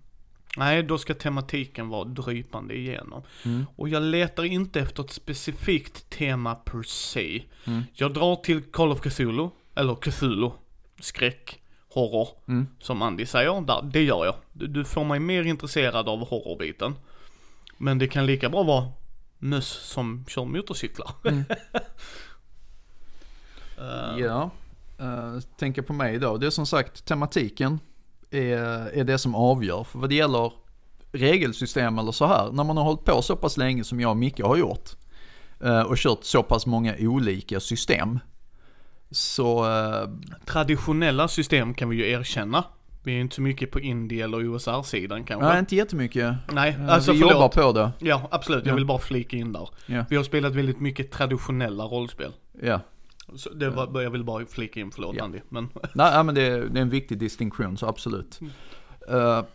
[0.58, 3.24] Nej, då ska tematiken vara drypande igenom.
[3.46, 3.66] Mm.
[3.76, 7.44] Och jag letar inte efter ett specifikt tema per se.
[7.66, 7.84] Mm.
[7.94, 10.52] Jag drar till Call of Cthulhu, eller Cthulhu,
[11.00, 11.62] skräck,
[11.94, 12.68] horror, Mm.
[12.80, 13.62] som Andy säger.
[13.62, 14.36] Där, det gör jag.
[14.54, 16.94] Du, du får mig mer intresserad av horrorbiten.
[17.78, 18.92] Men det kan lika bra vara
[19.38, 21.12] möss som kör motorcyklar.
[21.26, 21.44] Mm.
[23.78, 24.52] Eh, Ja,
[25.02, 26.38] uh, tänker på mig då.
[26.38, 27.80] Det är som sagt tematiken
[28.32, 28.58] är,
[28.94, 29.84] är det som avgör.
[29.84, 30.52] För vad det gäller
[31.12, 34.18] regelsystem eller så här, när man har hållit på så pass länge som jag och
[34.18, 34.90] Micke har gjort
[35.64, 38.20] eh, och kört så pass många olika system.
[39.12, 40.10] Så, eh,
[40.46, 42.64] Traditionella system kan vi ju erkänna.
[43.04, 45.48] Vi är inte så mycket på indie eller USR-sidan kanske.
[45.48, 46.36] nej inte jättemycket.
[46.54, 47.34] Nej, Eh, alltså vi förlåt.
[47.34, 47.92] jobbar på det.
[48.00, 48.66] Ja, absolut.
[48.66, 48.76] Jag Ja.
[48.76, 49.70] vill bara flika in där.
[49.86, 52.32] Ja, Vi har spelat väldigt mycket traditionella rollspel.
[52.62, 52.80] ja.
[53.36, 55.24] Så det var, jag vill bara flika in, förlåt Ja.
[55.24, 55.40] Andy.
[55.50, 58.40] Men, Nej, men det är, det är en viktig distinktion, så absolut.
[58.42, 58.52] Mm.
[59.10, 59.46] Eh,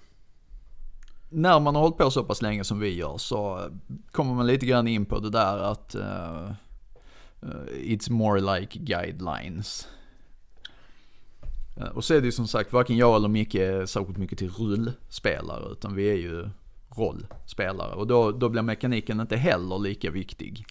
[1.29, 3.65] när man har hållit på så pass länge som vi gör så eh,
[4.11, 6.51] kommer man lite grann in på det där att eh,
[7.43, 9.89] eh, it's more like guidelines.
[11.77, 14.39] Eh, och så är det ju som sagt, varken jag eller Micke är särskilt mycket
[14.39, 16.49] till rullspelare, utan vi är ju
[16.97, 17.95] rollspelare.
[17.95, 20.67] Och då, då blir mekaniken inte heller lika viktig.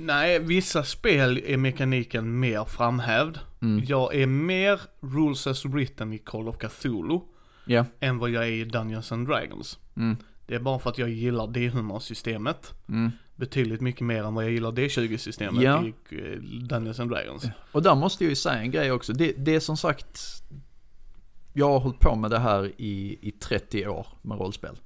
[0.00, 3.38] Nej, vissa spel är mekaniken mer framhävd.
[3.62, 3.84] Mm.
[3.86, 7.20] Jag är mer rules as written i Call of Cthulhu
[7.64, 7.84] Ja.
[8.00, 9.78] än vad jag är i Dungeons and Dragons.
[9.96, 10.16] Mm.
[10.46, 12.74] Det är bara för att jag gillar D100-systemet.
[12.88, 13.10] Mm.
[13.36, 15.84] betydligt mycket mer än vad jag gillar D20-systemet Ja.
[15.84, 17.44] i eh, Dungeons and Dragons.
[17.72, 19.12] Och där måste jag ju säga en grej också.
[19.12, 20.20] Det, det är som sagt,
[21.52, 24.76] jag har hållit på med det här i, i 30 år med rollspel.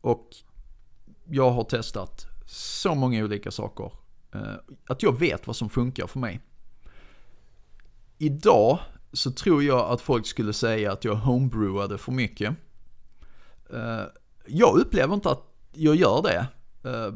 [0.00, 0.28] Och
[1.30, 3.92] jag har testat så många olika saker.
[4.34, 4.54] Eh,
[4.86, 6.40] att jag vet vad som funkar för mig.
[8.18, 8.78] Idag
[9.12, 12.54] så tror jag att folk skulle säga att jag homebrewade för mycket.
[13.72, 14.02] Eh,
[14.46, 16.46] jag upplever inte att jag gör det.
[16.90, 17.14] Eh,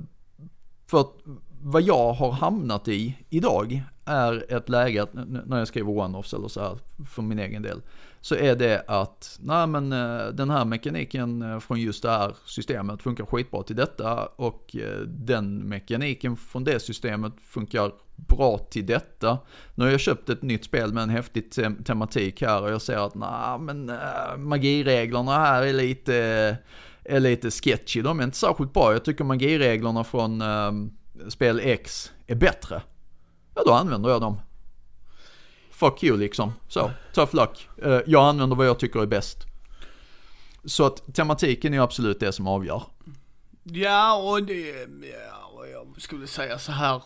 [0.87, 1.13] för att
[1.61, 5.07] vad jag har hamnat i idag är ett läge
[5.47, 7.83] när jag skriver one-offs eller så här för min egen del.
[8.25, 12.37] Så är det att, nej men eh, den här mekaniken eh, från just det här
[12.45, 18.87] systemet funkar skitbra till detta och eh, den mekaniken från det systemet funkar bra till
[18.87, 19.39] detta.
[19.75, 22.83] Nu har jag köpt ett nytt spel med en häftig te- tematik här och jag
[22.83, 23.93] ser att, nej men
[24.37, 26.15] magireglerna här är lite,
[27.05, 28.03] är lite sketchy.
[28.03, 28.93] De är inte särskilt bra.
[28.93, 30.73] Jag tycker magireglerna från äh,
[31.29, 32.83] spel X är bättre.
[33.55, 34.37] Ja, då använder jag dem.
[35.75, 36.53] Fuck you liksom.
[36.69, 37.69] Så, tough luck.
[37.83, 39.39] Eh, jag använder vad jag tycker är bäst.
[40.65, 42.83] Så att tematiken är absolut det som avgör.
[43.65, 44.71] Ja, och det,
[45.29, 47.03] ja, och jag skulle säga så här.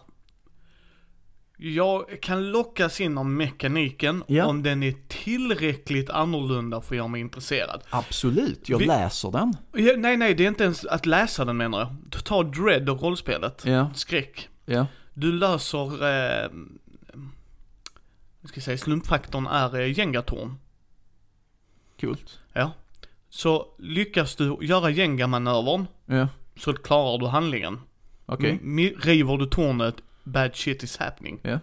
[1.60, 4.46] Jag kan lockas in av mekaniken Ja.
[4.46, 7.82] om den är tillräckligt annorlunda för att göra mig intresserad.
[7.90, 9.56] Absolut, jag Vi- läser den.
[9.72, 11.88] Ja, nej, nej, det är inte ens att läsa den menar jag.
[12.08, 13.62] Du tar Dread och rollspelet.
[13.66, 13.90] Ja.
[13.94, 14.48] Skräck.
[14.64, 16.04] Ja, Du löser,
[16.44, 16.48] eh,
[18.48, 20.54] ska jag säga, slumpfaktorn är eh, Jenga-torn.
[22.00, 22.38] coolt.
[22.52, 22.72] Ja.
[23.30, 27.80] Så lyckas du göra Jenga-manövern Ja, så klarar du handlingen.
[28.26, 28.58] okej.
[28.62, 29.94] M- river du tornet,
[30.24, 31.38] bad shit is happening.
[31.42, 31.58] Ja.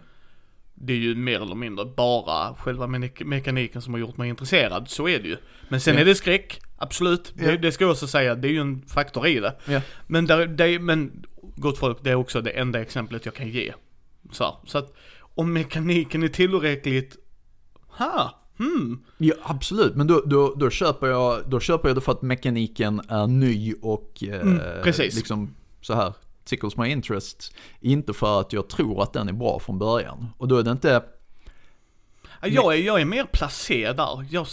[0.74, 4.88] Det är ju mer eller mindre bara själva me- mekaniken som har gjort mig intresserad,
[4.88, 5.36] så är det ju.
[5.68, 6.00] Men sen Ja.
[6.00, 7.32] är det skräck, absolut.
[7.36, 7.46] Ja.
[7.50, 9.56] Det, det ska jag också säga, det är ju en faktor i det.
[9.68, 9.80] Ja.
[10.06, 11.24] Men, där, det, men
[11.56, 13.72] gott folk, det är också det enda exemplet jag kan ge.
[14.32, 14.54] Så, här.
[14.66, 14.94] så att
[15.36, 17.16] om mekaniken är tillräckligt,
[17.88, 19.96] ha, hmm, Ja, absolut.
[19.96, 23.74] Men då, då, då, köper jag, då köper jag det för att mekaniken är ny
[23.82, 25.16] och eh, Mm, precis.
[25.16, 26.12] liksom så här
[26.44, 27.54] tickles my interest.
[27.80, 30.26] Inte för att jag tror att den är bra från början.
[30.38, 31.02] Och då är det inte,
[32.40, 34.46] Ja, Jag är, jag är mer placerad där, jag,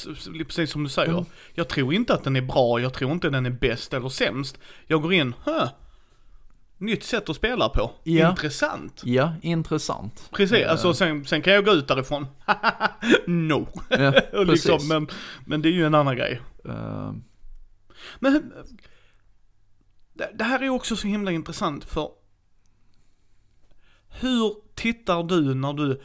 [0.47, 1.11] precis som du säger.
[1.11, 1.25] Mm.
[1.53, 4.57] Jag tror inte att den är bra, jag tror inte den är bäst eller sämst.
[4.87, 5.67] Jag går in, hö,
[6.85, 8.29] nytt sätt att spela på, Ja.
[8.29, 9.01] intressant.
[9.05, 10.29] ja, intressant.
[10.33, 12.27] Precis, Eh, alltså sen, sen kan jag gå ut därifrån,
[13.27, 13.67] no.
[13.89, 15.07] Ja, liksom, men,
[15.45, 16.41] men det är ju en annan grej.
[16.65, 17.13] Eh,
[18.19, 18.53] Men
[20.13, 22.09] det, det här är också så himla intressant för
[24.21, 26.01] hur tittar du när du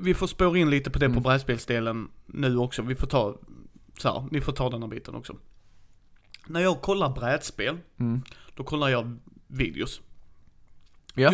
[0.00, 1.22] vi får spåra in lite på det på Mm.
[1.22, 2.82] brädspelsdelen nu också.
[2.82, 3.36] Vi får ta,
[3.98, 5.36] så här, ni får ta den här biten också.
[6.46, 8.22] När jag kollar brädspel, Mm.
[8.54, 10.00] Då kollar jag videos.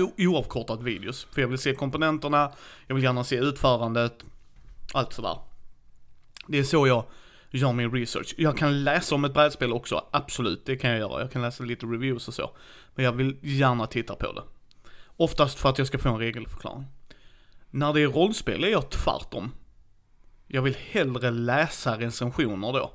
[0.03, 1.25] O- oavkortat videos.
[1.31, 2.53] För jag vill se komponenterna,
[2.87, 4.25] jag vill gärna se utförandet,
[4.93, 5.39] allt sådär.
[6.47, 7.05] Det är så jag
[7.51, 8.35] gör min research.
[8.39, 11.21] Jag kan läsa om ett brädspel också, absolut, det kan jag göra.
[11.21, 12.51] Jag kan läsa lite reviews och så.
[12.95, 14.43] Men jag vill gärna titta på det.
[15.07, 16.87] Oftast för att jag ska få en regelförklaring.
[17.71, 19.53] När det är rollspel är jag tvärtom.
[20.47, 22.95] Jag vill hellre läsa recensioner då.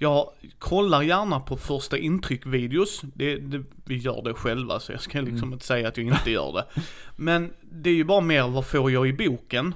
[0.00, 3.00] Jag kollar gärna på första intryck-videos.
[3.14, 6.30] Det, det, vi gör det själva så jag ska liksom inte säga att jag inte
[6.30, 6.80] gör det.
[7.16, 9.74] Men det är ju bara mer vad får jag i boken?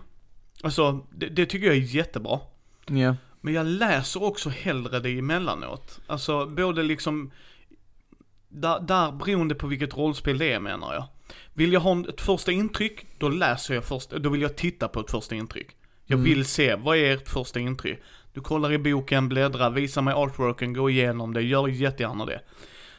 [0.63, 2.41] Alltså, det, det tycker jag är jättebra.
[2.87, 3.17] ja.
[3.45, 6.01] Men jag läser också hellre det emellanåt.
[6.07, 7.31] Alltså både liksom,
[8.49, 11.05] där, där beroende på vilket rollspel det är menar jag.
[11.55, 15.01] Vill jag ha ett första intryck, då läser jag först, då vill jag titta på
[15.01, 15.69] ett första intryck.
[16.07, 16.25] Jag Mm.
[16.31, 17.99] vill se, vad är ert första intryck?
[18.33, 22.41] Du kollar i boken, bläddrar, visar mig artworken, gå igenom det, gör jättegärna det.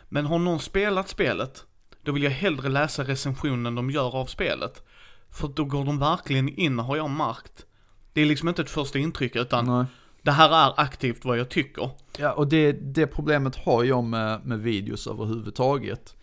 [0.09, 1.65] Men har någon spelat spelet,
[2.01, 4.83] då vill jag hellre läsa recensionen de gör av spelet.
[5.31, 7.65] För då går de verkligen in, har jag märkt.
[8.13, 9.85] Det är liksom inte ett första intryck utan Nej.
[10.21, 11.89] det här är aktivt vad jag tycker.
[12.17, 16.15] Ja, och det, det problemet har jag med, med videos överhuvudtaget.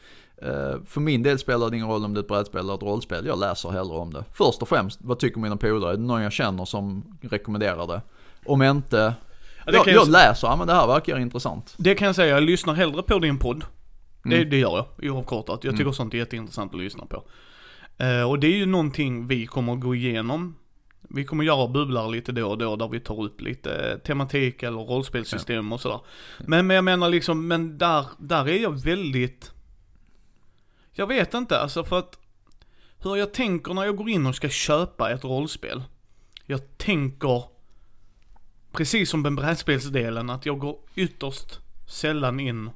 [0.42, 2.82] Eh, för min del spelar det ingen roll om det är ett brädspel eller ett
[2.82, 4.24] rollspel, jag läser hellre om det.
[4.34, 5.92] Först och främst, vad tycker mina polare?
[5.92, 8.02] Är det någon jag känner som rekommenderar det?
[8.46, 9.14] Om inte,
[9.66, 11.74] Ja, det, jag, kan jag jag, läser, ja men det här verkar intressant.
[11.76, 13.64] det kan jag säga, jag lyssnar hellre på din podd.
[14.22, 14.50] Det, Mm.
[14.50, 15.64] det gör jag, oavkortat.
[15.64, 15.92] Jag tycker Mm.
[15.94, 17.24] sånt är jätteintressant att lyssna på.
[18.04, 20.56] Eh, och det är ju någonting vi kommer gå igenom.
[21.00, 24.78] Vi kommer göra bubblar lite då och då där vi tar upp lite tematik eller
[24.80, 26.00] rollspelssystem och sådär.
[26.38, 29.52] Men, men jag menar liksom, men där, där är jag väldigt,
[30.92, 32.18] jag vet inte alltså för att
[33.02, 35.82] hur jag tänker när jag går in och ska köpa ett rollspel.
[36.46, 37.42] Jag tänker,
[38.72, 42.70] precis som med brädspelsdelen, att jag går ytterst sällan in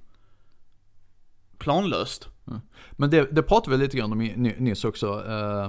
[1.59, 2.29] planlöst.
[2.47, 2.61] Mm.
[2.93, 5.65] Men det, det pratade vi lite grann om ny- nyss också, eh,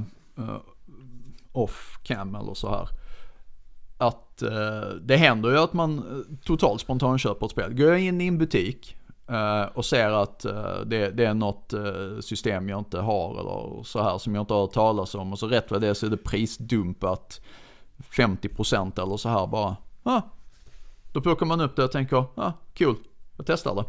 [0.45, 0.57] eh,
[1.51, 2.87] off cam eller så här.
[3.97, 7.73] Att eh, det händer ju att man eh, totalt totalt spontanköper ett spel.
[7.73, 8.95] Går jag in i en butik
[9.27, 11.73] eh, och ser att eh, det, det är något
[12.21, 15.39] system jag inte har eller så här som jag inte har hört talas om och
[15.39, 17.41] så rätt vad det är så är det prisdumpat
[17.97, 19.75] 50% eller så här bara.
[20.07, 20.21] Ah,
[21.11, 22.95] då plockar man upp det och tänker, ah, cool,
[23.37, 23.85] jag testar det.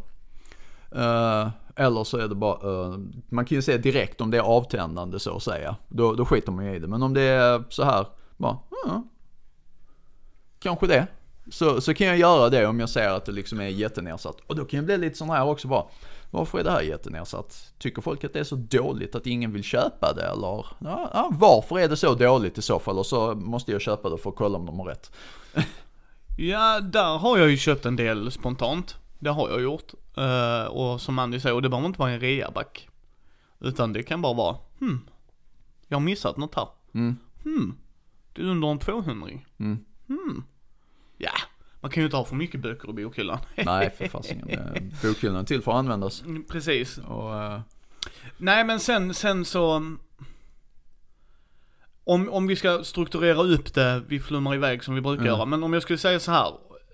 [0.99, 2.99] Uh, eller så är det bara, uh,
[3.29, 5.77] man kan ju se direkt om det är avtändande så att säga.
[5.89, 6.89] Då, då skiter man ju i det.
[6.89, 8.07] Men om det är så här,
[8.37, 8.53] bara,
[8.87, 9.01] uh,
[10.59, 11.07] kanske det.
[11.51, 14.37] Så, så kan jag göra det om jag ser att det liksom är jättenedsatt.
[14.47, 15.85] Och då kan jag bli lite sån här också bara,
[16.31, 17.73] varför är det här jättenedsatt?
[17.79, 20.67] Tycker folk att det är så dåligt att ingen vill köpa det eller?
[20.79, 22.99] Ja, ja, varför är det så dåligt i så fall?
[22.99, 25.11] Och så måste jag köpa det för att kolla om de har rätt.
[26.37, 28.97] Ja, där har jag ju köpt en del spontant.
[29.19, 29.93] Det har jag gjort.
[30.17, 32.89] Eh, och som Andy säger, och det behöver inte vara en reaback.
[33.61, 35.01] Utan det kan bara vara, hmm,
[35.89, 36.69] jag har missat något här.
[36.95, 37.17] Mm.
[37.45, 37.79] Hmm,
[38.33, 39.79] det är under en 200 Mm.
[40.09, 40.45] Hmm,
[41.19, 41.31] ja,
[41.81, 43.39] man kan ju inte ha för mycket böcker i bokhyllan.
[43.65, 44.49] Nej, för fasiken.
[44.49, 46.23] eh, Bokhyllan är till för att användas.
[46.23, 46.99] Mm, Precis.
[46.99, 47.61] Och, eh,
[48.37, 49.97] Nej men sen, sen så
[52.07, 55.35] om, om vi ska strukturera upp det, vi flummar iväg som vi brukar Mm.
[55.35, 56.53] göra, men om jag skulle säga så här.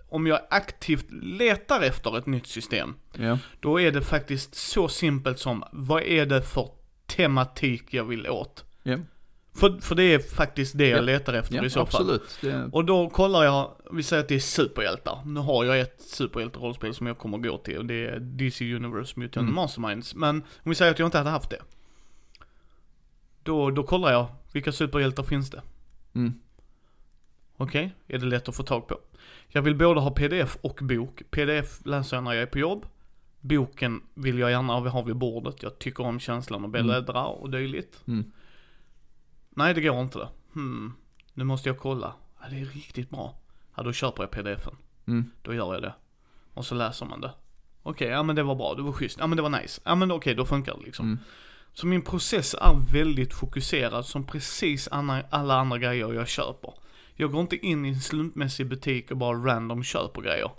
[0.09, 3.39] Om jag aktivt letar efter ett nytt system, ja.
[3.61, 6.69] då är det faktiskt så simpelt som, vad är det för
[7.07, 8.65] tematik jag vill åt?
[8.83, 8.99] Ja,
[9.55, 11.03] För, för det är faktiskt det jag Ja.
[11.03, 12.01] letar efter ja i så fall.
[12.03, 12.39] absolut.
[12.41, 15.19] Det, Och då kollar jag, vi säger att det är superhjältar.
[15.27, 19.21] Nu har jag ett superhjälte-rollspel som jag kommer gå till och det är DC Universe
[19.21, 19.55] Mutant Mm.
[19.55, 20.15] Masterminds.
[20.15, 21.61] Men om vi säger att jag inte hade haft det.
[23.43, 25.63] Då, då kollar jag, vilka superhjältar finns det?
[26.15, 26.33] mm,
[27.57, 28.99] Okej, är det lätt att få tag på?
[29.49, 31.23] Jag vill både ha pdf och bok.
[31.31, 32.87] Pdf läser jag när jag är på jobb.
[33.41, 35.63] Boken vill jag gärna ha vid bordet.
[35.63, 38.03] Jag tycker om känslan att bläddra och dylikt.
[38.07, 38.33] mm,
[39.51, 40.29] Nej, det går inte det.
[40.53, 40.95] Hmm,
[41.35, 42.15] nu måste jag kolla.
[42.43, 43.39] Ja, det är riktigt bra.
[43.77, 44.77] Ja, då köper jag pdfen.
[45.07, 45.95] mm, Då gör jag det.
[46.55, 47.33] Och så läser man det.
[47.83, 49.19] Okej, ja men det var bra, det var schysst.
[49.21, 49.81] Ja men det var nice.
[49.85, 51.07] Ja men okej, då funkar det liksom.
[51.07, 51.19] Mm.
[51.75, 54.89] Så min process är väldigt fokuserad som precis
[55.31, 56.73] alla andra grejer jag köper.
[57.15, 60.51] Jag går inte in i en slumpmässig butik och bara random köper grejer.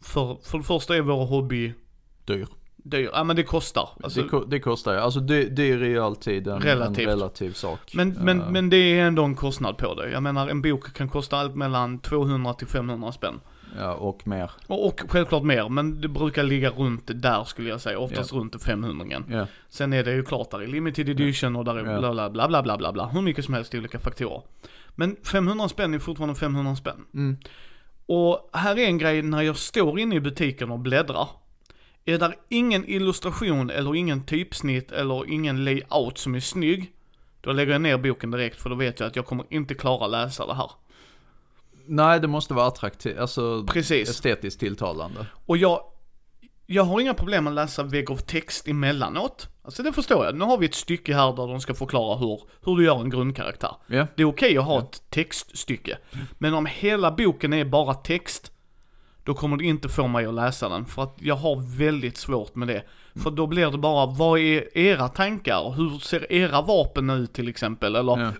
[0.00, 1.72] För, för det första är vår hobby
[2.24, 2.46] dyr.
[2.76, 3.10] dyr.
[3.12, 3.88] Ja men det kostar.
[4.02, 4.98] Alltså, det, ko- det kostar ju.
[4.98, 6.98] Alltså dy, dyr är ju alltid en Relativt.
[7.08, 7.80] en relativ sak.
[7.94, 10.10] men, men, Eh, men det är ändå en kostnad på det.
[10.10, 13.40] Jag menar en bok kan kosta allt mellan 200 till 500 spänn.
[13.76, 14.50] Ja, och mer.
[14.66, 17.98] Och, och självklart mer, men det brukar ligga runt där skulle jag säga.
[17.98, 21.76] Oftast runt 500 Ja, Sen är det ju klart där är limited edition och där
[21.76, 23.06] är bla bla bla bla bla bla bla.
[23.06, 24.42] Hur mycket som helst i olika faktorer.
[24.94, 27.04] Men 500 spänn är fortfarande 500 spänn.
[27.14, 27.36] mm,
[28.06, 31.28] Och här är en grej när jag står inne i butiken och bläddrar.
[32.04, 36.92] Är där ingen illustration eller ingen typsnitt eller ingen layout som är snygg.
[37.40, 40.06] Då lägger jag ner boken direkt för då vet jag att jag kommer inte klara
[40.06, 40.70] läsa det här.
[41.88, 44.08] Nej, det måste vara attraktivt, alltså Precis.
[44.10, 45.26] estetiskt tilltalande.
[45.46, 45.80] Och jag,
[46.66, 49.48] jag har inga problem att läsa vägg av text emellanåt.
[49.62, 50.34] Alltså det förstår jag.
[50.34, 53.10] Nu har vi ett stycke här där de ska förklara hur, hur du gör en
[53.10, 53.74] grundkaraktär.
[53.86, 55.98] Ja, Det är okej att ha ett textstycke.
[56.38, 58.52] Men om hela boken är bara text,
[59.24, 60.84] då kommer det inte få mig att läsa den.
[60.86, 62.82] För att jag har väldigt svårt med det.
[63.22, 65.70] För då blir det bara, vad är era tankar?
[65.76, 67.96] Hur ser era vapen ut till exempel?
[67.96, 68.32] Eller ja,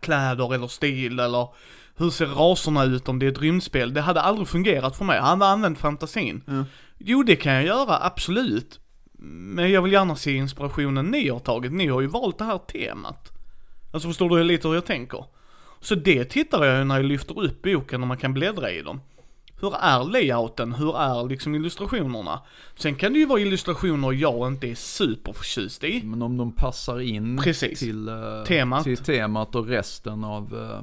[0.00, 1.48] kläder eller stil eller
[1.96, 3.94] hur ser raserna ut om det är ett rymdspel?
[3.94, 5.16] Det hade aldrig fungerat för mig.
[5.16, 6.42] Jag hade använt fantasin.
[6.46, 6.64] Ja.
[6.98, 8.80] Jo, det kan jag göra, absolut.
[9.18, 11.72] Men jag vill gärna se inspirationen ni har tagit.
[11.72, 13.32] Ni har ju valt det här temat.
[13.90, 15.24] Alltså förstår du lite hur jag tänker?
[15.80, 18.82] Så det tittar jag ju när jag lyfter upp boken och man kan bläddra i
[18.82, 19.00] dem.
[19.60, 20.72] Hur är layouten?
[20.72, 22.40] Hur är liksom illustrationerna?
[22.76, 26.02] Sen kan det ju vara illustrationer jag inte är superförtjust i.
[26.04, 27.78] men om de passar in Precis.
[27.78, 28.14] till, eh,
[28.46, 28.84] Temat.
[28.84, 30.80] till temat och resten av uh,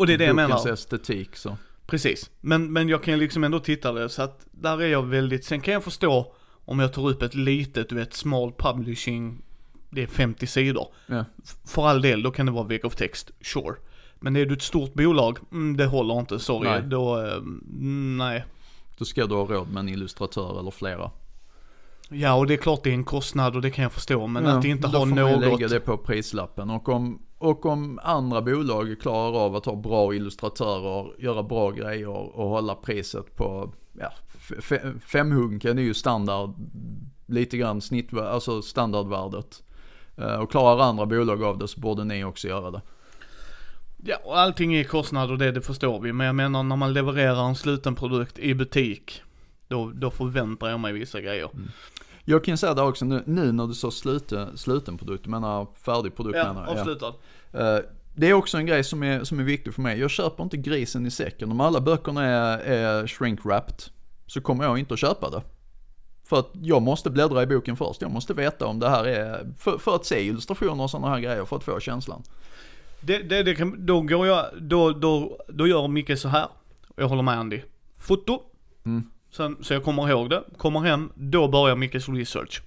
[0.00, 0.56] Och det är det jag menar.
[0.56, 1.56] bokens estetik så.
[1.86, 2.30] Precis.
[2.40, 5.60] Men, men jag kan liksom ändå titta det så att där är jag väldigt, sen
[5.60, 9.42] kan jag förstå om jag tar upp ett litet, du vet, small publishing,
[9.90, 10.86] det är 50 sidor.
[11.06, 11.24] Ja.
[11.66, 13.74] För all del, då kan det vara vägg of text, sure.
[14.14, 16.68] Men är du ett stort bolag, mm, det håller inte, sorry.
[16.68, 16.82] Nej.
[16.82, 18.44] Då, eh, mm, nej.
[18.98, 21.10] Då ska du ha råd med en illustratör eller flera.
[22.08, 24.44] Ja, och det är klart det är en kostnad och det kan jag förstå, men
[24.44, 25.60] Ja, att inte då ha får man ju något.
[25.60, 26.70] lägga det på prislappen.
[26.70, 32.08] Och om, och om andra bolag klarar av att ha bra illustratörer, göra bra grejer
[32.08, 34.12] och hålla priset på, ja,
[35.06, 36.50] femhunken är ju standard,
[37.26, 39.62] lite grann snitt, alltså standardvärdet.
[40.16, 42.82] Eh, Och klarar andra bolag av det så borde ni också göra det.
[44.04, 46.12] Ja, och allting är kostnad och det, det förstår vi.
[46.12, 49.22] Men jag menar när man levererar en sluten produkt i butik,
[49.68, 51.48] då, då förväntar jag mig vissa grejer.
[51.52, 51.60] Ja,
[52.30, 55.66] Jag kan säga det också nu, nu när du sa sluten, sluten produkt, du menar
[55.74, 56.78] färdig produkt Ja, menar jag.
[56.78, 57.14] avslutad.
[57.52, 57.78] Eh,
[58.14, 59.98] Det är också en grej som är, som är viktig för mig.
[60.00, 61.50] Jag köper inte grisen i säcken.
[61.50, 63.90] Om alla böckerna är, är shrink-wrapped
[64.26, 65.42] så kommer jag inte att köpa det.
[66.24, 68.02] För att jag måste bläddra i boken först.
[68.02, 71.20] Jag måste veta om det här är, för, för att se illustrationer och sådana här
[71.20, 72.22] grejer, för att få känslan.
[73.00, 76.46] Det, det, det kan, då går jag, då, då, då gör Micke så här.
[76.96, 77.60] Jag håller med Andy.
[77.98, 78.42] Foto.
[78.84, 79.10] Mm.
[79.30, 80.42] Sen, så jag kommer ihåg det.
[80.56, 82.62] Kommer hem, då börjar Mickes research.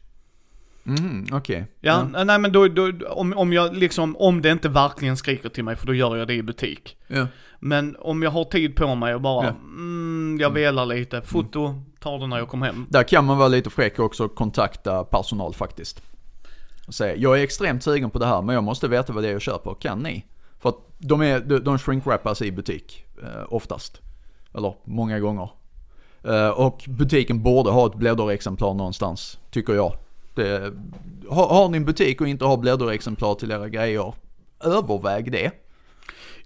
[0.83, 1.65] Mhm, okej.
[1.81, 5.63] Ja, nej men då, då, om, om jag liksom, om det inte verkligen skriker till
[5.63, 6.97] mig, för då gör jag det i butik.
[7.07, 7.27] Ja.
[7.59, 9.49] Men om jag har tid på mig och bara, Ja.
[9.49, 12.85] mm, jag velar lite, foto, tar det när jag kommer hem.
[12.89, 16.01] Där kan man vara lite fräck också och kontakta personal faktiskt.
[16.87, 19.27] Och säga, jag är extremt sugen på det här men jag måste veta vad det
[19.29, 19.75] är jag köper.
[19.79, 20.25] Kan ni?
[20.59, 24.01] För att de, är, de shrink-wrappas i butik, eh, oftast.
[24.55, 25.49] Eller många gånger.
[26.23, 29.95] Eh, och butiken borde ha ett blädderexemplar någonstans, tycker jag.
[30.35, 30.73] Det,
[31.29, 34.13] har, har ni en butik och inte har blädderexemplar till era grejer,
[34.63, 35.51] överväg det.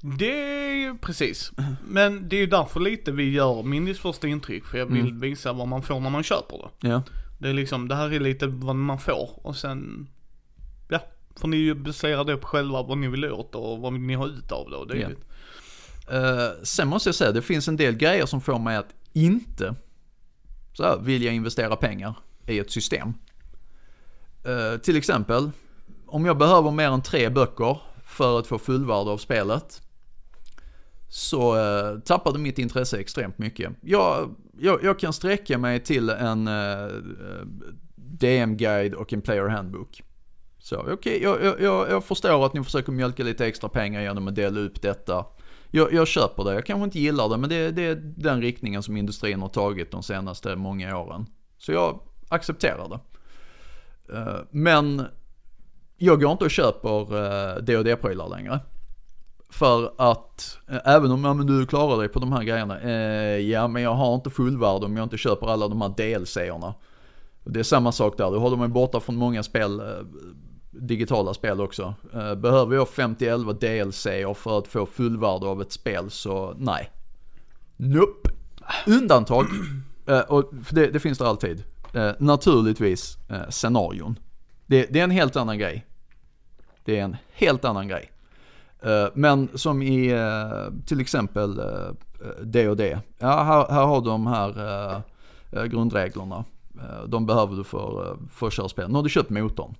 [0.01, 0.39] Det
[0.69, 1.51] är ju precis.
[1.87, 5.19] Men det är ju därför lite vi gör Mindys första intryck, för jag vill Mm.
[5.19, 6.87] visa vad man får när man köper det.
[6.89, 7.01] Ja.
[7.39, 10.07] Det är liksom, det här är lite vad man får och sen,
[10.89, 10.99] ja,
[11.35, 14.27] får ni ju basera det på själva vad ni vill åt och vad ni har
[14.27, 14.97] ut av det och det.
[14.97, 15.09] Ja.
[16.17, 18.93] Eh, sen måste jag säga, det finns en del grejer som får mig att
[19.25, 19.75] inte
[20.73, 22.15] så här, vilja investera pengar
[22.47, 23.13] i ett system.
[24.47, 25.51] Uh, till exempel,
[26.05, 29.81] om jag behöver mer än tre böcker för att få fullvärde av spelet
[31.09, 33.71] så eh, uh, tappade mitt intresse extremt mycket.
[33.81, 37.47] Jag, jag, jag kan sträcka mig till en eh, uh,
[37.95, 40.03] DM-guide och en player handbook.
[40.59, 44.27] Så okej, okay, jag, jag, jag förstår att ni försöker mjölka lite extra pengar genom
[44.27, 45.25] att dela upp detta.
[45.71, 48.83] Jag, jag köper det, jag kanske inte gillar det men det, det är den riktningen
[48.83, 51.25] som industrin har tagit de senaste många åren.
[51.57, 51.99] Så jag
[52.29, 52.99] accepterar det.
[54.17, 55.05] Eh, men
[55.97, 58.59] jag går inte och köper eh, uh, D&D-prylar längre.
[59.49, 63.37] För att, eh, även om ja, men du klarar dig på de här grejerna, eh,
[63.37, 66.73] ja men jag har inte fullvärde om jag inte köper alla de här DLC-erna.
[67.43, 69.81] Det är samma sak där, du håller mig borta från många spel,
[70.79, 71.93] digitala spel också.
[72.13, 76.91] Eh, behöver jag 50-11 DLC för att få fullvärde av ett spel så nej.
[77.77, 78.29] Nope.
[78.87, 79.45] Undantag,
[80.07, 81.63] eh, och det, det finns det alltid.
[81.93, 83.17] Eh, naturligtvis
[83.49, 84.19] scenarion.
[84.65, 85.85] Det, det är en helt annan grej.
[86.83, 88.11] Det är en helt annan grej.
[89.13, 90.13] Men som i
[90.85, 91.61] till exempel
[92.43, 92.99] det och det.
[93.19, 95.01] Ja, här, här har du de här
[95.67, 96.45] grundreglerna.
[97.07, 98.87] De behöver du för, för spel.
[98.87, 99.75] Nu har du köpt motorn.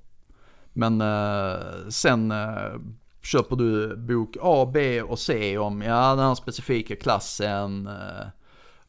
[0.78, 2.74] Men eh, sen eh,
[3.22, 8.28] köper du bok A, B och C om ja, den här specifika klassen eh,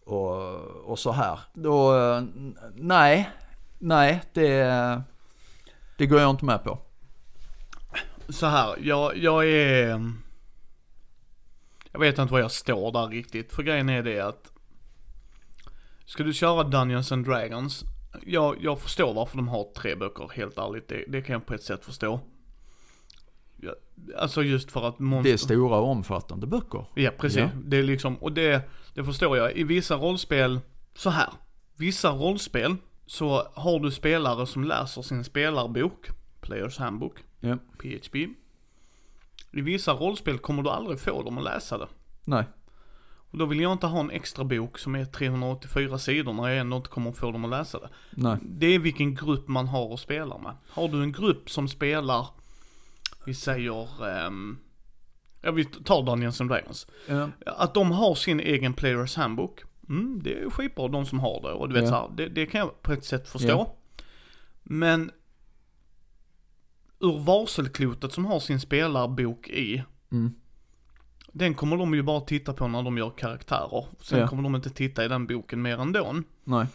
[0.05, 0.57] och,
[0.91, 1.41] och så här.
[1.55, 2.23] Då, eh,
[2.75, 3.31] nej,
[3.79, 5.03] nej, det,
[5.99, 6.79] det går jag inte med på.
[8.29, 10.03] Så här, jag, jag är...
[11.93, 14.53] Jag vet inte var jag står där riktigt, för grejen är det att
[16.05, 17.85] Ska du köra Dungeons and Dragons,
[18.27, 20.89] jag, jag förstår varför de har tre böcker, helt ärligt.
[20.89, 22.21] Det, det kan jag på ett sätt förstå.
[23.57, 23.75] Ja,
[24.17, 25.31] alltså just för att monster...
[25.31, 26.85] Det är stora och omfattande böcker.
[26.95, 27.39] Ja, precis.
[27.39, 27.51] Ja.
[27.65, 29.57] Det är liksom, och det, det förstår jag.
[29.57, 30.61] I vissa rollspel,
[30.95, 31.29] så här.
[31.77, 32.77] Vissa rollspel,
[33.07, 36.09] så har du spelare som läser sin spelarbok,
[36.41, 37.57] Players Handbook, Ja.
[37.79, 38.17] PHP.
[39.53, 41.89] I vissa rollspel kommer du aldrig få dem att läsa det.
[42.25, 42.45] Nej.
[43.31, 46.59] Och då vill jag inte ha en extra bok som är 384 sidor när jag
[46.59, 47.89] ändå inte kommer få dem att läsa det.
[48.11, 48.37] Nej.
[48.43, 50.55] Det är vilken grupp man har att spela med.
[50.71, 52.27] Har du en grupp som spelar,
[53.27, 54.59] vi säger, ehm,
[55.43, 56.87] ja vi tar Dungeons and Dragons.
[57.09, 57.29] Ja.
[57.47, 61.41] Att de har sin egen Players Handbook, mm, det är ju skitbra de som har
[61.43, 61.53] det.
[61.53, 61.91] Och du vet Ja.
[61.91, 63.49] så här, det, det kan jag på ett sätt förstå.
[63.49, 63.75] Ja.
[64.63, 65.11] Men
[67.01, 70.35] ur varselklotet som har sin spelarbok i, Mm.
[71.33, 73.85] Den kommer de ju bara titta på när de gör karaktärer.
[74.01, 74.29] Sen Ja.
[74.29, 76.15] kommer de inte titta i den boken mer ändå.
[76.45, 76.67] Nej.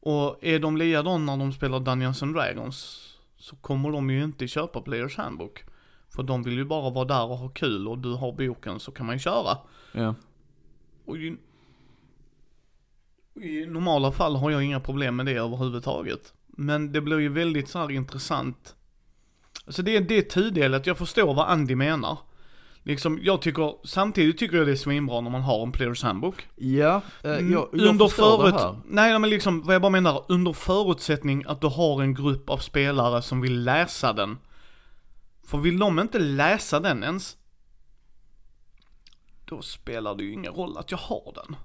[0.00, 4.48] Och är de likadana när de spelar Dungeons and Dragons så kommer de ju inte
[4.48, 5.64] köpa Players Handbook.
[6.08, 8.92] För de vill ju bara vara där och ha kul och du har boken så
[8.92, 9.58] kan man ju köra.
[9.92, 10.14] Ja.
[11.04, 11.36] Och i,
[13.34, 16.34] I normala fall har jag inga problem med det överhuvudtaget.
[16.46, 18.74] Men det blir ju väldigt så här intressant.
[19.66, 22.18] Alltså det, är- det är tudelat, jag förstår vad Andy menar.
[22.88, 26.46] Liksom, jag tycker, samtidigt tycker jag det är svinbra när man har en Players Handbook.
[26.56, 28.76] Ja, eh, jag, jag Mm, under förstår förut, det här.
[28.86, 32.58] nej men liksom vad jag bara menar, under förutsättning att du har en grupp av
[32.58, 34.38] spelare som vill läsa den.
[35.46, 37.36] För vill de inte läsa den ens,
[39.44, 41.56] då spelar det ju ingen roll att jag har den.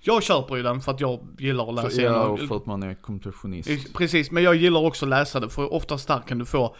[0.00, 2.66] Jag köper ju den för att jag gillar att läsa För, ja, och för att
[2.66, 3.70] man är kompetitionist.
[3.70, 6.76] Eh, Precis, men jag gillar också att läsa det för oftast där kan du få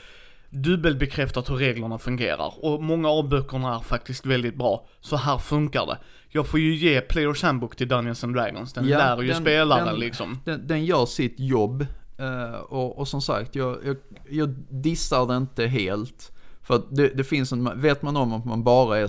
[0.52, 2.52] dubbelbekräftat hur reglerna fungerar.
[2.64, 4.86] Och många av böckerna är faktiskt väldigt bra.
[5.00, 5.98] Så här funkar det.
[6.28, 8.72] Jag får ju ge Players Handbook till Dungeons and Dragons.
[8.72, 10.38] Den Ja, lär ju den- spelaren den- liksom.
[10.44, 11.86] Den, den gör sitt jobb.
[12.18, 13.96] eh, och, och som sagt, jag, jag,
[14.30, 16.32] jag dissar det inte helt.
[16.62, 19.08] För att det, det finns en, vet man om att man bara är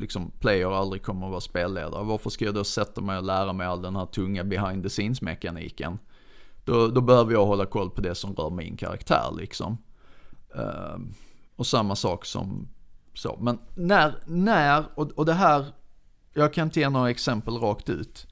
[0.00, 2.04] liksom player och aldrig kommer att vara spelledare.
[2.04, 4.88] Varför ska jag då sätta mig och lära mig all den här tunga behind the
[4.88, 5.98] scenes mekaniken?
[6.64, 9.78] Då, då behöver jag hålla koll på det som rör min karaktär liksom.
[10.54, 11.14] Ehm,
[11.56, 12.68] och samma sak som
[13.14, 13.38] så.
[13.40, 15.66] Men när, när, och, och det här,
[16.34, 18.26] jag kan inte ge några exempel rakt ut.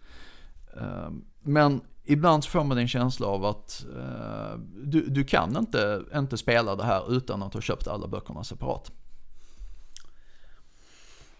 [0.80, 6.02] Ehm, men ibland så får man en känsla av att eh, du, du kan inte,
[6.14, 8.92] inte spela det här utan att ha köpt alla böckerna separat.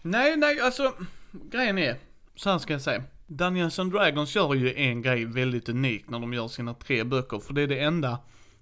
[0.01, 0.93] Nej, nej, alltså
[1.31, 1.97] grejen är,
[2.35, 3.03] så här ska jag säga.
[3.27, 7.39] Dungeons and Dragons gör ju en grej väldigt unik när de gör sina tre böcker,
[7.39, 8.19] för det är det enda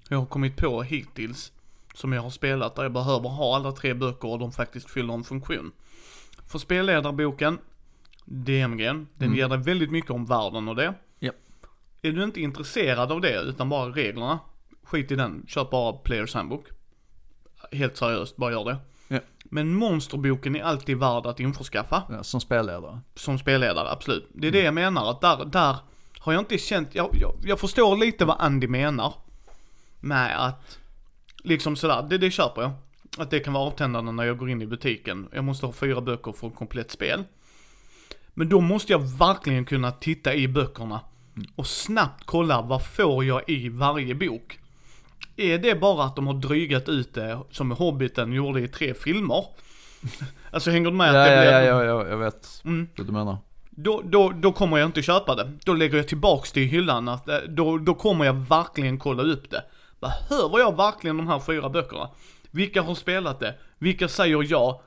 [0.09, 1.51] jag har kommit på hittills
[1.95, 5.13] som jag har spelat där jag behöver ha alla tre böcker och de faktiskt fyller
[5.13, 5.71] en funktion.
[6.47, 7.57] För spelledarboken,
[8.25, 10.93] DMG'n, den ger dig väldigt mycket om världen och det.
[11.19, 11.35] Japp.
[12.01, 14.39] Är du inte intresserad av det, utan bara reglerna,
[14.83, 16.65] skit i den, köp bara Players Handbook.
[17.71, 18.77] Helt seriöst, bara gör det.
[19.07, 19.19] Ja.
[19.43, 22.03] Men monsterboken är alltid värd att införskaffa.
[22.09, 22.99] Ja, Som spelledare.
[23.15, 24.29] Som spelledare, absolut.
[24.33, 25.75] Det är det jag menar, att där, där
[26.19, 29.13] har jag inte känt, jag, jag, jag förstår lite vad Andy menar.
[29.99, 30.79] Med att,
[31.45, 32.71] liksom sådär, det, det köper jag.
[33.17, 35.27] Att det kan vara avtändande när jag går in i butiken.
[35.33, 37.23] Jag måste ha fyra böcker för ett komplett spel.
[38.33, 40.99] Men då måste jag verkligen kunna titta i böckerna.
[41.55, 44.59] Och snabbt kolla vad får jag i varje bok.
[45.35, 49.45] Är det bara att de har drygat ut det som Hobbiten gjorde i tre filmer?
[50.51, 51.07] Alltså hänger du med?
[51.15, 52.87] Ja, att det ja, blev- ja, ja, ja, jag vet Mm.
[52.97, 53.37] vad du menar.
[53.69, 55.51] Då, då, då kommer jag inte köpa det.
[55.63, 57.07] Då lägger jag tillbaks det i hyllan.
[57.07, 59.63] Att, eh, då, då kommer jag verkligen kolla upp det.
[60.29, 62.09] Behöver jag verkligen de här fyra böckerna?
[62.51, 63.55] Vilka har spelat det?
[63.79, 64.81] Vilka säger ja?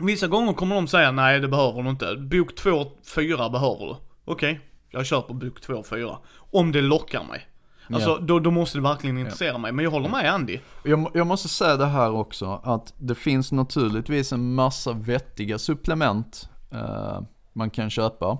[0.00, 2.16] Vissa gånger kommer de säga nej det behöver du inte.
[2.16, 3.96] Bok 2 och 4 behöver du.
[4.24, 4.60] Okej,
[4.90, 6.18] jag köper bok 2 och 4.
[6.36, 7.46] Om det lockar mig.
[7.92, 8.18] Alltså Ja.
[8.20, 9.72] då, då måste det verkligen intressera mig.
[9.72, 10.58] Men jag håller med Andy.
[10.84, 16.48] Jag, jag måste säga det här också, att det finns naturligtvis en massa vettiga supplement
[16.72, 17.20] eh,
[17.52, 18.38] man kan köpa.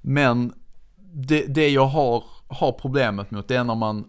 [0.00, 0.52] Men
[1.14, 4.04] det, det jag har, har problemet mot det är när man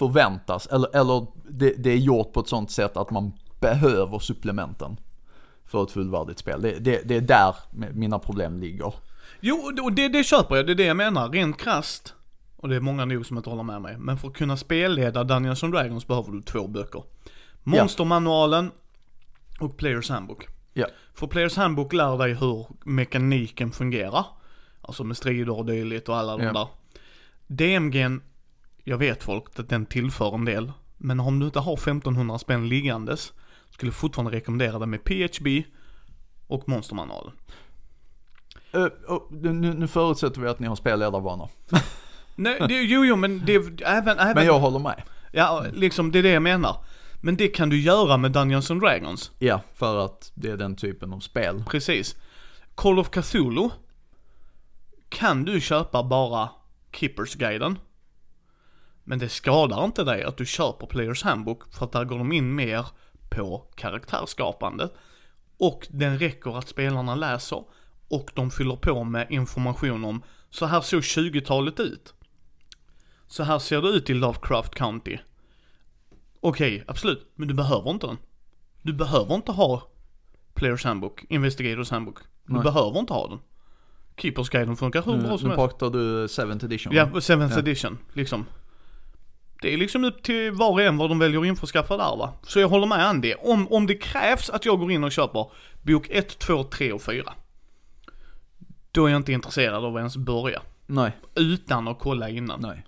[0.00, 4.96] förväntas, eller, eller det, det är gjort på ett sånt sätt att man behöver supplementen
[5.64, 6.62] för ett fullvärdigt spel.
[6.62, 7.54] Det, det, det är där
[7.92, 8.94] mina problem ligger.
[9.40, 10.66] Jo, och det, det köper jag.
[10.66, 11.28] Det är det jag menar.
[11.28, 12.14] Rent krasst.
[12.56, 13.96] Och det är många nog som inte håller med mig.
[13.98, 17.02] Men för att kunna spelleda Dungeons and Dragons behöver du två böcker.
[17.62, 18.70] Monstermanualen
[19.60, 20.46] och Players Handbook.
[20.72, 20.86] Ja.
[21.14, 24.26] För Players Handbook lär dig hur mekaniken fungerar.
[24.82, 26.52] Alltså med strider och dylikt och alla de Ja.
[26.52, 26.68] där.
[27.46, 28.20] DMG'n,
[28.90, 30.72] jag vet folk att den tillför en del.
[30.96, 33.32] Men om du inte har 1500 spänn liggandes,
[33.70, 35.46] skulle jag fortfarande rekommendera det med PHB
[36.46, 37.32] och Monstermanualen.
[38.72, 41.48] Eh, och nu, nu förutsätter vi att ni har spelledarvanor.
[42.34, 45.02] Nej, det, jo, jo, men det, även, även, Men jag håller med.
[45.32, 46.76] ja, liksom det är det jag menar.
[47.20, 49.30] Men det kan du göra med Dungeons and Dragons.
[49.38, 51.64] Ja, för att det är den typen av spel.
[51.68, 52.16] Precis.
[52.74, 53.68] Call of Cthulhu
[55.08, 56.48] kan du köpa bara
[56.92, 57.78] Keepers-guiden.
[59.10, 62.32] Men det skadar inte dig att du köper Players Handbook för att där går de
[62.32, 62.86] in mer
[63.30, 64.92] på karaktärsskapandet.
[65.58, 67.64] Och den räcker att spelarna läser
[68.08, 72.14] och de fyller på med information om så här såg 20-talet ut.
[73.26, 75.18] Så här ser det ut i Lovecraft County.
[76.40, 78.18] Okej, absolut, men du behöver inte den.
[78.82, 79.82] Du behöver inte ha
[80.54, 82.18] Players Handbook, Investigators Handbook.
[82.46, 82.62] Du Nej.
[82.62, 83.38] behöver inte ha den.
[84.16, 85.78] Keepers Guiden funkar hur bra Nu, som nu helst.
[85.78, 86.92] pratar du 7th edition?
[86.94, 87.58] Ja, 7th Ja.
[87.58, 88.46] edition, liksom.
[89.60, 92.32] Det är liksom upp till var och en vad de väljer att införskaffa där va.
[92.42, 93.34] Så jag håller med Andy.
[93.34, 95.50] Om, om det krävs att jag går in och köper
[95.82, 97.32] bok 1, 2, 3 och 4.
[98.92, 100.62] Då är jag inte intresserad av att ens börja.
[100.86, 102.60] Nej, Utan att kolla innan.
[102.60, 102.86] nej.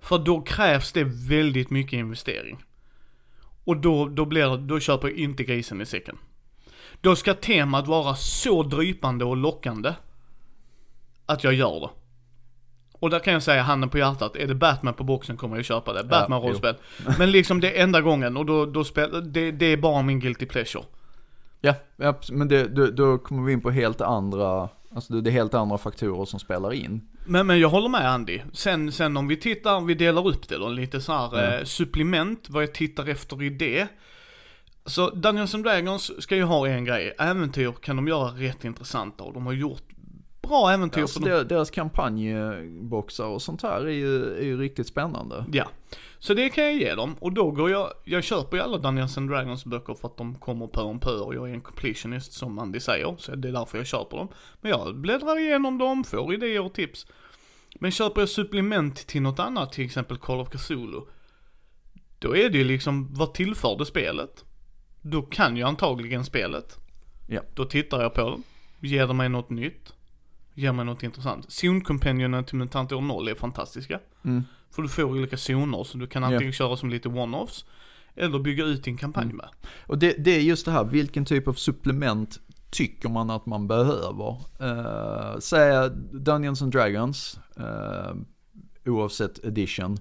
[0.00, 2.64] För då krävs det väldigt mycket investering.
[3.64, 6.18] Och då, då blir då köper jag inte grisen i säcken.
[7.00, 9.92] Då ska temat vara så drypande och lockande.
[11.26, 11.88] Att jag gör det.
[13.00, 15.64] Och där kan jag säga handen på hjärtat, är det Batman på boxen kommer jag
[15.64, 16.04] köpa det.
[16.04, 16.48] Batman jo.
[16.48, 16.74] rollspel.
[17.18, 20.20] Men liksom det är enda gången och då, då spel, det, det är bara min
[20.20, 20.84] guilty pleasure.
[21.60, 25.32] Ja, ja men det, då, då kommer vi in på helt andra, alltså det är
[25.32, 27.00] helt andra faktorer som spelar in.
[27.26, 28.40] Men, men jag håller med Andy.
[28.52, 31.58] Sen, sen om vi tittar, vi delar upp det då, lite så här Ja.
[31.58, 33.88] eh, supplement, vad jag tittar efter i det.
[34.86, 39.24] Så Dungeons and Dragons ska ju ha en grej, äventyr kan de göra rätt intressanta
[39.24, 39.82] och de har gjort
[40.50, 41.48] bra äventyr Alltså, för dem.
[41.48, 45.44] deras- kampanjboxar och sånt här är ju, är ju riktigt spännande.
[45.52, 45.68] Ja,
[46.18, 47.16] så det kan jag ge dem.
[47.20, 50.34] Och då går jag, jag köper ju alla Dungeons and Dragons böcker för att de
[50.34, 53.14] kommer pö om pö och jag är en completionist som Andy säger.
[53.18, 54.28] Så det är därför jag köper dem.
[54.60, 57.06] Men jag bläddrar igenom dem, får idéer och tips.
[57.80, 61.00] Men köper jag supplement till något annat, till exempel Call of Cthulhu.
[62.18, 64.44] Då är det ju liksom, vad tillför det spelet?
[65.02, 66.76] Då kan jag antagligen spelet.
[67.28, 67.40] Ja.
[67.54, 68.42] Då tittar jag på den.
[68.80, 69.92] Ger det mig något nytt?
[70.60, 71.52] Ger mig något intressant?
[71.52, 74.00] Zonkompanjonen till Mutant År 0 är fantastiska.
[74.24, 74.44] Mm.
[74.70, 77.64] För du får olika zoner så du kan antingen köra som lite one-offs
[78.14, 79.36] eller bygga ut din kampanj Mm.
[79.36, 79.48] med.
[79.86, 83.68] Och det, det är just det här, vilken typ av supplement tycker man att man
[83.68, 84.36] behöver?
[84.62, 88.14] Uh, säga Dungeons and Dragons, eh,
[88.86, 89.96] oavsett edition.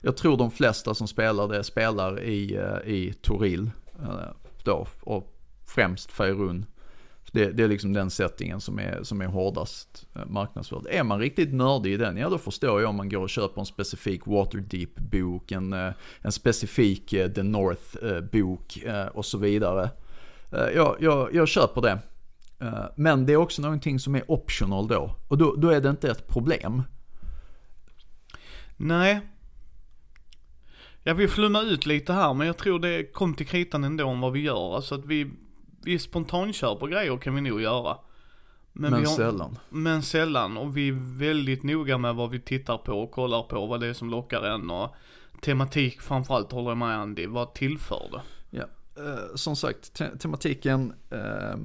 [0.00, 3.70] Jag tror de flesta som spelar det spelar i, eh, i Toril
[4.02, 4.30] eh,
[4.64, 6.66] då, och främst Faerun.
[7.34, 10.86] Det, det är liksom den settingen som är, som är hårdast eh, marknadsförd.
[10.90, 13.60] Är man riktigt nördig i den, ja då förstår jag om man går och köper
[13.60, 18.78] en specifik Waterdeep-bok, en, eh, en specifik eh, The North-bok
[19.12, 19.90] och så vidare.
[20.50, 21.98] Jag, jag, jag köper det.
[22.96, 25.16] Men det är också någonting som är optional då.
[25.28, 26.82] Och då, då är det inte ett problem.
[28.76, 29.20] Nej.
[31.02, 34.20] Jag vill flumma ut lite här men jag tror det kom till kritan ändå om
[34.20, 34.76] vad vi gör.
[34.76, 35.30] Alltså att vi,
[35.84, 37.96] vi spontanköper grejer kan vi nog göra.
[38.72, 39.58] Men, vi har, sällan.
[39.68, 43.66] Men sällan och vi är väldigt noga med vad vi tittar på och kollar på
[43.66, 44.94] vad det är som lockar en och
[45.40, 47.26] tematik framförallt håller jag med Andy.
[47.26, 48.20] Vad tillför det?
[48.58, 48.64] Ja.
[49.02, 51.56] Eh, som sagt, te- tematiken, eh,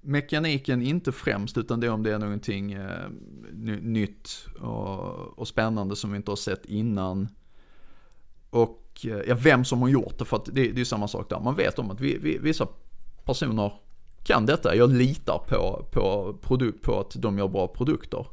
[0.00, 3.08] mekaniken inte främst utan det är om det är någonting eh,
[3.52, 7.28] ny- nytt och, och spännande som vi inte har sett innan.
[8.50, 11.08] Och eh, ja, vem som har gjort det, för att det, det är ju samma
[11.08, 11.40] sak där.
[11.40, 12.66] Man vet om att vi, vi, vissa
[13.24, 13.72] personer
[14.24, 14.76] kan detta.
[14.76, 18.26] Jag litar på, på, produ- på att de gör bra produkter.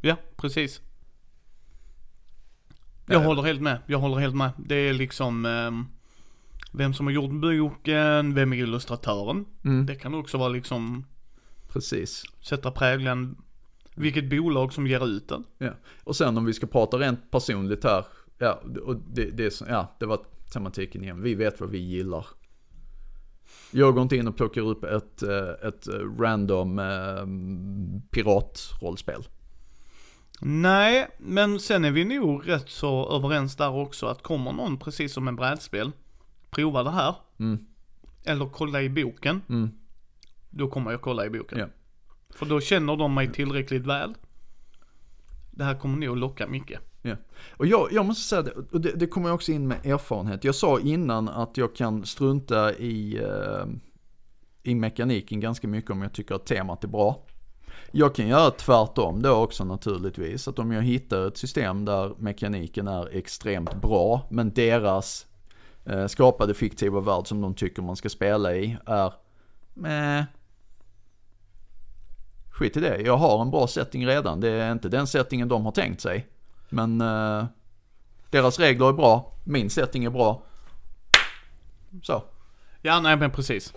[0.00, 0.80] Ja, precis.
[3.06, 3.26] Jag Eh.
[3.26, 3.78] håller helt med.
[3.86, 4.50] Jag håller helt med.
[4.58, 5.86] Det är liksom ehm,
[6.72, 9.44] vem som har gjort boken, vem är illustratören.
[9.64, 11.04] Mm, Det kan också vara liksom
[11.68, 12.22] precis.
[12.40, 13.36] sätta prägeln,
[13.94, 15.44] vilket bolag som ger ut den.
[15.58, 15.70] Ja.
[16.04, 18.04] Och sen om vi ska prata rent personligt här.
[18.38, 20.20] Ja, och det, det, ja, det var
[20.52, 21.22] tematiken igen.
[21.22, 22.26] Vi vet vad vi gillar.
[23.70, 25.88] Jag går inte in och plockar upp ett, eh, ett
[26.18, 27.26] random eh,
[28.10, 29.28] piratrollspel.
[30.40, 35.12] Nej, men sen är vi nog rätt så överens där också att kommer någon precis
[35.12, 35.92] som en brädspel,
[36.50, 37.14] prova det här.
[37.38, 37.66] Mm.
[38.24, 39.42] Eller kolla i boken.
[39.48, 39.70] Mm.
[40.50, 41.58] Då kommer jag kolla i boken.
[41.58, 41.66] Ja.
[42.30, 44.14] För då känner de mig tillräckligt väl.
[45.50, 46.80] Det här kommer nog locka mycket.
[47.50, 50.44] Och jag, jag måste säga det, och det, det kommer också in med erfarenhet.
[50.44, 53.66] Jag sa innan att jag kan strunta i, eh,
[54.62, 57.24] i mekaniken ganska mycket om jag tycker att temat är bra.
[57.92, 60.48] Jag kan göra tvärtom då också naturligtvis.
[60.48, 65.26] Att om jag hittar ett system där mekaniken är extremt bra, men deras
[65.84, 69.12] eh, skapade fiktiva värld som de tycker man ska spela i är
[69.74, 70.26] med
[72.50, 74.40] Skit i det, jag har en bra setting redan.
[74.40, 76.26] Det är inte den settingen de har tänkt sig.
[76.68, 77.44] Men eh,
[78.30, 80.42] deras regler är bra, min setting är bra.
[82.02, 82.22] Så.
[82.82, 83.74] Ja, nej men precis.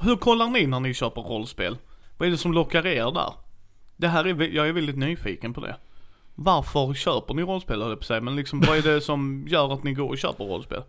[0.00, 1.78] Hur kollar ni när ni köper rollspel?
[2.18, 3.32] Vad är det som lockar er där?
[3.96, 5.76] Det här är, jag är väldigt nyfiken på det.
[6.34, 9.74] Varför köper ni rollspel höll jag på säga, men liksom vad är det som gör
[9.74, 10.82] att ni går och köper rollspel?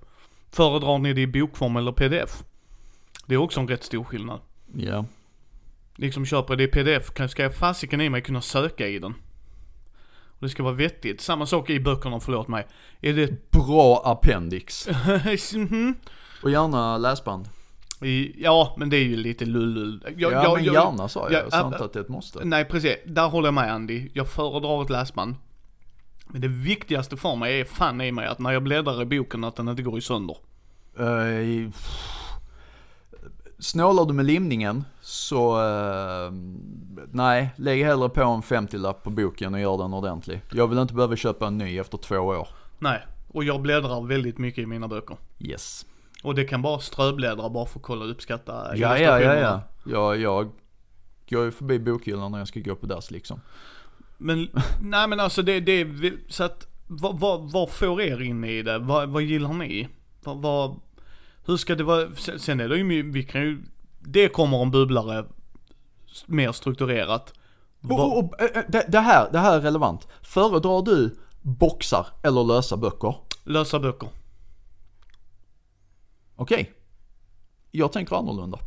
[0.51, 2.43] Föredrar ni det i bokform eller pdf?
[3.25, 4.39] Det är också en rätt stor skillnad.
[4.75, 5.05] Ja.
[5.95, 9.13] Liksom köper jag det i pdf, ska jag fasiken i mig kunna söka i den?
[10.43, 11.21] Det ska vara vettigt.
[11.21, 12.67] Samma sak i böckerna, förlåt mig.
[13.01, 13.51] Är det...
[13.51, 14.87] Bra appendix.
[15.55, 15.95] Mhm.
[16.43, 17.49] Och gärna läsband.
[18.01, 20.03] I- ja, men det är ju lite lullull.
[20.17, 22.03] Jag- ja jag- men jag- gärna sa jag, jag- jag sa inte att det är
[22.03, 22.39] ett måste.
[22.45, 24.09] Nej precis, där håller jag med Andy.
[24.13, 25.35] Jag föredrar ett läsband.
[26.27, 29.43] Men det viktigaste för mig är fan i mig att när jag bläddrar i boken
[29.43, 30.37] att den inte går i sönder.
[30.99, 31.69] Uh,
[33.63, 36.31] snålar du med limningen så, eh,
[37.11, 40.41] nej, lägg hellre på en 50-lapp på boken och gör den ordentlig.
[40.51, 42.47] Jag vill inte behöva köpa en ny efter två år.
[42.79, 45.17] Nej, och jag bläddrar väldigt mycket i mina böcker.
[45.39, 45.85] Yes.
[46.23, 49.61] Och det kan bara ströbläddra bara för att kolla och uppskatta Ja, ja, ja, ja.
[49.85, 50.15] illustrationerna.
[50.15, 50.49] Jag,
[51.29, 53.41] går ju förbi bokhyllan när jag ska gå på dass liksom.
[54.17, 54.47] Men,
[54.81, 55.87] nej men alltså det, det
[56.29, 58.79] så att, vad, vad, vad får er in i det?
[58.79, 59.87] Vad, vad gillar ni?
[60.23, 60.79] Vad, vad,
[61.45, 62.15] hur ska det vara?
[62.37, 63.63] Sen, är det ju, vi kan ju,
[63.99, 65.25] det kommer en bubblare
[66.25, 67.33] mer strukturerat.
[67.83, 70.07] Och, och, och, eh, det, det, här, det här är relevant.
[70.21, 73.15] Föredrar du boxar eller lösa böcker?
[73.43, 74.09] lösa böcker.
[76.35, 76.73] Okej.
[77.71, 78.59] Jag tänker annorlunda.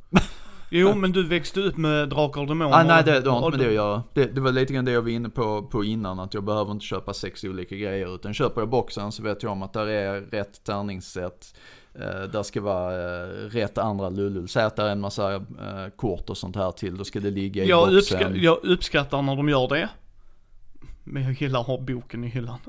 [0.71, 2.77] Jo, men du växte upp med Drakar och Demoner.
[2.77, 4.03] Ah, nej, det, det har inte med det att göra.
[4.15, 6.73] Det, det var lite grann det jag var inne på, på innan, att jag behöver
[6.73, 8.15] inte köpa sex olika grejer.
[8.15, 11.55] Utan köper jag boxen så vet jag om att där är rätt tärningssätt.
[12.01, 14.49] Eh, där ska vara eh, rätt andra lullull.
[14.49, 15.43] Säg att det är en massa eh,
[15.97, 18.19] kort och sånt här till, då ska det ligga i Jag, boxen.
[18.21, 19.89] uppska- jag uppskattar när de gör det.
[21.05, 22.59] Men jag gillar att ha boken i hyllan.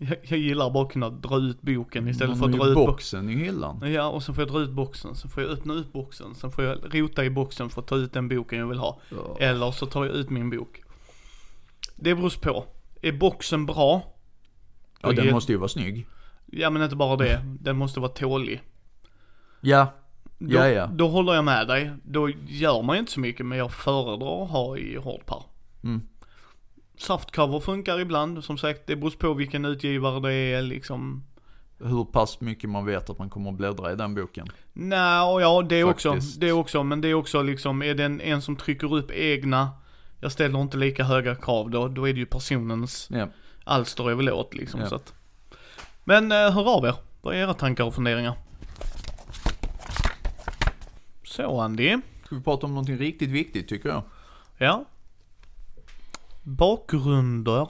[0.00, 2.74] Jag, jag gillar bara att kunna dra ut boken istället Man för att dra ut
[2.74, 3.92] bo- boxen i hyllan.
[3.92, 6.50] Ja, och så får jag dra ut boxen, så får jag öppna ut boxen, sen
[6.50, 9.00] får jag rota i boxen för att ta ut den boken jag vill ha.
[9.10, 9.36] Ja.
[9.40, 10.82] Eller så tar jag ut min bok.
[11.96, 12.64] Det beror på.
[13.02, 14.02] Är boxen bra?
[15.00, 16.06] Ja, den måste ju vara snygg.
[16.52, 18.62] Ja men inte bara det, den måste vara tålig.
[19.60, 19.86] Ja,
[20.38, 20.86] Då, Ja, ja.
[20.86, 21.90] då håller jag med dig.
[22.04, 25.42] Då gör man ju inte så mycket men jag föredrar att ha i hårdpar.
[25.84, 26.00] Mm.
[26.98, 31.24] Saftcover funkar ibland, som sagt det beror på vilken utgivare det är liksom.
[31.78, 34.46] hur pass mycket man vet att man kommer att bläddra i den boken.
[34.72, 37.94] Nej, och ja det är också, det är också, men det är också liksom, är
[37.94, 39.68] det en, en som trycker upp egna,
[40.20, 43.28] jag ställer inte lika höga krav då, då är det ju personens Ja.
[43.64, 44.86] alster jag vill åt liksom Ja.
[44.86, 45.14] så att.
[46.08, 48.34] Men eh, hör av er, vad är era tankar och funderingar?
[51.24, 54.02] Så Andy, Ska vi prata om någonting riktigt viktigt tycker jag.
[54.58, 54.84] ja.
[56.42, 57.68] Bakgrunder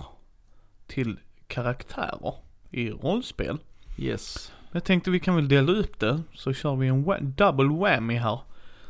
[0.87, 2.35] till karaktärer
[2.71, 3.59] i rollspel.
[3.97, 4.53] Yes.
[4.73, 8.41] Jag tänkte vi kan väl dela upp det, så kör vi en double whammy här.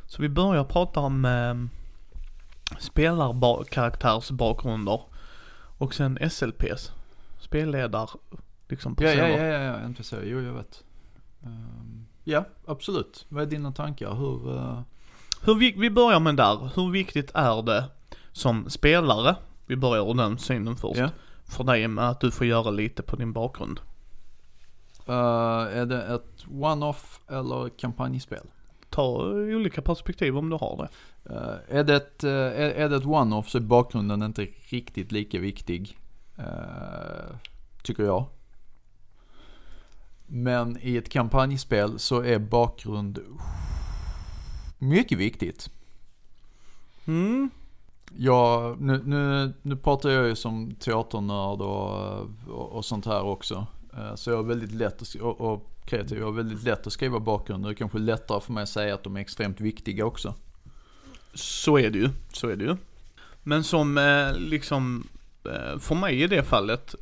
[0.07, 1.55] Så vi börjar prata om eh,
[2.79, 5.01] spelarkaraktärsbakgrunder
[5.79, 6.93] och sen SLPs.
[7.41, 8.11] Spelledar,
[8.69, 10.85] liksom Ja, ja, ja, ja, ja, NPC, jo jag vet.
[11.45, 13.27] Ehm, ja, absolut.
[13.29, 14.15] Vad är dina tankar?
[14.15, 14.81] Hur, eh,
[15.45, 17.85] Hur, vi, vi börjar med där, hur viktigt är det
[18.33, 19.37] som spelare,
[19.67, 21.09] vi börjar ur den synen först, Ja.
[21.45, 23.81] för dig med att du får göra lite på din bakgrund?
[25.07, 28.47] eh, är det ett one-off eller kampanjspel?
[28.91, 30.89] Ta olika perspektiv om du har det.
[31.35, 35.13] Eh, är, det ett, eh, är, är det ett one-off så är bakgrunden inte riktigt
[35.13, 35.99] lika viktig.
[37.83, 38.25] tycker jag.
[40.29, 43.19] Men i ett kampanjspel så är bakgrund
[44.79, 45.71] mycket viktigt.
[47.07, 47.51] Mm,
[48.17, 53.67] Ja, nu, nu, nu pratar jag ju som teaternörd och, och, och sånt här också.
[53.97, 56.93] Eh, Så jag har väldigt lätt att, och, och kreativ, jag har väldigt lätt att
[56.93, 57.69] skriva bakgrunder.
[57.69, 60.35] Det är kanske lättare för mig att säga att de är extremt viktiga också.
[61.35, 62.77] Så är det ju, så är det ju.
[63.43, 65.09] Men som eh, liksom,
[65.45, 66.95] eh, för mig i det fallet,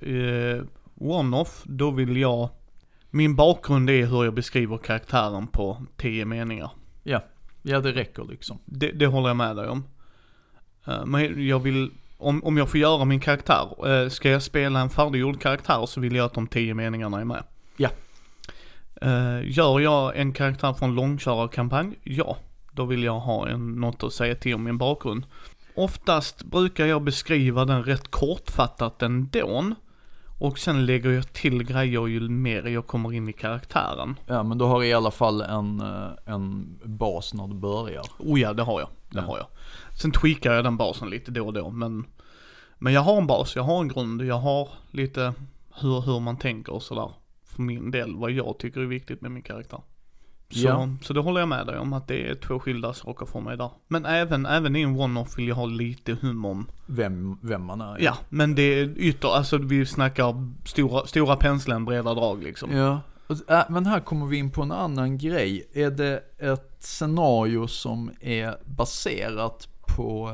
[0.94, 2.48] one-off, då vill jag,
[3.16, 6.70] min bakgrund är hur jag beskriver karaktären på tio meningar.
[7.02, 7.24] Ja,
[7.62, 8.58] ja det räcker liksom.
[8.64, 9.84] Det, det håller jag med dig om.
[10.86, 14.80] Eh, men jag vill, om, om jag får göra min karaktär, eh, ska jag spela
[14.80, 17.42] en färdiggjord karaktär så vill jag att de tio meningarna är med.
[17.76, 17.88] Ja.
[19.00, 21.98] Eh, gör jag en karaktär från långkörarkampanj?
[22.02, 22.36] Ja.
[22.72, 25.26] Då vill jag ha en, något att säga till om min bakgrund.
[25.74, 29.74] Oftast brukar jag beskriva den rätt kortfattat ändå.
[30.38, 34.18] Och sen lägger jag till grejer ju mer jag kommer in i karaktären.
[34.26, 38.02] Ja, men då har du i alla fall en, eh, en bas när du börjar.
[38.18, 38.88] Oh ja, det har jag.
[39.10, 39.22] Det Ja.
[39.26, 39.46] har jag.
[40.00, 42.04] Sen tweakar jag den basen lite då och då, men
[42.78, 45.32] Men jag har en bas, jag har en grund, jag har lite
[45.80, 47.10] hur, hur man tänker och sådär.
[47.44, 49.80] För min del, vad jag tycker är viktigt med min karaktär.
[50.50, 50.88] Så, Ja.
[51.02, 53.56] så det håller jag med dig om att det är två skilda saker för mig
[53.56, 53.70] där.
[53.88, 57.80] Men även, även i en one-off vill jag ha lite hum om, Vem, vem man
[57.80, 57.96] är.
[58.00, 62.76] ja, men det är ytter, alltså vi snackar stora, stora penseln, breda drag liksom.
[62.76, 63.00] Ja.
[63.48, 65.66] Äh, men här kommer vi in på en annan grej.
[65.72, 70.30] Är det ett scenario som är baserat på,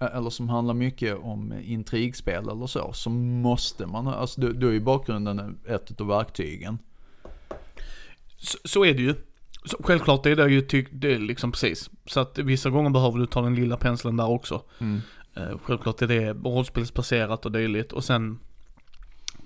[0.00, 4.72] eh, eller som handlar mycket om intrigspel eller så, så måste man, alltså då är
[4.72, 6.78] ju bakgrunden ett av verktygen.
[8.36, 9.14] Så, så är det ju.
[9.64, 11.90] Så, självklart är det ju tyck, det är liksom precis.
[12.06, 14.62] Så att vissa gånger behöver du ta den lilla penseln där också.
[15.36, 17.92] Eh, självklart är det rollspelsbaserat och dylikt.
[17.92, 18.38] Och sen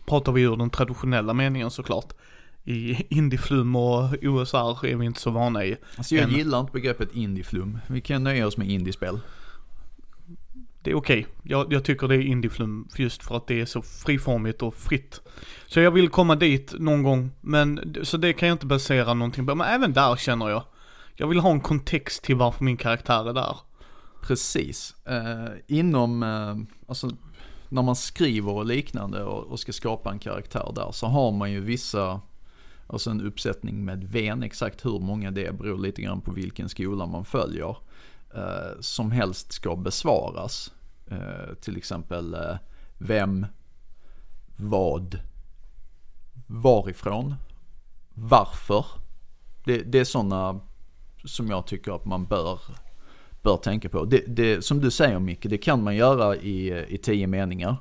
[0.06, 2.12] pratar vi ur den traditionella meningen såklart.
[2.64, 5.76] I indieflum och OSR är vi inte så vana i.
[5.97, 7.78] Alltså jag En- gillar inte begreppet indieflum.
[7.86, 9.20] Vi kan nöja oss med indiespel.
[10.83, 11.27] Det är okej.
[11.43, 15.21] Jag, jag tycker det är indieflum just för att det är så friformigt och fritt.
[15.67, 19.47] Så jag vill komma dit någon gång, men så det kan jag inte basera någonting
[19.47, 19.55] på.
[19.55, 20.63] Men även där känner jag.
[21.15, 23.57] Jag vill ha en kontext till varför min karaktär är där.
[24.23, 24.95] Precis.
[25.07, 26.57] Eh, inom, eh,
[26.89, 27.11] alltså
[27.69, 31.53] när man skriver och liknande och, och ska skapa en karaktär där så har man
[31.53, 32.21] ju vissa,
[32.87, 36.69] alltså en uppsättning med ven, exakt hur många det är beror lite grann på vilken
[36.69, 37.77] skola man följer.
[38.35, 40.73] Eh, som helst ska besvaras.
[41.11, 42.57] Eh, till exempel eh,
[42.99, 43.47] vem,
[44.57, 45.19] vad,
[46.47, 47.35] varifrån,
[48.15, 48.87] varför.
[49.65, 50.61] Det, det är sådana
[51.25, 52.61] som jag tycker att man bör,
[53.43, 54.05] bör tänka på.
[54.05, 57.77] Det, det, som du säger Micke, det kan man göra i, i tio meningar.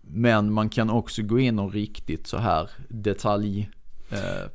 [0.00, 3.70] Men man kan också gå in och riktigt så här detalj
[4.10, 4.50] eh,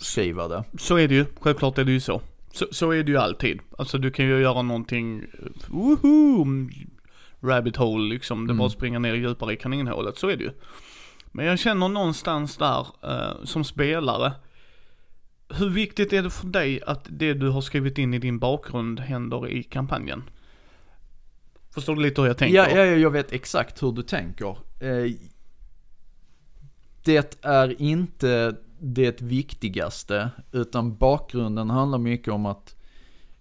[0.00, 0.64] skriva det.
[0.78, 2.20] Så är det ju, självklart är det ju så.
[2.56, 3.60] Så, så är det ju alltid.
[3.78, 5.24] Alltså du kan ju göra någonting,
[5.68, 6.46] woho,
[7.40, 8.46] rabbit hole liksom.
[8.46, 8.58] Det Mm.
[8.58, 10.50] bara springa ner djupare i kaninhålet, så är det ju.
[11.32, 14.32] Men jag känner någonstans där, eh, som spelare,
[15.48, 19.00] hur viktigt är det för dig att det du har skrivit in i din bakgrund
[19.00, 20.22] händer i kampanjen?
[21.74, 22.56] Förstår du lite hur jag tänker?
[22.56, 24.58] Ja, ja, ja, jag vet exakt hur du tänker.
[24.80, 25.12] Eh,
[27.04, 28.56] det är inte
[28.94, 32.74] det viktigaste, utan bakgrunden handlar mycket om att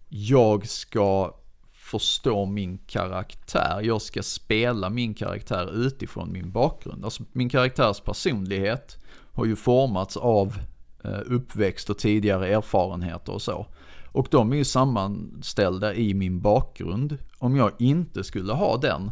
[0.09, 1.35] jag ska
[1.67, 3.81] förstå min karaktär.
[3.83, 7.05] Jag ska spela min karaktär utifrån min bakgrund.
[7.05, 8.97] Alltså min karaktärs personlighet
[9.33, 10.57] har ju formats av
[11.03, 13.67] eh, uppväxt och tidigare erfarenheter och så.
[14.11, 17.17] Och de är ju sammanställda i min bakgrund.
[17.37, 19.11] Om jag inte skulle ha den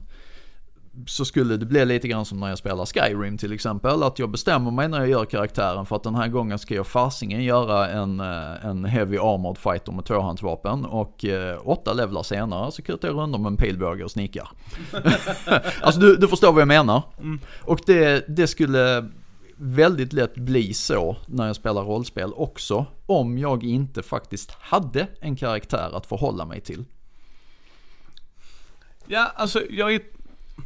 [1.07, 4.03] så skulle det bli lite grann som när jag spelar Skyrim till exempel.
[4.03, 6.87] Att jag bestämmer mig när jag gör karaktären för att den här gången ska jag
[6.87, 10.85] fasingen göra en, eh, en heavy armored fighter med tvåhandsvapen.
[10.85, 14.49] Och eh, åtta levlar senare så kutar jag runt med en pilbåge och snickar.
[15.81, 17.01] alltså du, du förstår vad jag menar.
[17.19, 17.39] Mm.
[17.61, 19.09] Och det, det skulle
[19.55, 22.85] väldigt lätt bli så när jag spelar rollspel också.
[23.05, 26.85] Om jag inte faktiskt hade en karaktär att förhålla mig till.
[29.07, 30.01] Ja, alltså jag är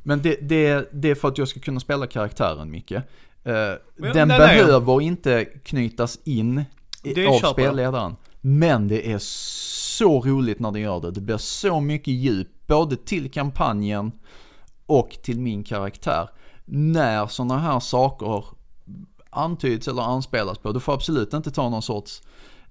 [0.07, 2.91] Men det, det, det är för att jag ska kunna spela karaktären Micke.
[2.91, 3.01] Eh,
[3.43, 4.37] den nej, nej.
[4.37, 6.63] behöver inte knytas in
[7.03, 8.15] i- Det av spelledaren.
[8.41, 11.11] Men det är så roligt när den gör det.
[11.11, 14.11] Det blir så mycket djup, både till kampanjen
[14.85, 16.29] och till min karaktär.
[16.65, 18.45] När sådana här saker
[19.29, 20.71] antyds eller anspelas på.
[20.71, 22.21] Du får absolut inte ta någon sorts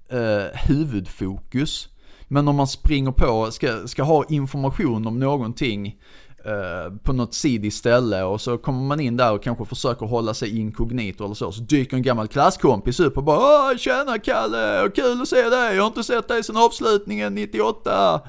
[0.09, 1.89] eh, huvudfokus.
[2.29, 5.97] Men om man springer på, ska, ska ha information om någonting
[6.47, 10.35] eh, på något sidigt ställe och så kommer man in där och kanske försöker hålla
[10.35, 11.53] sig inkognito eller så.
[11.53, 15.49] Så dyker en gammal klasskompis upp och bara Åh, tjena Kalle, och kul att se
[15.49, 18.21] dig, jag har inte sett dig sedan avslutningen 98.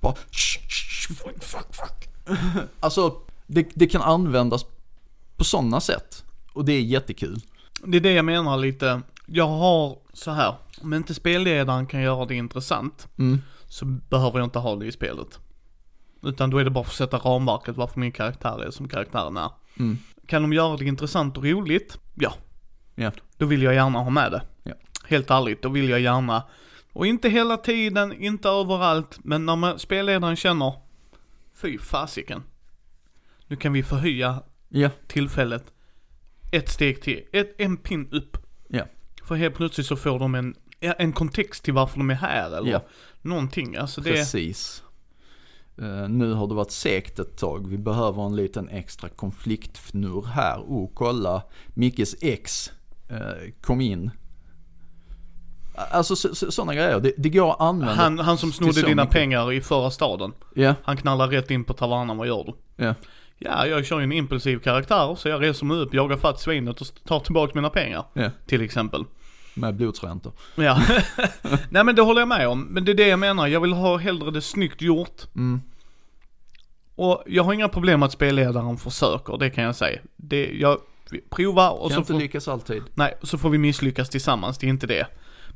[0.00, 2.08] Bara "Shh, shh, fuck, fuck, fuck.
[2.80, 3.14] Alltså,
[3.46, 4.64] det, det kan användas
[5.36, 6.24] på sådana sätt.
[6.52, 7.40] Och det är jättekul.
[7.84, 9.00] Det är det jag menar lite.
[9.26, 10.54] Jag har så här.
[10.82, 13.38] om inte spelledaren kan göra det intressant Mm.
[13.68, 15.38] så behöver jag inte ha det i spelet.
[16.26, 19.36] Utan då är det bara för att sätta ramverket varför min karaktär är som karaktären
[19.36, 19.50] är.
[19.78, 19.98] Mm.
[20.26, 21.98] Kan de göra det intressant och roligt?
[22.14, 22.34] Ja.
[22.94, 23.12] Ja.
[23.36, 24.42] Då vill jag gärna ha med det.
[24.62, 24.72] Ja.
[25.06, 26.42] Helt ärligt, då vill jag gärna.
[26.92, 30.72] Och inte hela tiden, inte överallt, men när man, spelledaren känner,
[31.54, 32.42] fy fasiken.
[33.46, 35.64] Nu kan vi förhöja Ja, tillfället
[36.52, 38.36] ett steg till, ett, en pin upp.
[38.68, 38.84] Ja.
[39.24, 42.70] För helt plötsligt så får de en, en kontext till varför de är här eller
[42.70, 42.84] Ja.
[43.22, 43.76] någonting.
[43.76, 44.82] Alltså det, precis.
[45.82, 47.68] Eh, nu har det varit segt ett tag.
[47.68, 50.58] Vi behöver en liten extra konfliktfnurr här.
[50.58, 51.42] Oh, kolla.
[51.74, 52.72] Mickes ex
[53.08, 54.10] eh, kom in.
[55.90, 57.00] Alltså sådana grejer.
[57.00, 57.94] Det, det går att använda.
[57.94, 59.14] han, han som snodde dina mycket.
[59.18, 60.32] pengar i förra staden.
[60.54, 62.84] Ja, Han knallar rätt in på tavernan, vad gör du?
[62.84, 62.94] ja.
[63.38, 66.80] Ja, jag kör ju en impulsiv karaktär, så jag reser mig upp, jagar fatt svinet
[66.80, 68.04] och tar tillbaka mina pengar.
[68.12, 68.30] Ja.
[68.46, 69.04] Till exempel.
[69.56, 70.32] Med blodsräntor.
[70.54, 70.82] Ja.
[71.70, 72.60] Nej men det håller jag med om.
[72.62, 75.22] Men det är det jag menar, jag vill ha hellre det snyggt gjort.
[75.36, 75.60] Mm.
[76.94, 80.00] Och jag har inga problem att spelledaren försöker, det kan jag säga.
[80.16, 80.78] Det, jag
[81.30, 82.82] provar och Kan så inte får, lyckas alltid.
[82.94, 85.06] nej, så får vi misslyckas tillsammans, det är inte det.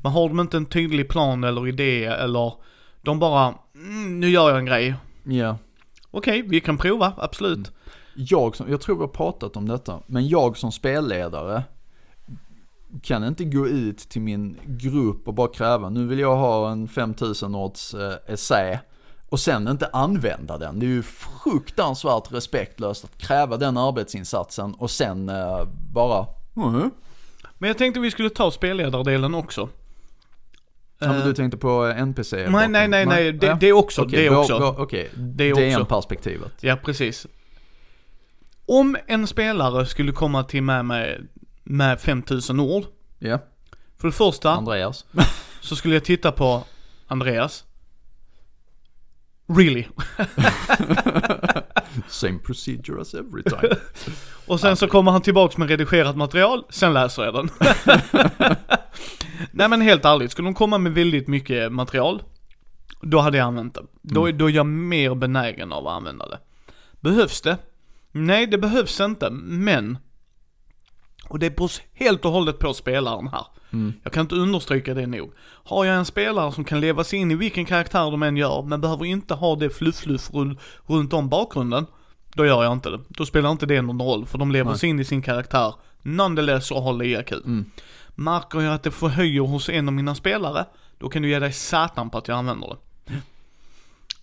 [0.02, 2.52] Men har de inte en tydlig plan eller idé eller
[3.02, 4.94] de bara, mm, nu gör jag en grej.
[5.24, 5.58] Ja.
[6.10, 7.72] Okej, vi kan prova, absolut.
[8.14, 11.62] Jag som, jag tror vi har pratat om detta, men jag som spelledare
[13.02, 16.88] kan inte gå ut till min grupp och bara kräva, nu vill jag ha en
[16.88, 18.80] 5000 ords eh, essä
[19.28, 20.80] och sen inte använda den.
[20.80, 26.90] Det är ju fruktansvärt respektlöst att kräva den arbetsinsatsen och sen eh, bara, mhm.
[27.58, 29.68] Men jag tänkte vi skulle ta spelledardelen också.
[30.98, 32.36] Ja, men Eh, du tänkte på NPC?
[32.36, 32.72] nej, bakom.
[32.72, 34.74] nej, nej, nej, det, det också, Okej, det också.
[34.78, 36.52] Okej, Det det är en perspektivet.
[36.60, 37.26] Ja, precis.
[38.66, 41.20] Om en spelare skulle komma till mig
[41.70, 42.84] med, med 5000 ord.
[43.18, 43.38] Ja,
[43.98, 45.04] För det första Andreas.
[45.60, 46.64] så skulle jag titta på
[47.06, 47.64] Andreas.
[49.56, 49.84] Really?
[52.08, 53.74] Same procedure as every time.
[54.46, 57.50] Och sen så kommer han tillbaks med redigerat material, sen läser jag den.
[59.50, 62.22] Nej men helt ärligt, skulle de komma med väldigt mycket material,
[63.02, 63.82] då hade jag använt det.
[64.02, 64.38] Då, Mm.
[64.38, 66.38] då är jag mer benägen av att använda det.
[67.00, 67.56] Behövs det?
[68.12, 69.98] Nej, det behövs inte, men
[71.30, 73.46] Och det beror helt och hållet på spelaren här.
[73.72, 73.92] Mm.
[74.02, 75.32] Jag kan inte understryka det nog.
[75.40, 78.62] Har jag en spelare som kan leva sig in i vilken karaktär de än gör,
[78.62, 81.86] men behöver inte ha det fluff-fluff ru- runt om bakgrunden,
[82.34, 83.00] då gör jag inte det.
[83.08, 84.78] Då spelar inte det någon roll, för de lever Nej.
[84.78, 87.32] sig in i sin karaktär, nonetheless och håller IQ.
[87.32, 87.64] Mm.
[88.14, 90.64] Märker jag att det förhöjer hos en av mina spelare,
[90.98, 93.12] då kan du ge dig satan på att jag använder det.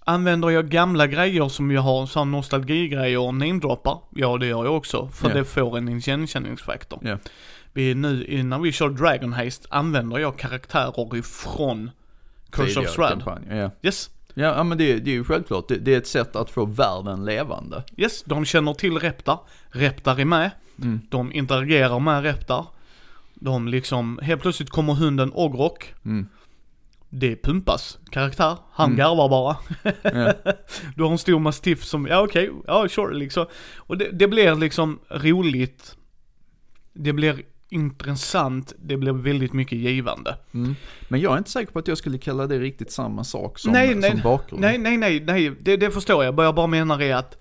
[0.10, 4.00] Använder jag gamla grejer som jag har, sån nostalgigrejer och namedroppar?
[4.16, 5.36] Ja det gör jag också, för Ja.
[5.36, 7.00] det får en igenkänningsfaktor.
[7.02, 7.18] Ja.
[7.74, 11.92] Vi nu, när vi kör Dragon Heist använder jag karaktärer ifrån
[12.50, 13.72] Curse of kampanjer, Ja.
[13.82, 15.68] Yes, Ja, ja men det, det är ju självklart.
[15.68, 17.84] Det, det är ett sätt att få världen levande.
[17.98, 19.40] yes, de känner till Reptar.
[19.70, 20.52] Reptar är med.
[20.82, 21.02] Mm.
[21.10, 22.66] De interagerar med Reptar.
[23.34, 25.94] De liksom, helt plötsligt kommer hunden Ogrok.
[26.06, 26.28] Mm.
[27.10, 28.58] Det pumpas karaktär.
[28.72, 28.98] Han Mm.
[28.98, 29.58] garvar bara.
[30.02, 30.34] Ja.
[30.96, 33.46] Du har en stor mastiff som, ja okej, ja sure liksom.
[33.78, 35.96] Och det, det blir liksom roligt.
[36.94, 40.38] Det blir intressant, det blir väldigt mycket givande.
[40.54, 40.76] Mm.
[41.08, 43.72] Men jag är inte säker på att jag skulle kalla det riktigt samma sak som,
[43.72, 44.62] Nej, nej, som bakgrund.
[44.62, 46.32] Nej, nej, nej, nej, det, det förstår jag.
[46.32, 47.38] Vad jag bara menar är att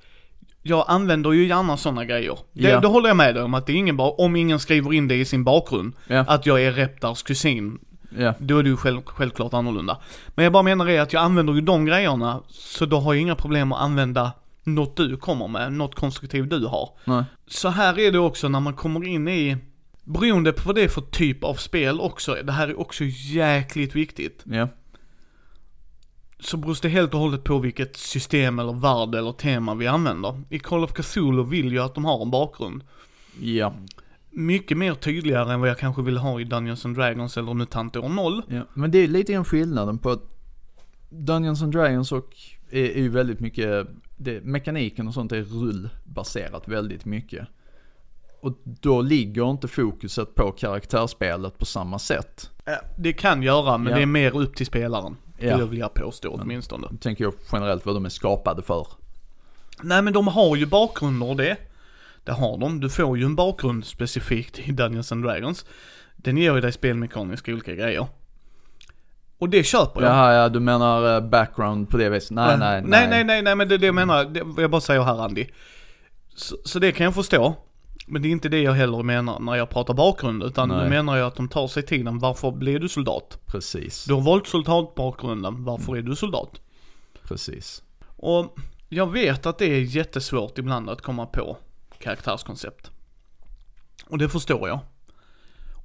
[0.62, 2.38] jag använder ju gärna sådana grejer.
[2.52, 2.80] Det, Ja.
[2.80, 5.08] det håller jag med dig om att det är ingen bara, om ingen skriver in
[5.08, 6.18] det i sin bakgrund, Ja.
[6.28, 7.78] att jag är Reptars kusin,
[8.18, 8.34] Ja.
[8.38, 9.98] då är det ju själv, självklart annorlunda.
[10.28, 13.20] Men jag bara menar är att jag använder ju de grejerna, så då har jag
[13.22, 14.32] inga problem att använda
[14.64, 16.90] något du kommer med, något konstruktivt du har.
[17.04, 17.24] Nej.
[17.46, 19.56] Så här är det också när man kommer in i,
[20.04, 23.94] beroende på vad det är för typ av spel också, det här är också jäkligt
[23.96, 24.68] viktigt Ja.
[26.40, 30.42] så beror det helt och hållet på vilket system eller värld eller tema vi använder.
[30.50, 32.82] I Call of Cthulhu vill jag att de har en bakgrund.
[33.40, 33.74] Ja.
[34.38, 37.96] Mycket mer tydligare än vad jag kanske vill ha i Dungeons and Dragons eller MUTANT
[37.96, 38.42] år 0.
[38.48, 38.62] ja.
[38.74, 40.22] Men det är lite grann skillnaden på att
[41.08, 42.36] Dungeons and Dragons och
[42.70, 43.86] är, är ju väldigt mycket,
[44.16, 47.48] det, mekaniken och sånt är rullbaserat väldigt mycket.
[48.40, 52.50] Och då ligger inte fokuset på karaktärsspelet på samma sätt.
[52.98, 53.96] Det kan göra, men Ja.
[53.96, 55.16] det är mer upp till spelaren.
[55.38, 55.56] Ja.
[55.56, 56.86] Det vill jag påstå åtminstone.
[56.90, 58.86] Nu tänker jag generellt vad de är skapade för.
[59.82, 61.56] Nej men de har ju bakgrunder och det.
[62.26, 62.80] Det har de.
[62.80, 65.64] Du får ju en bakgrund specifikt i Dungeons and Dragons.
[66.16, 68.06] Den ger ju dig spelmekaniska olika grejer.
[69.38, 70.10] Och det köper jag.
[70.10, 72.30] Jaha, ja du menar eh, background på det viset?
[72.30, 74.80] Nej, nej, nej, nej, nej, nej, men det är det jag menar, det, jag bara
[74.80, 75.46] säger här Andy.
[76.34, 77.54] Så, så det kan jag förstå.
[78.06, 80.82] Men det är inte det jag heller menar när jag pratar bakgrund, utan Nej.
[80.84, 83.38] nu menar jag att de tar sig tiden, varför blir du soldat?
[83.46, 86.60] Precis, Du har valt soldatbakgrunden, varför är du soldat?
[87.22, 87.82] precis.
[88.16, 88.56] Och
[88.88, 91.56] jag vet att det är jättesvårt ibland att komma på
[92.00, 92.90] karaktärskoncept.
[94.06, 94.78] Och det förstår jag.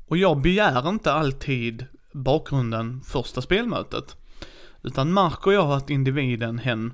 [0.08, 4.16] Och jag begär inte alltid bakgrunden första spelmötet.
[4.84, 6.94] Utan märker jag att individen, hen,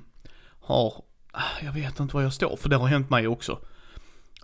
[0.60, 0.92] har,
[1.32, 3.58] ah, jag vet inte vad jag står för det har hänt mig också.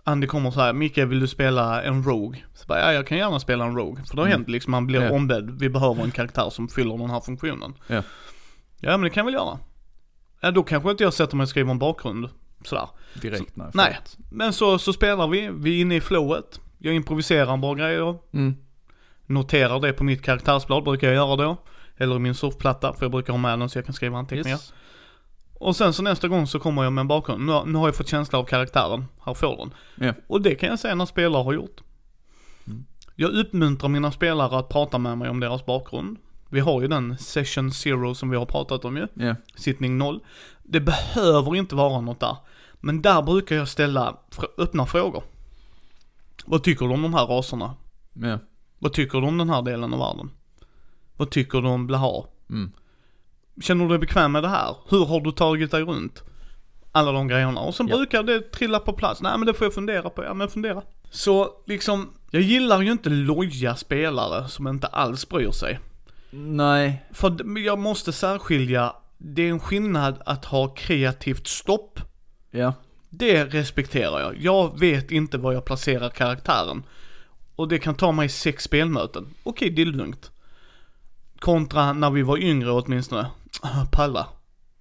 [0.03, 2.43] Andy kommer så här, Micke vill du spela en Rogue?
[2.53, 4.03] Så bara, ja jag kan gärna spela en Rogue.
[4.05, 4.37] För det har Mm.
[4.39, 5.11] hänt liksom, man blir Ja.
[5.11, 7.73] ombedd, vi behöver en karaktär som fyller den här funktionen.
[7.87, 8.03] Ja.
[8.79, 9.59] Ja men det kan jag väl göra.
[10.41, 12.29] Ja då kanske inte jag sätter mig och skriver en bakgrund
[12.67, 12.89] sådär.
[13.13, 13.67] Direkt nej.
[13.73, 13.97] Nej,
[14.29, 16.59] men så, så spelar vi, vi är inne i flowet.
[16.77, 18.17] Jag improviserar bara grejer.
[18.33, 18.55] Mm.
[19.25, 21.57] Noterar det på mitt karaktärsblad, brukar jag göra då.
[21.97, 24.57] Eller i min surfplatta, för jag brukar ha med den så jag kan skriva anteckningar.
[24.57, 24.73] Yes.
[25.53, 27.45] Och sen så nästa gång så kommer jag med en bakgrund.
[27.45, 29.73] Nu, nu har jag fått känsla av karaktären, här får den.
[30.07, 30.13] Ja.
[30.27, 31.81] Och det kan jag säga när spelare har gjort.
[32.67, 32.85] Mm.
[33.15, 36.17] Jag uppmuntrar mina spelare att prata med mig om deras bakgrund.
[36.49, 39.07] Vi har ju den session zero som vi har pratat om ju.
[39.13, 39.35] Ja.
[39.55, 40.19] Sittning 0.
[40.63, 42.37] Det behöver inte vara något där.
[42.85, 44.17] Men där brukar jag ställa
[44.57, 45.23] öppna frågor.
[46.45, 47.75] Vad tycker du om de här raserna?
[48.13, 48.39] Ja.
[48.79, 50.31] Vad tycker du om den här delen av världen?
[51.17, 52.23] Vad tycker du om Blaha?
[52.49, 52.71] Mm.
[53.61, 54.75] Känner du dig bekväm med det här?
[54.89, 56.23] Hur har du tagit dig runt?
[56.91, 57.59] Alla de grejerna.
[57.61, 57.95] Och sen Ja.
[57.97, 59.21] brukar det trilla på plats.
[59.21, 60.23] Nej men det får jag fundera på.
[60.23, 60.81] Ja men fundera.
[61.09, 65.79] Så liksom, jag gillar ju inte loja spelare som inte alls bryr sig.
[66.31, 67.05] Nej.
[67.11, 71.99] För jag måste särskilja, det är en skillnad att ha kreativt stopp.
[72.55, 72.73] Ja.
[73.09, 74.37] Det respekterar jag.
[74.37, 76.83] Jag vet inte var jag placerar karaktären.
[77.55, 79.33] Och det kan ta mig sex spelmöten.
[79.43, 80.31] Okej, det är lugnt.
[81.39, 83.27] Kontra när vi var yngre åtminstone.
[83.61, 84.27] Ah, Palla.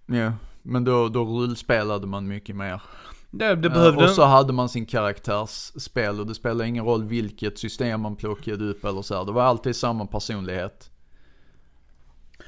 [0.07, 0.33] Ja.
[0.63, 2.83] Men då, då rullspelade man mycket mer.
[3.31, 4.05] Det, det Eh, behövde...
[4.05, 8.65] Och så hade man sin karaktärsspel och det spelade ingen roll vilket system man plockade
[8.65, 9.25] upp eller så här.
[9.25, 10.91] Det var alltid samma personlighet.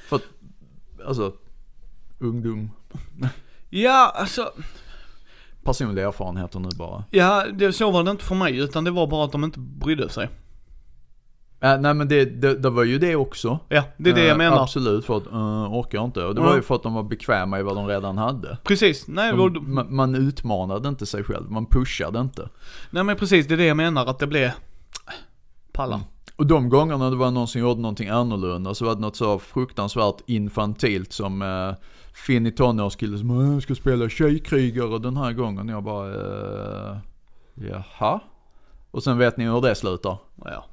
[0.09, 0.23] För att,
[1.05, 1.33] alltså,
[2.19, 2.71] ungdom.
[3.69, 4.51] Ja, alltså.
[5.67, 7.03] Personliga erfarenheter nu bara.
[7.11, 8.57] Ja, det, så var det inte för mig.
[8.57, 10.29] Utan det var bara att de inte brydde sig.
[11.61, 13.59] Äh, nej men det, det, det var ju det också.
[13.69, 14.63] Ja, det är det jag Eh, menar.
[14.63, 16.23] Absolut, för att uh, orkar inte.
[16.23, 16.47] Och det Ja.
[16.47, 18.57] var ju för att de var bekväma i vad de redan hade.
[18.63, 19.07] Precis.
[19.07, 22.49] Nej, De, och, man, man utmanade inte sig själv, man pushade inte.
[22.89, 24.05] nej men precis, det är det jag menar.
[24.05, 24.51] Att det blev...
[25.71, 25.95] pallar.
[25.95, 26.07] Mm.
[26.35, 29.39] Och de gångerna det var någon som gjorde någonting annorlunda så var det något så
[29.39, 31.75] fruktansvärt infantilt som eh,
[32.25, 35.67] Finn i tonårskille som "Äh, jag ska spela tjejkrigare den här gången.
[35.67, 36.07] Jag bara,
[36.91, 36.97] eh,
[37.53, 38.19] jaha?
[38.91, 40.17] Och sen vet ni hur det slutar.
[40.45, 40.65] Ja.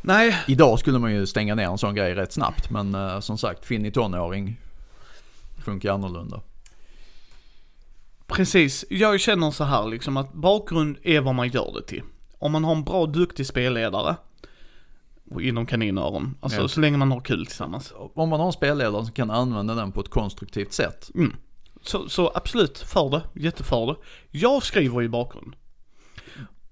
[0.00, 3.38] Nej, Idag skulle man ju stänga ner en sån grej rätt snabbt men eh, som
[3.38, 4.56] sagt, Finn i tonåring
[5.64, 6.40] funkar annorlunda.
[8.26, 8.84] precis.
[8.90, 12.02] Jag känner så här liksom att bakgrund är vad man gör det till.
[12.38, 14.16] Om man har en bra, duktig spelledare,
[15.40, 16.68] inom kaninöron, alltså Ja.
[16.68, 17.92] så länge man har kul tillsammans.
[18.14, 21.10] Om man har en spelledare som kan använda den på ett konstruktivt sätt.
[21.14, 21.36] Mm.
[21.82, 23.96] Så, så absolut, för det, jätteför det.
[24.30, 25.54] Jag skriver i bakgrund.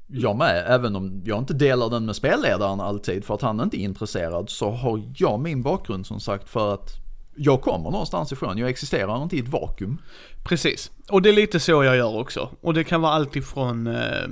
[0.06, 3.80] Jag med, även om jag inte delar den med spelledaren alltid för att han inte
[3.80, 6.90] är intresserad så har jag min bakgrund som sagt för att
[7.36, 9.98] jag kommer någonstans ifrån, jag existerar inte i ett vakuum.
[10.44, 10.90] Precis.
[11.10, 12.50] Och det är lite så jag gör också.
[12.60, 14.26] Och det kan vara allt ifrån, eh,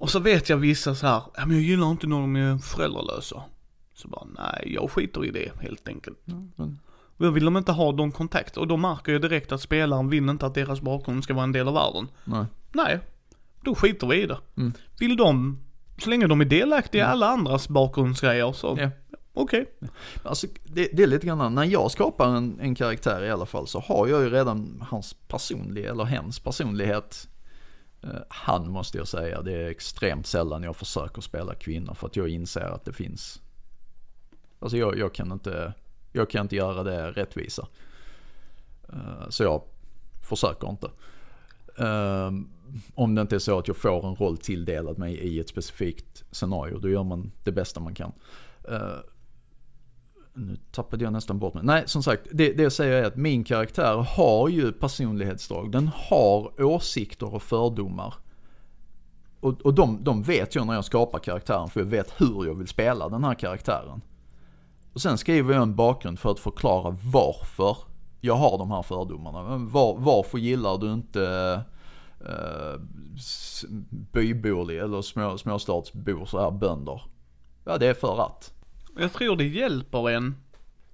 [0.00, 2.58] och så vet jag vissa så här, ja men jag gillar inte när de är
[2.58, 3.42] föräldralösa.
[3.94, 6.18] Så bara, nej jag skiter i det helt enkelt.
[6.56, 6.78] Men,
[7.16, 10.28] Då vill de inte ha de kontakt och då märker jag direkt att spelaren vill
[10.28, 12.08] inte att deras bakgrund ska vara en del av världen.
[12.24, 12.44] nej.
[12.72, 12.98] Nej,
[13.64, 14.38] då skiter vi i det.
[14.56, 14.72] Mm.
[15.00, 15.58] Vill de,
[15.98, 18.90] så länge de är delaktiga i alla andras bakgrundsgrejer så, Ja.
[19.34, 19.66] okej.
[20.24, 23.66] Alltså, det, det är lite grann, när jag skapar en, en karaktär i alla fall
[23.66, 27.28] så har jag ju redan hans personlighet, eller hens personlighet.
[28.02, 32.16] Eh, han måste jag säga, det är extremt sällan jag försöker spela kvinnor för att
[32.16, 33.42] jag inser att det finns.
[34.58, 35.72] Alltså jag, jag kan inte,
[36.12, 37.68] jag kan inte göra det rättvisa.
[38.88, 39.62] Eh, så jag
[40.28, 40.90] försöker inte.
[41.78, 42.48] Ehm,
[42.94, 46.24] om det inte är så att jag får en roll tilldelad mig i ett specifikt
[46.30, 48.12] scenario, då gör man det bästa man kan.
[48.68, 48.98] Eh,
[50.34, 51.64] nu tappade jag nästan bort mig.
[51.64, 55.72] Nej, som sagt, det, det jag säger är att min karaktär har ju personlighetsdrag.
[55.72, 58.14] Den har åsikter och fördomar.
[59.40, 62.54] Och, och de, de vet jag när jag skapar karaktären, för jag vet hur jag
[62.54, 64.00] vill spela den här karaktären.
[64.92, 67.76] Och sen skriver jag en bakgrund för att förklara varför
[68.20, 69.56] jag har de här fördomarna.
[69.56, 71.24] Var, varför gillar du inte
[72.20, 72.80] eh,
[73.90, 77.02] byborlig bybor eller små, småstadsbor, så här bönder?
[77.64, 78.59] Ja, det är för att.
[78.98, 80.34] Jag tror det hjälper en.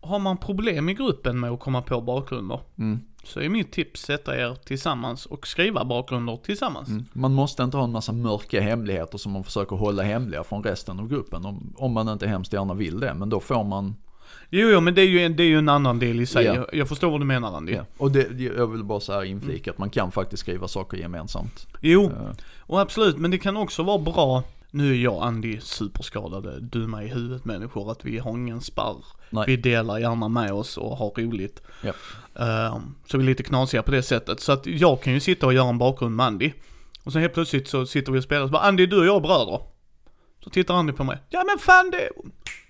[0.01, 3.01] Har man problem i gruppen med att komma på bakgrunder, Mm.
[3.25, 6.89] så är mitt tips sätta er tillsammans och skriva bakgrunder tillsammans.
[6.89, 7.05] Mm.
[7.13, 11.01] Man måste inte ha en massa mörka hemligheter som man försöker hålla hemliga från resten
[11.01, 11.45] av gruppen.
[11.45, 13.15] Om, om man inte hemskt gärna vill det.
[13.15, 13.95] Men då får man,
[14.51, 16.45] Jo, jo, men det är ju en, det är ju en annan del i sig.
[16.45, 16.55] Ja.
[16.55, 17.73] Jag, jag förstår vad du menar Andy.
[17.73, 17.85] ja.
[17.99, 21.67] Och det, jag vill bara så här inflika att man kan faktiskt skriva saker gemensamt.
[21.81, 24.43] Jo, Eh, och absolut, men det kan också vara bra.
[24.77, 29.05] Nu är jag Andy superskadade, dumma i huvudet människor, att vi har ingen spärr.
[29.31, 29.45] Nej.
[29.47, 31.63] Vi delar gärna med oss och har roligt.
[31.83, 31.93] Ja.
[32.45, 34.41] Ehm, så vi är lite knasiga på det sättet.
[34.41, 36.53] Så att jag kan ju sitta och göra en bakgrund med Andy.
[37.05, 39.07] Och sen helt plötsligt så sitter vi och spelar och så bara Andy, du och
[39.07, 39.61] jag är bröder.
[40.45, 41.19] Så tittar Andy på mig.
[41.29, 42.09] Ja men fan det,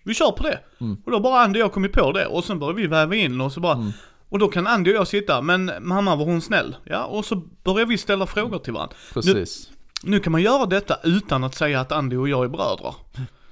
[0.02, 0.60] vi kör på det.
[0.80, 0.96] Mm.
[1.04, 2.26] Och då bara Andy och jag kommit på det.
[2.26, 3.92] Och sen börjar vi väva in och så bara, Mm.
[4.28, 6.76] och då kan Andy och jag sitta, men mamma var hon snäll?
[6.84, 8.96] Ja, och så börjar vi ställa frågor till varandra.
[9.14, 9.70] precis.
[9.70, 9.75] Nu
[10.22, 12.94] kan man göra detta utan att säga att Andy och jag är bröder.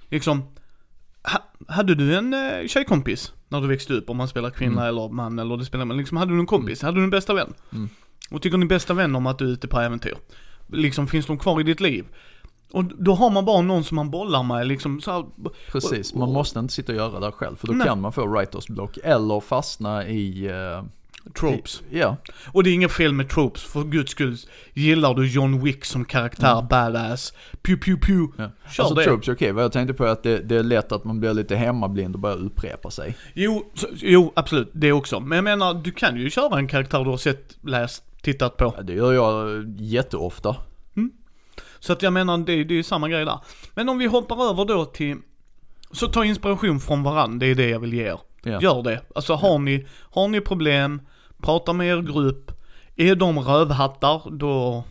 [0.09, 0.43] Liksom,
[1.23, 1.39] ha,
[1.69, 5.39] hade du en eh, tjejkompis när du växte upp, om man spelar kvinna eller man
[5.39, 7.55] eller det spelar man, liksom hade du en kompis, hade du en bästa vän?
[7.73, 7.89] Mm.
[8.31, 10.17] Och tycker din bästa vän om att du är ute på äventyr?
[10.67, 12.05] Liksom, finns de kvar i ditt liv?
[12.73, 15.25] Och då har man bara någon som man bollar med liksom så här,
[15.73, 17.57] Precis, man måste inte sitta och göra det själv.
[17.57, 17.87] För då Nej.
[17.87, 20.47] kan man få writers block eller fastna i...
[20.47, 20.85] eh,
[21.35, 21.83] tropes.
[21.91, 24.37] Ja, Och det är inget fel med tropes, för guds skull.
[24.73, 27.33] Gillar du John Wick som karaktär, badass,
[27.63, 28.51] pew pew pew, ja.
[28.79, 29.05] Alltså det.
[29.05, 29.53] tropes är okej.
[29.53, 32.15] Vad jag tänkte på är att det, det är lätt att man blir lite hemmablind
[32.15, 33.17] och börjar upprepa sig.
[33.35, 35.21] Jo, så, jo absolut, det också.
[35.21, 38.75] Men jag menar, du kan ju köra en karaktär du har sett, läst, tittat på.
[38.77, 40.57] Ja, Det gör jag jätteofta.
[41.79, 43.39] Så att jag menar, det, det är ju samma grej där.
[43.75, 45.17] Men om vi hoppar över då till,
[45.93, 48.19] så ta inspiration från varandra, det är det jag vill ge er.
[48.43, 48.61] Ja.
[48.61, 49.01] Gör det.
[49.15, 51.01] Alltså har ni, har ni problem,
[51.45, 52.51] prata med er grupp.
[52.97, 54.85] Är de rövhattar, då,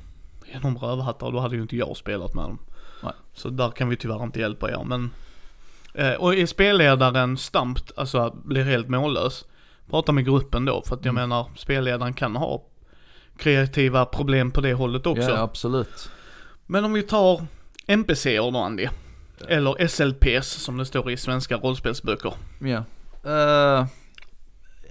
[0.52, 2.60] är de rövhattar, då hade ju inte jag spelat med dem.
[3.04, 3.14] Nej.
[3.34, 5.12] Så där kan vi tyvärr inte hjälpa er, men.
[5.94, 9.46] Eh, och är spelledaren stampt, alltså blir helt mållös.
[9.90, 11.30] Prata med gruppen då, för att jag Mm.
[11.30, 12.64] menar, spelledaren kan ha
[13.38, 15.30] kreativa problem på det hållet också.
[15.30, 16.10] Ja, absolut.
[16.66, 17.46] Men om vi tar
[17.88, 18.88] NPCer då Andy.
[19.48, 22.34] Eller SLPs som det står i svenska rollspelsböcker.
[22.60, 22.84] Ja.
[23.26, 23.86] Uh,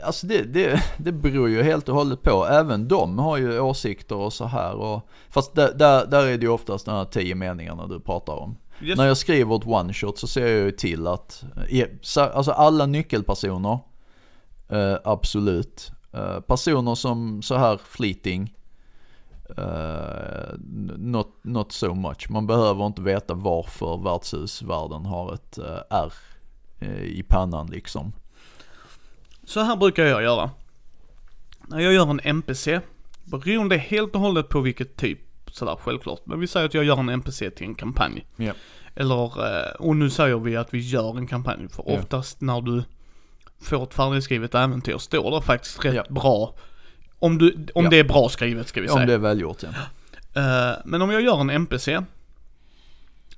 [0.05, 2.47] alltså det, det, det beror ju helt och hållet på.
[2.47, 4.74] Även de har ju åsikter och så här.
[4.74, 8.33] Och, fast där, där, där är det ju oftast de här tio meningarna du pratar
[8.33, 8.57] om.
[8.83, 8.99] Yes.
[8.99, 12.87] När jag skriver ett one shot så ser jag ju till att, eh, alltså alla
[12.87, 13.79] nyckelpersoner,
[14.69, 15.93] eh, absolut.
[16.12, 18.55] Eh, personer som så här fleeting,
[19.59, 20.59] uh,
[20.99, 22.31] not, not so much.
[22.31, 26.12] Man behöver inte veta varför värdshusvärlden har ett uh, R
[27.03, 28.12] i pannan liksom.
[29.53, 30.51] Så här brukar jag göra.
[31.69, 32.81] När jag gör en NPC,
[33.24, 35.19] beroende helt och hållet på vilket typ,
[35.51, 36.20] sådär självklart.
[36.24, 38.27] Men vi säger att jag gör en NPC till en kampanj.
[38.37, 38.53] Ja.
[38.95, 41.69] Eller, eh, och nu säger vi att vi gör en kampanj.
[41.69, 41.99] För Ja.
[41.99, 42.83] oftast när du
[43.61, 46.05] får ett färdigskrivet äventyr står det faktiskt rätt Ja.
[46.11, 46.55] bra.
[47.19, 49.01] Om, du, om det är bra skrivet ska vi säga.
[49.01, 49.69] Om det är välgjort ja.
[50.41, 52.01] Eh, men om jag gör en NPC,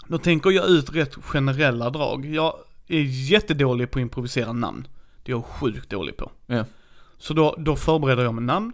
[0.07, 2.27] då tänker jag ut rätt generella drag.
[2.27, 2.55] Jag
[2.89, 3.01] är
[3.31, 4.86] jättedålig på att improvisera namn.
[5.24, 6.30] Det är jag sjukt dålig på.
[6.46, 6.64] Ja.
[7.18, 8.72] Så då, då förbereder jag med namn.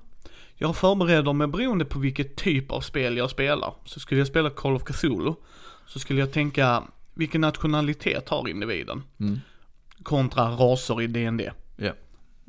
[0.54, 3.74] Jag förbereder mig beroende på vilket typ av spel jag spelar.
[3.84, 5.34] Så skulle jag spela Call of Cthulhu,
[5.86, 6.82] så skulle jag tänka,
[7.14, 9.02] vilken nationalitet har individen?
[9.20, 9.40] Mm.
[10.02, 11.52] Kontra raser i D&D.
[11.76, 11.92] Ja.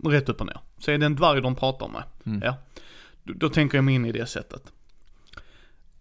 [0.10, 0.60] Rätt upp och ner.
[0.80, 2.42] Så är det en dvärg de pratar med, Mm.
[2.46, 2.56] ja.
[3.24, 4.72] Då, då tänker jag mig in i det sättet.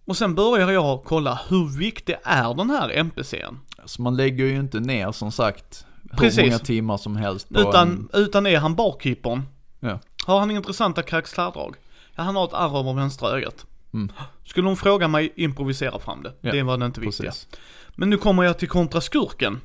[0.05, 3.57] Och sen börjar jag kolla, hur viktig är den här NPCn?
[3.85, 6.45] Så man lägger ju inte ner som sagt hur Precis.
[6.45, 9.43] många timmar som helst på Utan, en, utan är han barkeepern?
[9.81, 9.99] Ja.
[10.27, 11.77] Har han intressanta karaktärsdrag?
[12.17, 13.67] Ja, han har ett ärr över vänstra ögat.
[13.95, 14.13] Mm.
[14.45, 16.33] Skulle hon fråga mig, improvisera fram det.
[16.41, 17.31] Ja, Det var det inte viktiga.
[17.31, 17.49] Precis.
[17.89, 19.61] Men nu kommer jag till kontra skurken.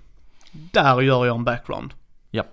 [0.51, 1.93] Där gör jag en background.
[2.31, 2.43] Ja.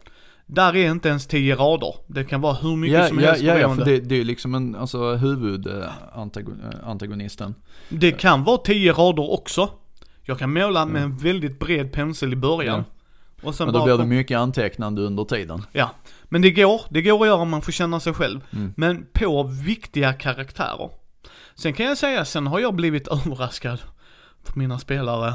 [0.46, 1.94] Där är inte ens tio rader.
[2.06, 3.84] Det kan vara hur mycket Ja, som ja, helst ja, ja, beroende.
[3.84, 7.54] för det, det är ju liksom en, alltså huvudantagonisten.
[7.88, 9.70] Det kan vara tio rader också.
[10.22, 12.84] Jag kan måla med en väldigt bred pensel i början.
[13.42, 15.62] Och sen Men då bara blir det mycket antecknande under tiden.
[15.72, 15.90] Ja,
[16.24, 16.80] men det går.
[16.90, 18.40] Det går att göra om man får känna sig själv.
[18.50, 18.74] Mm.
[18.76, 20.90] Men på viktiga karaktärer.
[21.54, 23.78] Sen kan jag säga, sen har jag blivit överraskad
[24.44, 25.34] för mina spelare.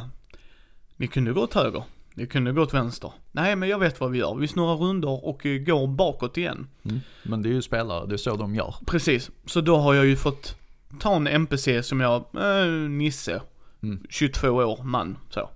[0.96, 1.84] Ni kunde gått höger.
[2.14, 3.12] Ni kunde gått vänster.
[3.32, 4.36] Nej, men jag vet vad vi gör.
[4.36, 6.68] Vi snurrar rundor och eh, går bakåt igen.
[6.84, 7.00] Mm.
[7.24, 8.76] Men det är ju spelare, det är så de gör.
[8.86, 9.32] Precis.
[9.46, 10.56] Så då har jag ju fått
[11.00, 13.42] ta en NPC som jag, eh, Nisse.
[13.84, 14.04] Mm.
[14.10, 15.50] 22 år, man, så.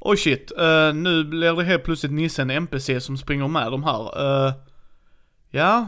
[0.00, 3.84] Oj shit, eh, nu blir det helt plötsligt Nisse en NPC som springer med de
[3.84, 4.20] här.
[4.46, 4.52] Eh,
[5.50, 5.86] ja,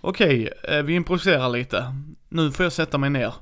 [0.00, 1.94] okej, eh, vi improviserar lite.
[2.28, 3.34] Nu får jag sätta mig ner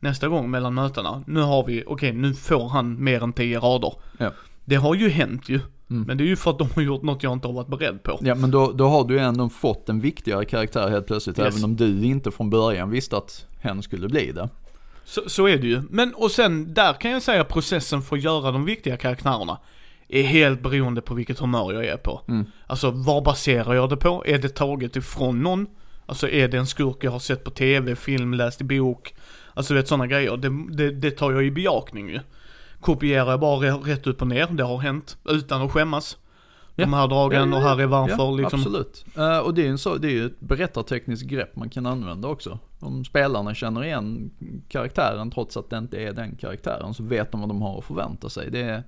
[0.00, 1.24] nästa gång mellan mötena.
[1.26, 3.94] Nu har vi, okej, nu får han mer än 10 rader.
[4.18, 4.30] Ja.
[4.64, 5.60] Det har ju hänt ju.
[5.90, 6.02] Mm.
[6.02, 8.02] Men det är ju för att de har gjort något jag inte har varit beredd
[8.02, 8.18] på.
[8.20, 11.38] Ja men då, då har du ju ändå fått en viktigare karaktär helt plötsligt.
[11.38, 11.54] Yes.
[11.54, 14.48] Även om du inte från början visste att hen skulle bli det.
[15.04, 15.82] Så, så är det ju.
[15.90, 19.58] Men och sen, där kan jag säga processen för att göra de viktiga karaktärerna
[20.08, 22.20] är helt beroende på vilket humör jag är på.
[22.28, 22.46] Mm.
[22.66, 24.24] Alltså vad baserar jag det på?
[24.26, 25.66] Är det taget ifrån någon?
[26.06, 29.14] Alltså är det en skurk jag har sett på tv, film, läst i bok?
[29.54, 30.36] Alltså du vet sådana grejer.
[30.36, 32.20] Det, det, det tar jag i bejakning ju.
[32.80, 36.16] Kopierar jag bara rätt upp och ner, det har hänt, utan att skämmas.
[36.74, 36.98] De Ja.
[36.98, 38.60] här dragen och här är varför ja, liksom.
[38.60, 39.04] absolut.
[39.16, 42.28] Eh, och det är en så, det är ju ett berättartekniskt grepp man kan använda
[42.28, 42.58] också.
[42.80, 44.30] Om spelarna känner igen
[44.68, 47.84] karaktären trots att det inte är den karaktären så vet de vad de har att
[47.84, 48.50] förvänta sig.
[48.50, 48.82] Det är,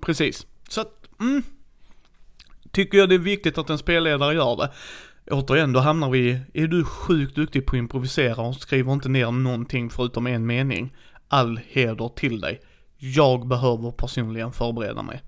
[0.00, 0.46] Precis.
[0.68, 1.42] Så att, mm.
[2.70, 4.70] Tycker jag det är viktigt att en spelledare gör det.
[5.30, 9.30] Återigen, då hamnar vi är du sjukt duktig på att improvisera och skriver inte ner
[9.30, 10.96] någonting förutom en mening.
[11.28, 12.60] All heder till dig.
[12.98, 15.22] Jag behöver personligen förbereda mig.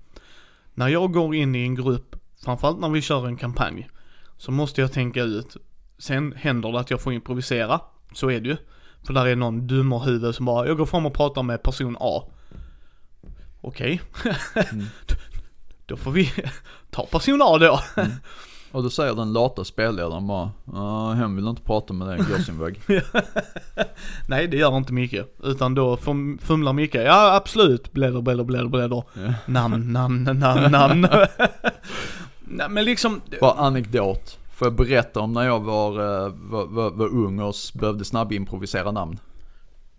[0.73, 3.89] När jag går in i en grupp, framförallt när vi kör en kampanj,
[4.37, 5.57] så måste jag tänka ut,
[5.97, 7.81] sen händer det att jag får improvisera,
[8.13, 8.57] så är det ju.
[9.03, 12.23] För där är någon dummerhuvud som bara, jag går fram och pratar med person A.
[13.61, 14.01] Okej.
[14.71, 14.85] Mm.
[15.85, 16.33] Då får vi
[16.91, 17.79] ta person A då.
[18.73, 22.43] Och då säger den lata spelledaren bara, ja hen vill inte prata med dig, gå
[22.43, 22.81] sin väg.
[24.27, 25.15] Nej det gör inte Micke.
[25.43, 29.03] Utan då fum- fumlar Micke, ja absolut, bläddrar, bläddrar, bläddrar, bläddrar.
[29.13, 29.33] Ja.
[29.45, 31.01] Namn, namn, namn, namn.
[32.39, 34.37] Nej men liksom, Bara anekdot.
[34.53, 38.91] Får jag berätta om när jag var, eh, var, var, var ung och behövde snabbimprovisera
[38.91, 39.19] namn.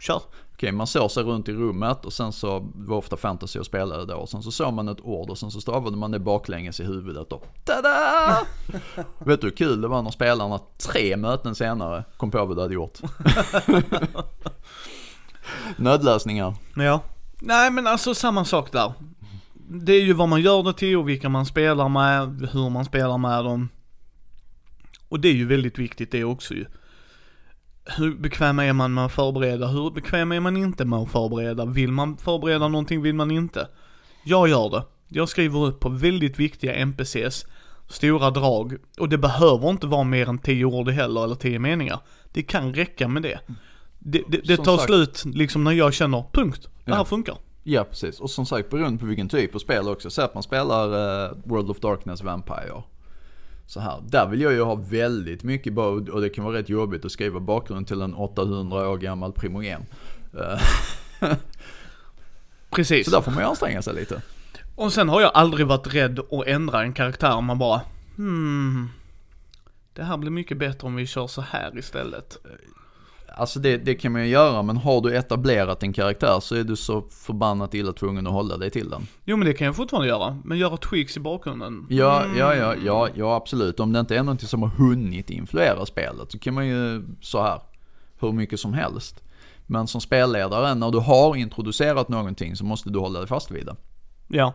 [0.01, 0.23] kör.
[0.65, 3.67] Okej, man såg sig runt i rummet och sen så det var ofta fantasy och
[3.67, 4.15] spelade då.
[4.15, 6.85] Och sen så såg man ett ord och sen så stavade man det baklänges i
[6.85, 8.47] huvudet och tada!
[9.19, 12.63] Vet du hur kul det var när spelarna tre möten senare kom på vad du
[12.63, 12.99] hade gjort?
[15.77, 16.55] Nödlösningar.
[16.77, 17.01] Ja.
[17.41, 18.93] Nej men alltså samma sak där.
[19.69, 22.85] Det är ju vad man gör det till och vilka man spelar med, hur man
[22.85, 23.69] spelar med dem.
[25.09, 26.67] Och det är ju väldigt viktigt det också ju.
[27.87, 29.67] Hur bekväm är man med att förbereda?
[29.67, 31.65] Hur bekväm är man inte med att förbereda?
[31.65, 33.03] Vill man förbereda någonting?
[33.03, 33.69] Vill man inte?
[34.25, 34.85] Jag gör det.
[35.09, 37.47] Jag skriver upp på väldigt viktiga NPCs,
[37.89, 38.77] stora drag.
[38.99, 42.01] Och det behöver inte vara mer än 10 ord heller, eller 10 meningar.
[42.33, 43.39] Det kan räcka med det.
[43.99, 46.69] Det, det, det tar sagt- slut liksom när jag känner, punkt.
[46.85, 47.05] Det här Ja.
[47.05, 47.37] funkar.
[47.67, 50.11] Ja precis, och som sagt beroende på vilken typ av spel också.
[50.11, 50.85] Säg att man spelar
[51.25, 52.83] eh, World of Darkness Vampire.
[53.67, 54.03] Så här.
[54.09, 57.41] Där vill jag ju ha väldigt mycket och det kan vara rätt jobbigt att skriva
[57.41, 59.87] bakgrund till en 800 år gammal primogen.
[60.39, 60.61] Eh,
[62.71, 63.05] Precis.
[63.05, 64.23] Så där får man ju anstränga sig lite.
[64.75, 67.81] Och sen har jag aldrig varit rädd att ändra en karaktär om man bara,
[68.17, 68.89] hmm,
[69.93, 72.39] det här blir mycket bättre om vi kör så här istället.
[73.37, 76.65] Alltså det, det kan man ju göra, men har du etablerat en karaktär så är
[76.65, 79.07] du så förbannat illa tvungen att hålla dig till den.
[79.25, 81.87] Jo men det kan jag fortfarande göra, men göra tweaks i bakgrunden.
[81.91, 82.39] Ja, Mm.
[82.39, 83.81] ja, ja, ja, ja absolut.
[83.81, 87.43] Om det inte är någonting som har hunnit influera spelet så kan man ju så
[87.43, 87.61] här
[88.21, 89.23] hur mycket som helst.
[89.67, 93.67] Men som spelledare, när du har introducerat någonting så måste du hålla dig fast vid
[93.67, 93.77] det.
[94.29, 94.55] Ja.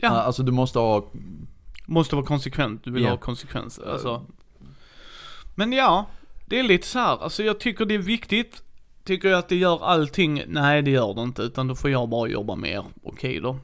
[0.00, 1.04] Ja, Alltså du måste ha,
[1.86, 3.10] måste vara konsekvent, du vill Ja.
[3.10, 4.26] ha konsekvenser, alltså.
[5.54, 6.06] Men ja,
[6.50, 7.22] det är lite så här.
[7.22, 8.62] alltså jag tycker det är viktigt.
[9.04, 10.44] Tycker jag att det gör allting?
[10.46, 12.84] Nej det gör det inte, utan då får jag bara jobba mer.
[13.02, 13.58] Okej då.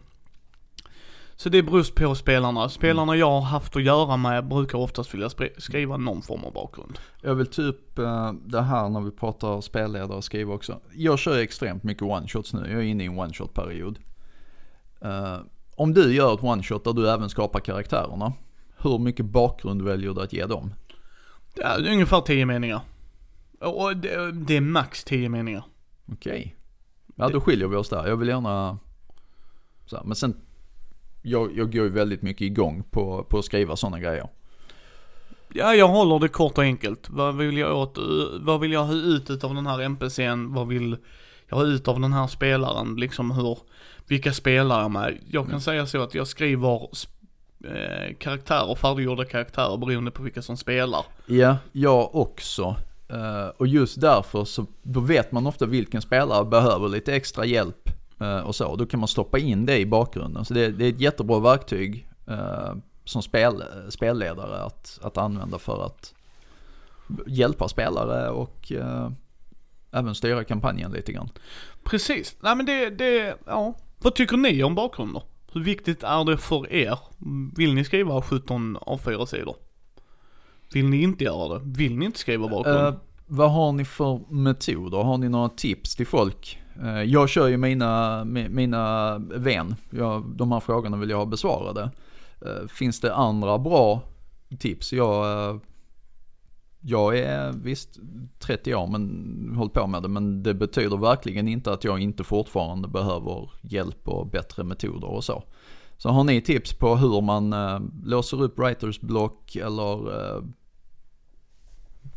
[1.36, 2.68] Så det beror på spelarna.
[2.68, 6.98] Spelarna jag har haft att göra med brukar oftast vilja skriva någon form av bakgrund.
[7.22, 10.80] jag vill ta upp eh, det här när vi pratar spelledare och skriva också.
[10.92, 13.98] Jag kör extremt mycket one-shots nu, jag är inne i en one-shot-period.
[15.00, 15.36] Eh,
[15.76, 18.32] om du gör ett one-shot där du även skapar karaktärerna,
[18.78, 20.72] hur mycket bakgrund väljer du att ge dem?
[21.62, 22.80] Är ungefär 10 meningar.
[23.60, 25.64] Och det, det är max 10 meningar.
[26.12, 26.56] Okej.
[27.14, 28.06] Ja, då skiljer vi oss där.
[28.06, 28.78] Jag vill gärna...
[29.86, 30.40] Så här, men sen,
[31.22, 34.28] jag, jag går ju väldigt mycket igång på, på att skriva sådana grejer.
[35.52, 37.10] Ja, jag håller det kort och enkelt.
[37.10, 37.98] Vad vill jag åt,
[38.40, 40.54] vad vill jag ha ut av den här NPCn?
[40.54, 40.96] Vad vill
[41.48, 42.96] jag ha ut av den här spelaren?
[42.96, 43.58] Liksom hur,
[44.06, 45.18] vilka spelar jag med?
[45.30, 46.88] Jag kan säga så att jag skriver
[47.64, 51.04] eh, karaktärer, färdiggjorda karaktärer beroende på vilka som spelar.
[51.26, 52.76] Ja, jag också.
[53.08, 57.90] Eh, och just därför så, då vet man ofta vilken spelare behöver lite extra hjälp
[58.20, 58.76] eh, och så.
[58.76, 60.44] Då kan man stoppa in det i bakgrunden.
[60.44, 62.08] Så det, det är ett jättebra verktyg
[63.04, 66.14] som spel, spelledare att, att använda för att
[67.26, 68.72] hjälpa spelare och
[69.92, 71.28] även styra kampanjen lite grann.
[71.84, 72.36] Precis.
[72.40, 73.74] Nej men det, det, ja.
[73.98, 75.22] Vad tycker ni om bakgrunder?
[75.56, 76.98] Hur viktigt är det för er?
[77.56, 79.56] Vill ni skriva 17 av 4 sidor?
[80.72, 81.60] Vill ni inte göra det?
[81.64, 82.86] Vill ni inte skriva bakgrund?
[82.86, 82.94] Uh,
[83.26, 84.98] vad har ni för metoder?
[84.98, 86.58] Har ni några tips till folk?
[86.82, 89.74] Uh, jag kör ju mina, mina vän.
[89.90, 91.90] Jag, de här frågorna vill jag ha besvarade.
[92.46, 94.02] Uh, finns det andra bra
[94.58, 94.92] tips?
[94.92, 95.60] Jag,
[96.80, 97.98] jag är visst
[98.38, 100.08] 30 år men hållit på med det.
[100.08, 105.24] Men det betyder verkligen inte att jag inte fortfarande behöver hjälp och bättre metoder och
[105.24, 105.44] så.
[105.98, 110.42] Så har ni tips på hur man eh, låser upp writers block eller eh,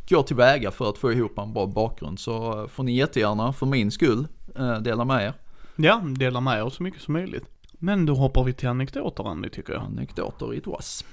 [0.10, 3.92] går tillväga för att få ihop en bra bakgrund så får ni jättegärna för min
[3.92, 5.34] skull eh, dela med er.
[5.76, 7.46] Ja, dela med er så mycket som möjligt.
[7.72, 9.82] Men då hoppar vi till anekdoter Andy tycker jag.
[9.82, 11.06] Anekdoter it was.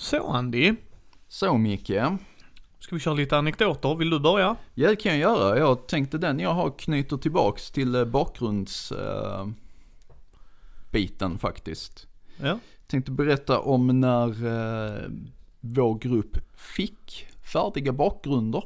[0.00, 0.74] Så Andy,
[1.28, 1.92] Så Micke,
[2.78, 3.94] ska vi köra lite anekdoter?
[3.94, 4.56] Vill du börja?
[4.74, 5.58] ja det kan jag göra.
[5.58, 9.48] Jag tänkte den jag har knyter tillbaks till eh, bakgrunds eh,
[10.90, 12.06] biten faktiskt.
[12.40, 12.58] Ja.
[12.86, 15.10] Tänkte berätta om när eh,
[15.60, 18.64] vår grupp fick färdiga bakgrunder.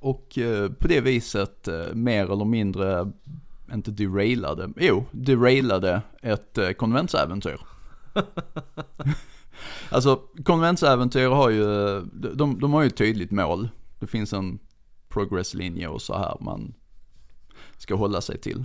[0.00, 3.12] Och eh, på det viset eh, mer eller mindre,
[3.72, 7.60] inte derailade, jo, derailade ett eh, konventsäventyr.
[9.90, 12.00] alltså konventsäventyr har ju,
[12.34, 13.68] de, de har ju ett tydligt mål.
[13.98, 14.58] Det finns en
[15.08, 16.74] progresslinje och så här man
[17.78, 18.64] ska hålla sig till.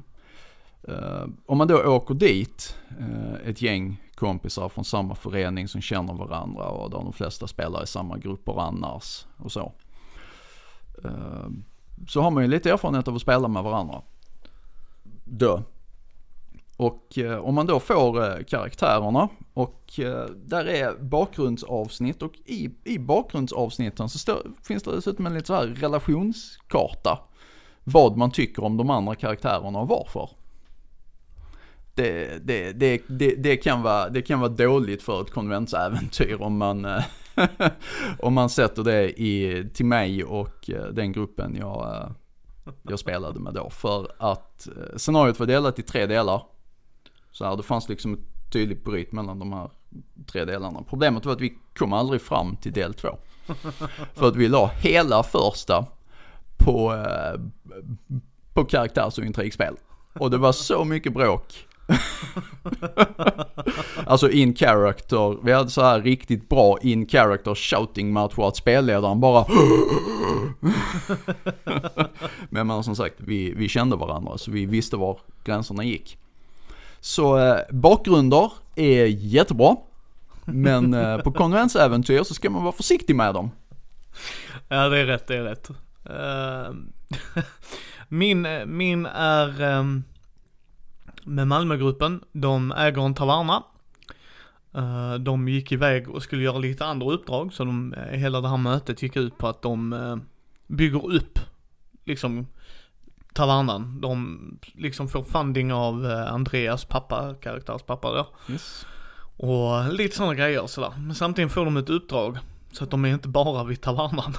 [0.89, 6.13] Uh, om man då åker dit, uh, ett gäng kompisar från samma förening som känner
[6.13, 9.73] varandra och där de flesta spelar i samma grupper annars och så.
[11.05, 11.47] Uh,
[12.07, 14.01] så har man ju lite erfarenhet av att spela med varandra.
[15.23, 15.63] Då.
[16.77, 22.69] Och eh, om man då får eh, karaktärerna och eh, där är bakgrundsavsnitt och i,
[22.83, 27.19] i bakgrundsavsnitten så stå, finns det dessutom en lite så här relationskarta.
[27.83, 30.29] Vad man tycker om de andra karaktärerna och varför.
[31.95, 36.57] Det, det, det, det, det, kan vara, det kan vara dåligt för ett konventsäventyr om
[36.57, 37.03] man, eh,
[38.19, 42.09] om man sätter det i, till mig och eh, den gruppen jag, eh,
[42.83, 43.69] jag spelade med då.
[43.69, 46.41] För att scenariot var delat i tre delar.
[47.37, 49.69] Så här, det fanns liksom ett tydligt bryt mellan de här
[50.31, 50.83] tre delarna.
[50.89, 53.17] Problemet var att vi kom aldrig fram till del två.
[54.13, 55.85] För att vi la hela första
[56.57, 57.41] på, eh,
[58.53, 59.75] på karaktärs och intrigspel.
[60.13, 61.67] Och det var så mycket bråk.
[64.05, 69.19] alltså in character, vi hade så här riktigt bra in character shouting match att spelledaren
[69.19, 69.45] bara
[72.49, 76.17] Men men som sagt, vi, vi kände varandra så vi visste var gränserna gick.
[77.05, 79.75] Så eh, bakgrunder är jättebra.
[80.45, 83.51] Men eh, på konkurrensäventyr så ska man vara försiktig med dem.
[84.67, 85.69] Ja det är rätt, det är rätt.
[86.09, 86.75] Uh,
[88.07, 90.03] min, min är um,
[91.23, 93.63] med Malmögruppen, de äger en taverna.
[94.77, 98.49] Uh, de gick iväg och skulle göra lite andra uppdrag, så de, eh, hela det
[98.49, 100.17] här mötet gick ut på att de uh,
[100.67, 101.39] bygger upp,
[102.05, 102.47] liksom,
[103.35, 104.01] tavernan.
[104.01, 104.39] De
[104.73, 108.53] liksom får funding av Andreas pappa, karaktärs pappa då.
[108.53, 108.85] Yes.
[109.37, 110.93] Och lite sådana grejer sådär.
[110.97, 112.37] Men samtidigt får de ett uppdrag.
[112.71, 114.33] Så att de är inte bara vid tavernan.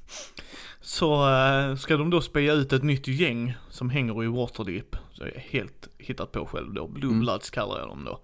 [0.80, 4.96] så äh, ska de då speja ut ett nytt gäng som hänger i Waterdeep.
[5.12, 6.88] Så är helt hittat på själv då.
[6.88, 7.54] Bloombloods mm.
[7.54, 8.20] kallar jag dem då.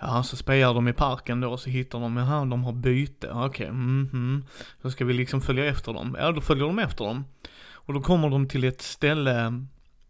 [0.00, 3.30] Ja, så spejar de i parken då och så hittar de, jaha, de har byte,
[3.30, 4.08] okej, okay, mhm.
[4.12, 4.44] Mm
[4.82, 6.16] så ska vi liksom följa efter dem.
[6.20, 7.24] Ja, då följer de efter dem.
[7.88, 9.64] Och då kommer de till ett ställe,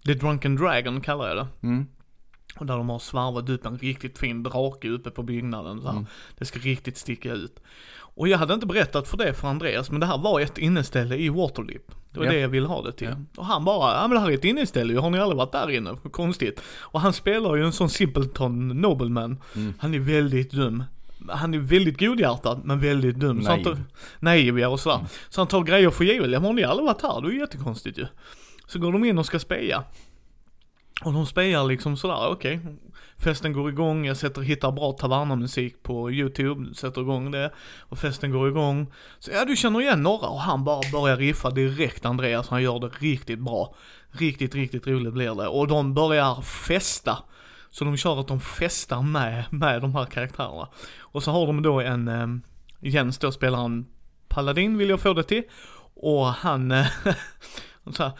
[0.06, 1.46] The Drunken Dragon kallar jag det.
[1.66, 1.86] Mm.
[2.56, 6.06] Och där de har svarvat upp en riktigt fin drake uppe på byggnaden så mm.
[6.38, 7.60] Det ska riktigt sticka ut.
[7.96, 11.16] Och jag hade inte berättat för det för Andreas, men det här var ett inneställe
[11.16, 11.92] i Waterlip.
[12.10, 12.32] Det var ja.
[12.32, 13.08] det jag ville ha det till.
[13.08, 13.40] Ja.
[13.40, 15.70] Och han bara, ja men det här är ett inneställe har ni aldrig varit där
[15.70, 15.96] inne?
[16.10, 16.60] Konstigt.
[16.80, 19.42] Och han spelar ju en sån simpleton nobleman.
[19.56, 19.74] Mm.
[19.78, 20.84] Han är väldigt dum.
[21.28, 23.36] Han är väldigt godhjärtad, men väldigt dum.
[23.36, 23.44] Naiv.
[23.44, 23.78] Så han tar,
[24.18, 24.96] naiv och sådär.
[24.96, 25.08] Mm.
[25.28, 26.30] Så han tar grejer för givet.
[26.30, 27.20] Ja men har ni aldrig varit här?
[27.20, 28.06] Det är ju jättekonstigt ju.
[28.66, 29.84] Så går de in och ska speja.
[31.04, 32.56] Och de spelar liksom sådär, okej.
[32.56, 32.72] Okay.
[33.18, 37.52] Festen går igång, jag sätter, hittar bra tavernamusik på youtube, sätter igång det.
[37.78, 38.92] Och festen går igång.
[39.18, 42.78] Så ja, du känner igen några och han bara börjar riffa direkt Andreas, han gör
[42.78, 43.74] det riktigt bra.
[44.10, 45.48] Riktigt, riktigt roligt blir det.
[45.48, 47.18] Och de börjar festa.
[47.70, 50.68] Så de kör att de festar med, med de här karaktärerna.
[51.00, 52.26] Och så har de då en, eh,
[52.80, 53.86] Jens då spelar han
[54.28, 55.42] Paladin vill jag få det till.
[55.94, 56.86] Och han, eh,
[57.92, 58.12] så här,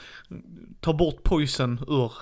[0.80, 2.12] tar bort poison ur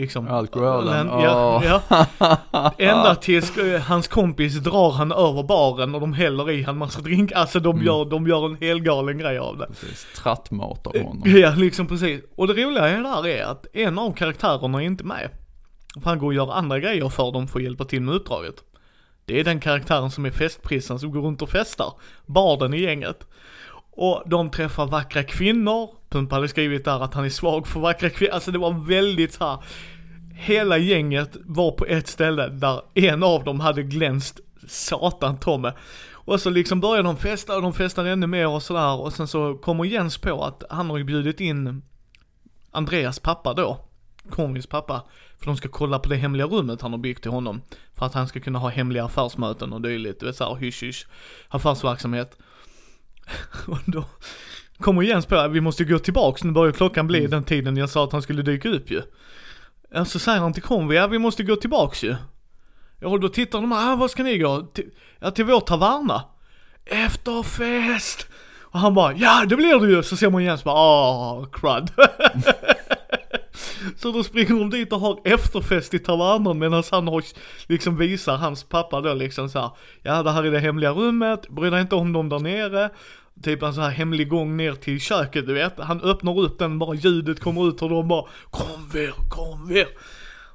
[0.00, 0.28] Liksom.
[0.28, 1.06] Alkoholen.
[1.06, 2.72] Ja, ja.
[2.78, 7.00] Ända tills eh, hans kompis drar han över baren och de häller i han massa
[7.00, 7.32] drink.
[7.32, 7.86] Alltså de, mm.
[7.86, 9.66] gör, de gör en helgalen grej av det.
[9.66, 11.22] Precis, trattmatar eh, honom.
[11.26, 12.22] Ja, liksom precis.
[12.36, 15.30] Och det roliga är där är att en av karaktärerna är inte med.
[15.94, 18.64] För han går och gör andra grejer för dem för att hjälpa till med uppdraget.
[19.24, 21.92] Det är den karaktären som är festprissen som går runt och festar.
[22.26, 23.26] Barden i gänget.
[23.90, 25.90] Och de träffar vackra kvinnor.
[26.08, 28.34] Pumpa hade skrivit där att han är svag för vackra kvinnor.
[28.34, 29.58] Alltså det var väldigt så här.
[30.34, 35.72] Hela gänget var på ett ställe där en av dem hade glänst satan-Tomme.
[36.12, 39.28] Och så liksom börjar de festa och de festar ännu mer och sådär och sen
[39.28, 41.82] så kommer Jens på att han har ju bjudit in
[42.70, 43.80] Andreas pappa då,
[44.30, 45.02] Conrys pappa,
[45.40, 47.62] för de ska kolla på det hemliga rummet han har byggt till honom.
[47.94, 51.06] För att han ska kunna ha hemliga affärsmöten och dylikt, du vet såhär hysch hysch,
[51.48, 52.38] affärsverksamhet.
[53.66, 54.04] och då
[54.78, 57.30] kommer Jens på att vi måste gå tillbaks, nu börjar klockan bli mm.
[57.30, 59.02] den tiden jag sa att han skulle dyka upp ju.
[59.90, 62.16] Ja, så säger han till Conwy, ja vi måste gå tillbaks ju.
[63.04, 64.60] Och då tittar de ah, vad ska ni gå?
[64.60, 66.24] Till, ja, till vår taverna.
[66.84, 68.26] Efterfest!
[68.60, 70.02] Och han bara, ja det blir det ju!
[70.02, 71.90] Så ser man Jens bara, ah, crud.
[73.96, 77.24] så då springer de dit och har efterfest i tavernan medan han har,
[77.66, 79.70] liksom visar hans pappa då liksom så här,
[80.02, 82.90] ja det här är det hemliga rummet, bry dig inte om dem där nere.
[83.42, 85.78] Typ en sån här hemlig gång ner till köket du vet.
[85.78, 89.88] Han öppnar upp den, bara ljudet kommer ut och de bara Kom ver, kom ver.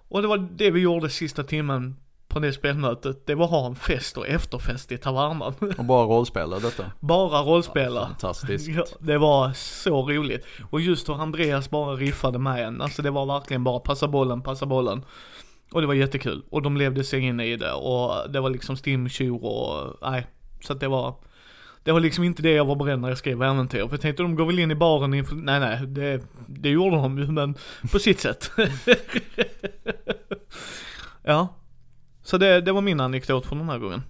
[0.07, 1.95] Och det var det vi gjorde sista timmen
[2.35, 3.25] på det spelmötet.
[3.25, 5.53] Det var att ha en fest och efterfest i tavernan.
[5.77, 6.91] Och bara rollspela detta?
[6.99, 7.99] Bara rollspela.
[7.99, 8.67] Ja, fantastiskt.
[8.67, 10.45] Ja, det var så roligt.
[10.69, 12.81] Och just hur Andreas bara riffade med en.
[12.81, 15.03] Alltså det var verkligen bara passa bollen, passa bollen.
[15.71, 16.43] Och det var jättekul.
[16.49, 20.27] Och de levde sig in i det och det var liksom stim, tjur och nej.
[20.61, 21.15] Så att det var
[21.83, 23.81] det var liksom inte det jag var beredd när jag skrev äventyr.
[23.81, 26.95] För jag tänkte de går väl in i baren inför, nej nej, det, det gjorde
[26.95, 27.55] de ju men
[27.91, 28.51] på sitt sätt.
[31.23, 31.47] ja.
[32.25, 34.01] Så det, det var min anekdot från den här gången.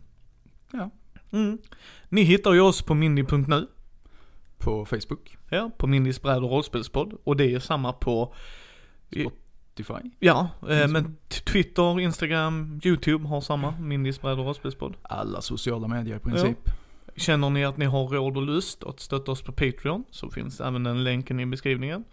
[0.72, 0.90] Ja.
[1.32, 1.58] Mm.
[2.10, 3.68] Ni hittar ju oss på mindy.nu.
[4.58, 5.38] På Facebook.
[5.50, 7.14] Ja, på Mindys bräd och rollspelspodd.
[7.24, 8.34] Och det är samma på
[9.12, 10.10] Spotify.
[10.20, 13.72] Ja, eh, men Twitter, Instagram, YouTube har samma.
[13.80, 14.98] Mindys bräd och rollspelspodd.
[15.02, 16.58] Alla sociala medier i princip.
[16.66, 16.72] Ja.
[17.16, 20.62] Känner ni att ni har råd och lust att stötta oss på Patreon så finns
[20.62, 22.04] även den länken i beskrivningen.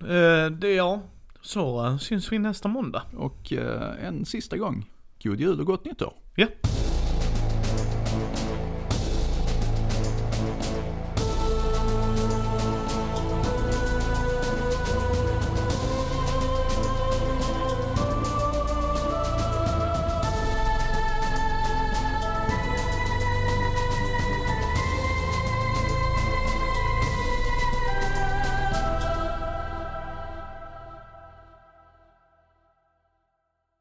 [0.00, 1.02] Eh, det ja,
[1.42, 3.02] så uh, syns vi nästa måndag.
[3.16, 4.90] Och uh, en sista gång,
[5.22, 6.12] god jul och gott nytt år.
[6.34, 6.46] Ja.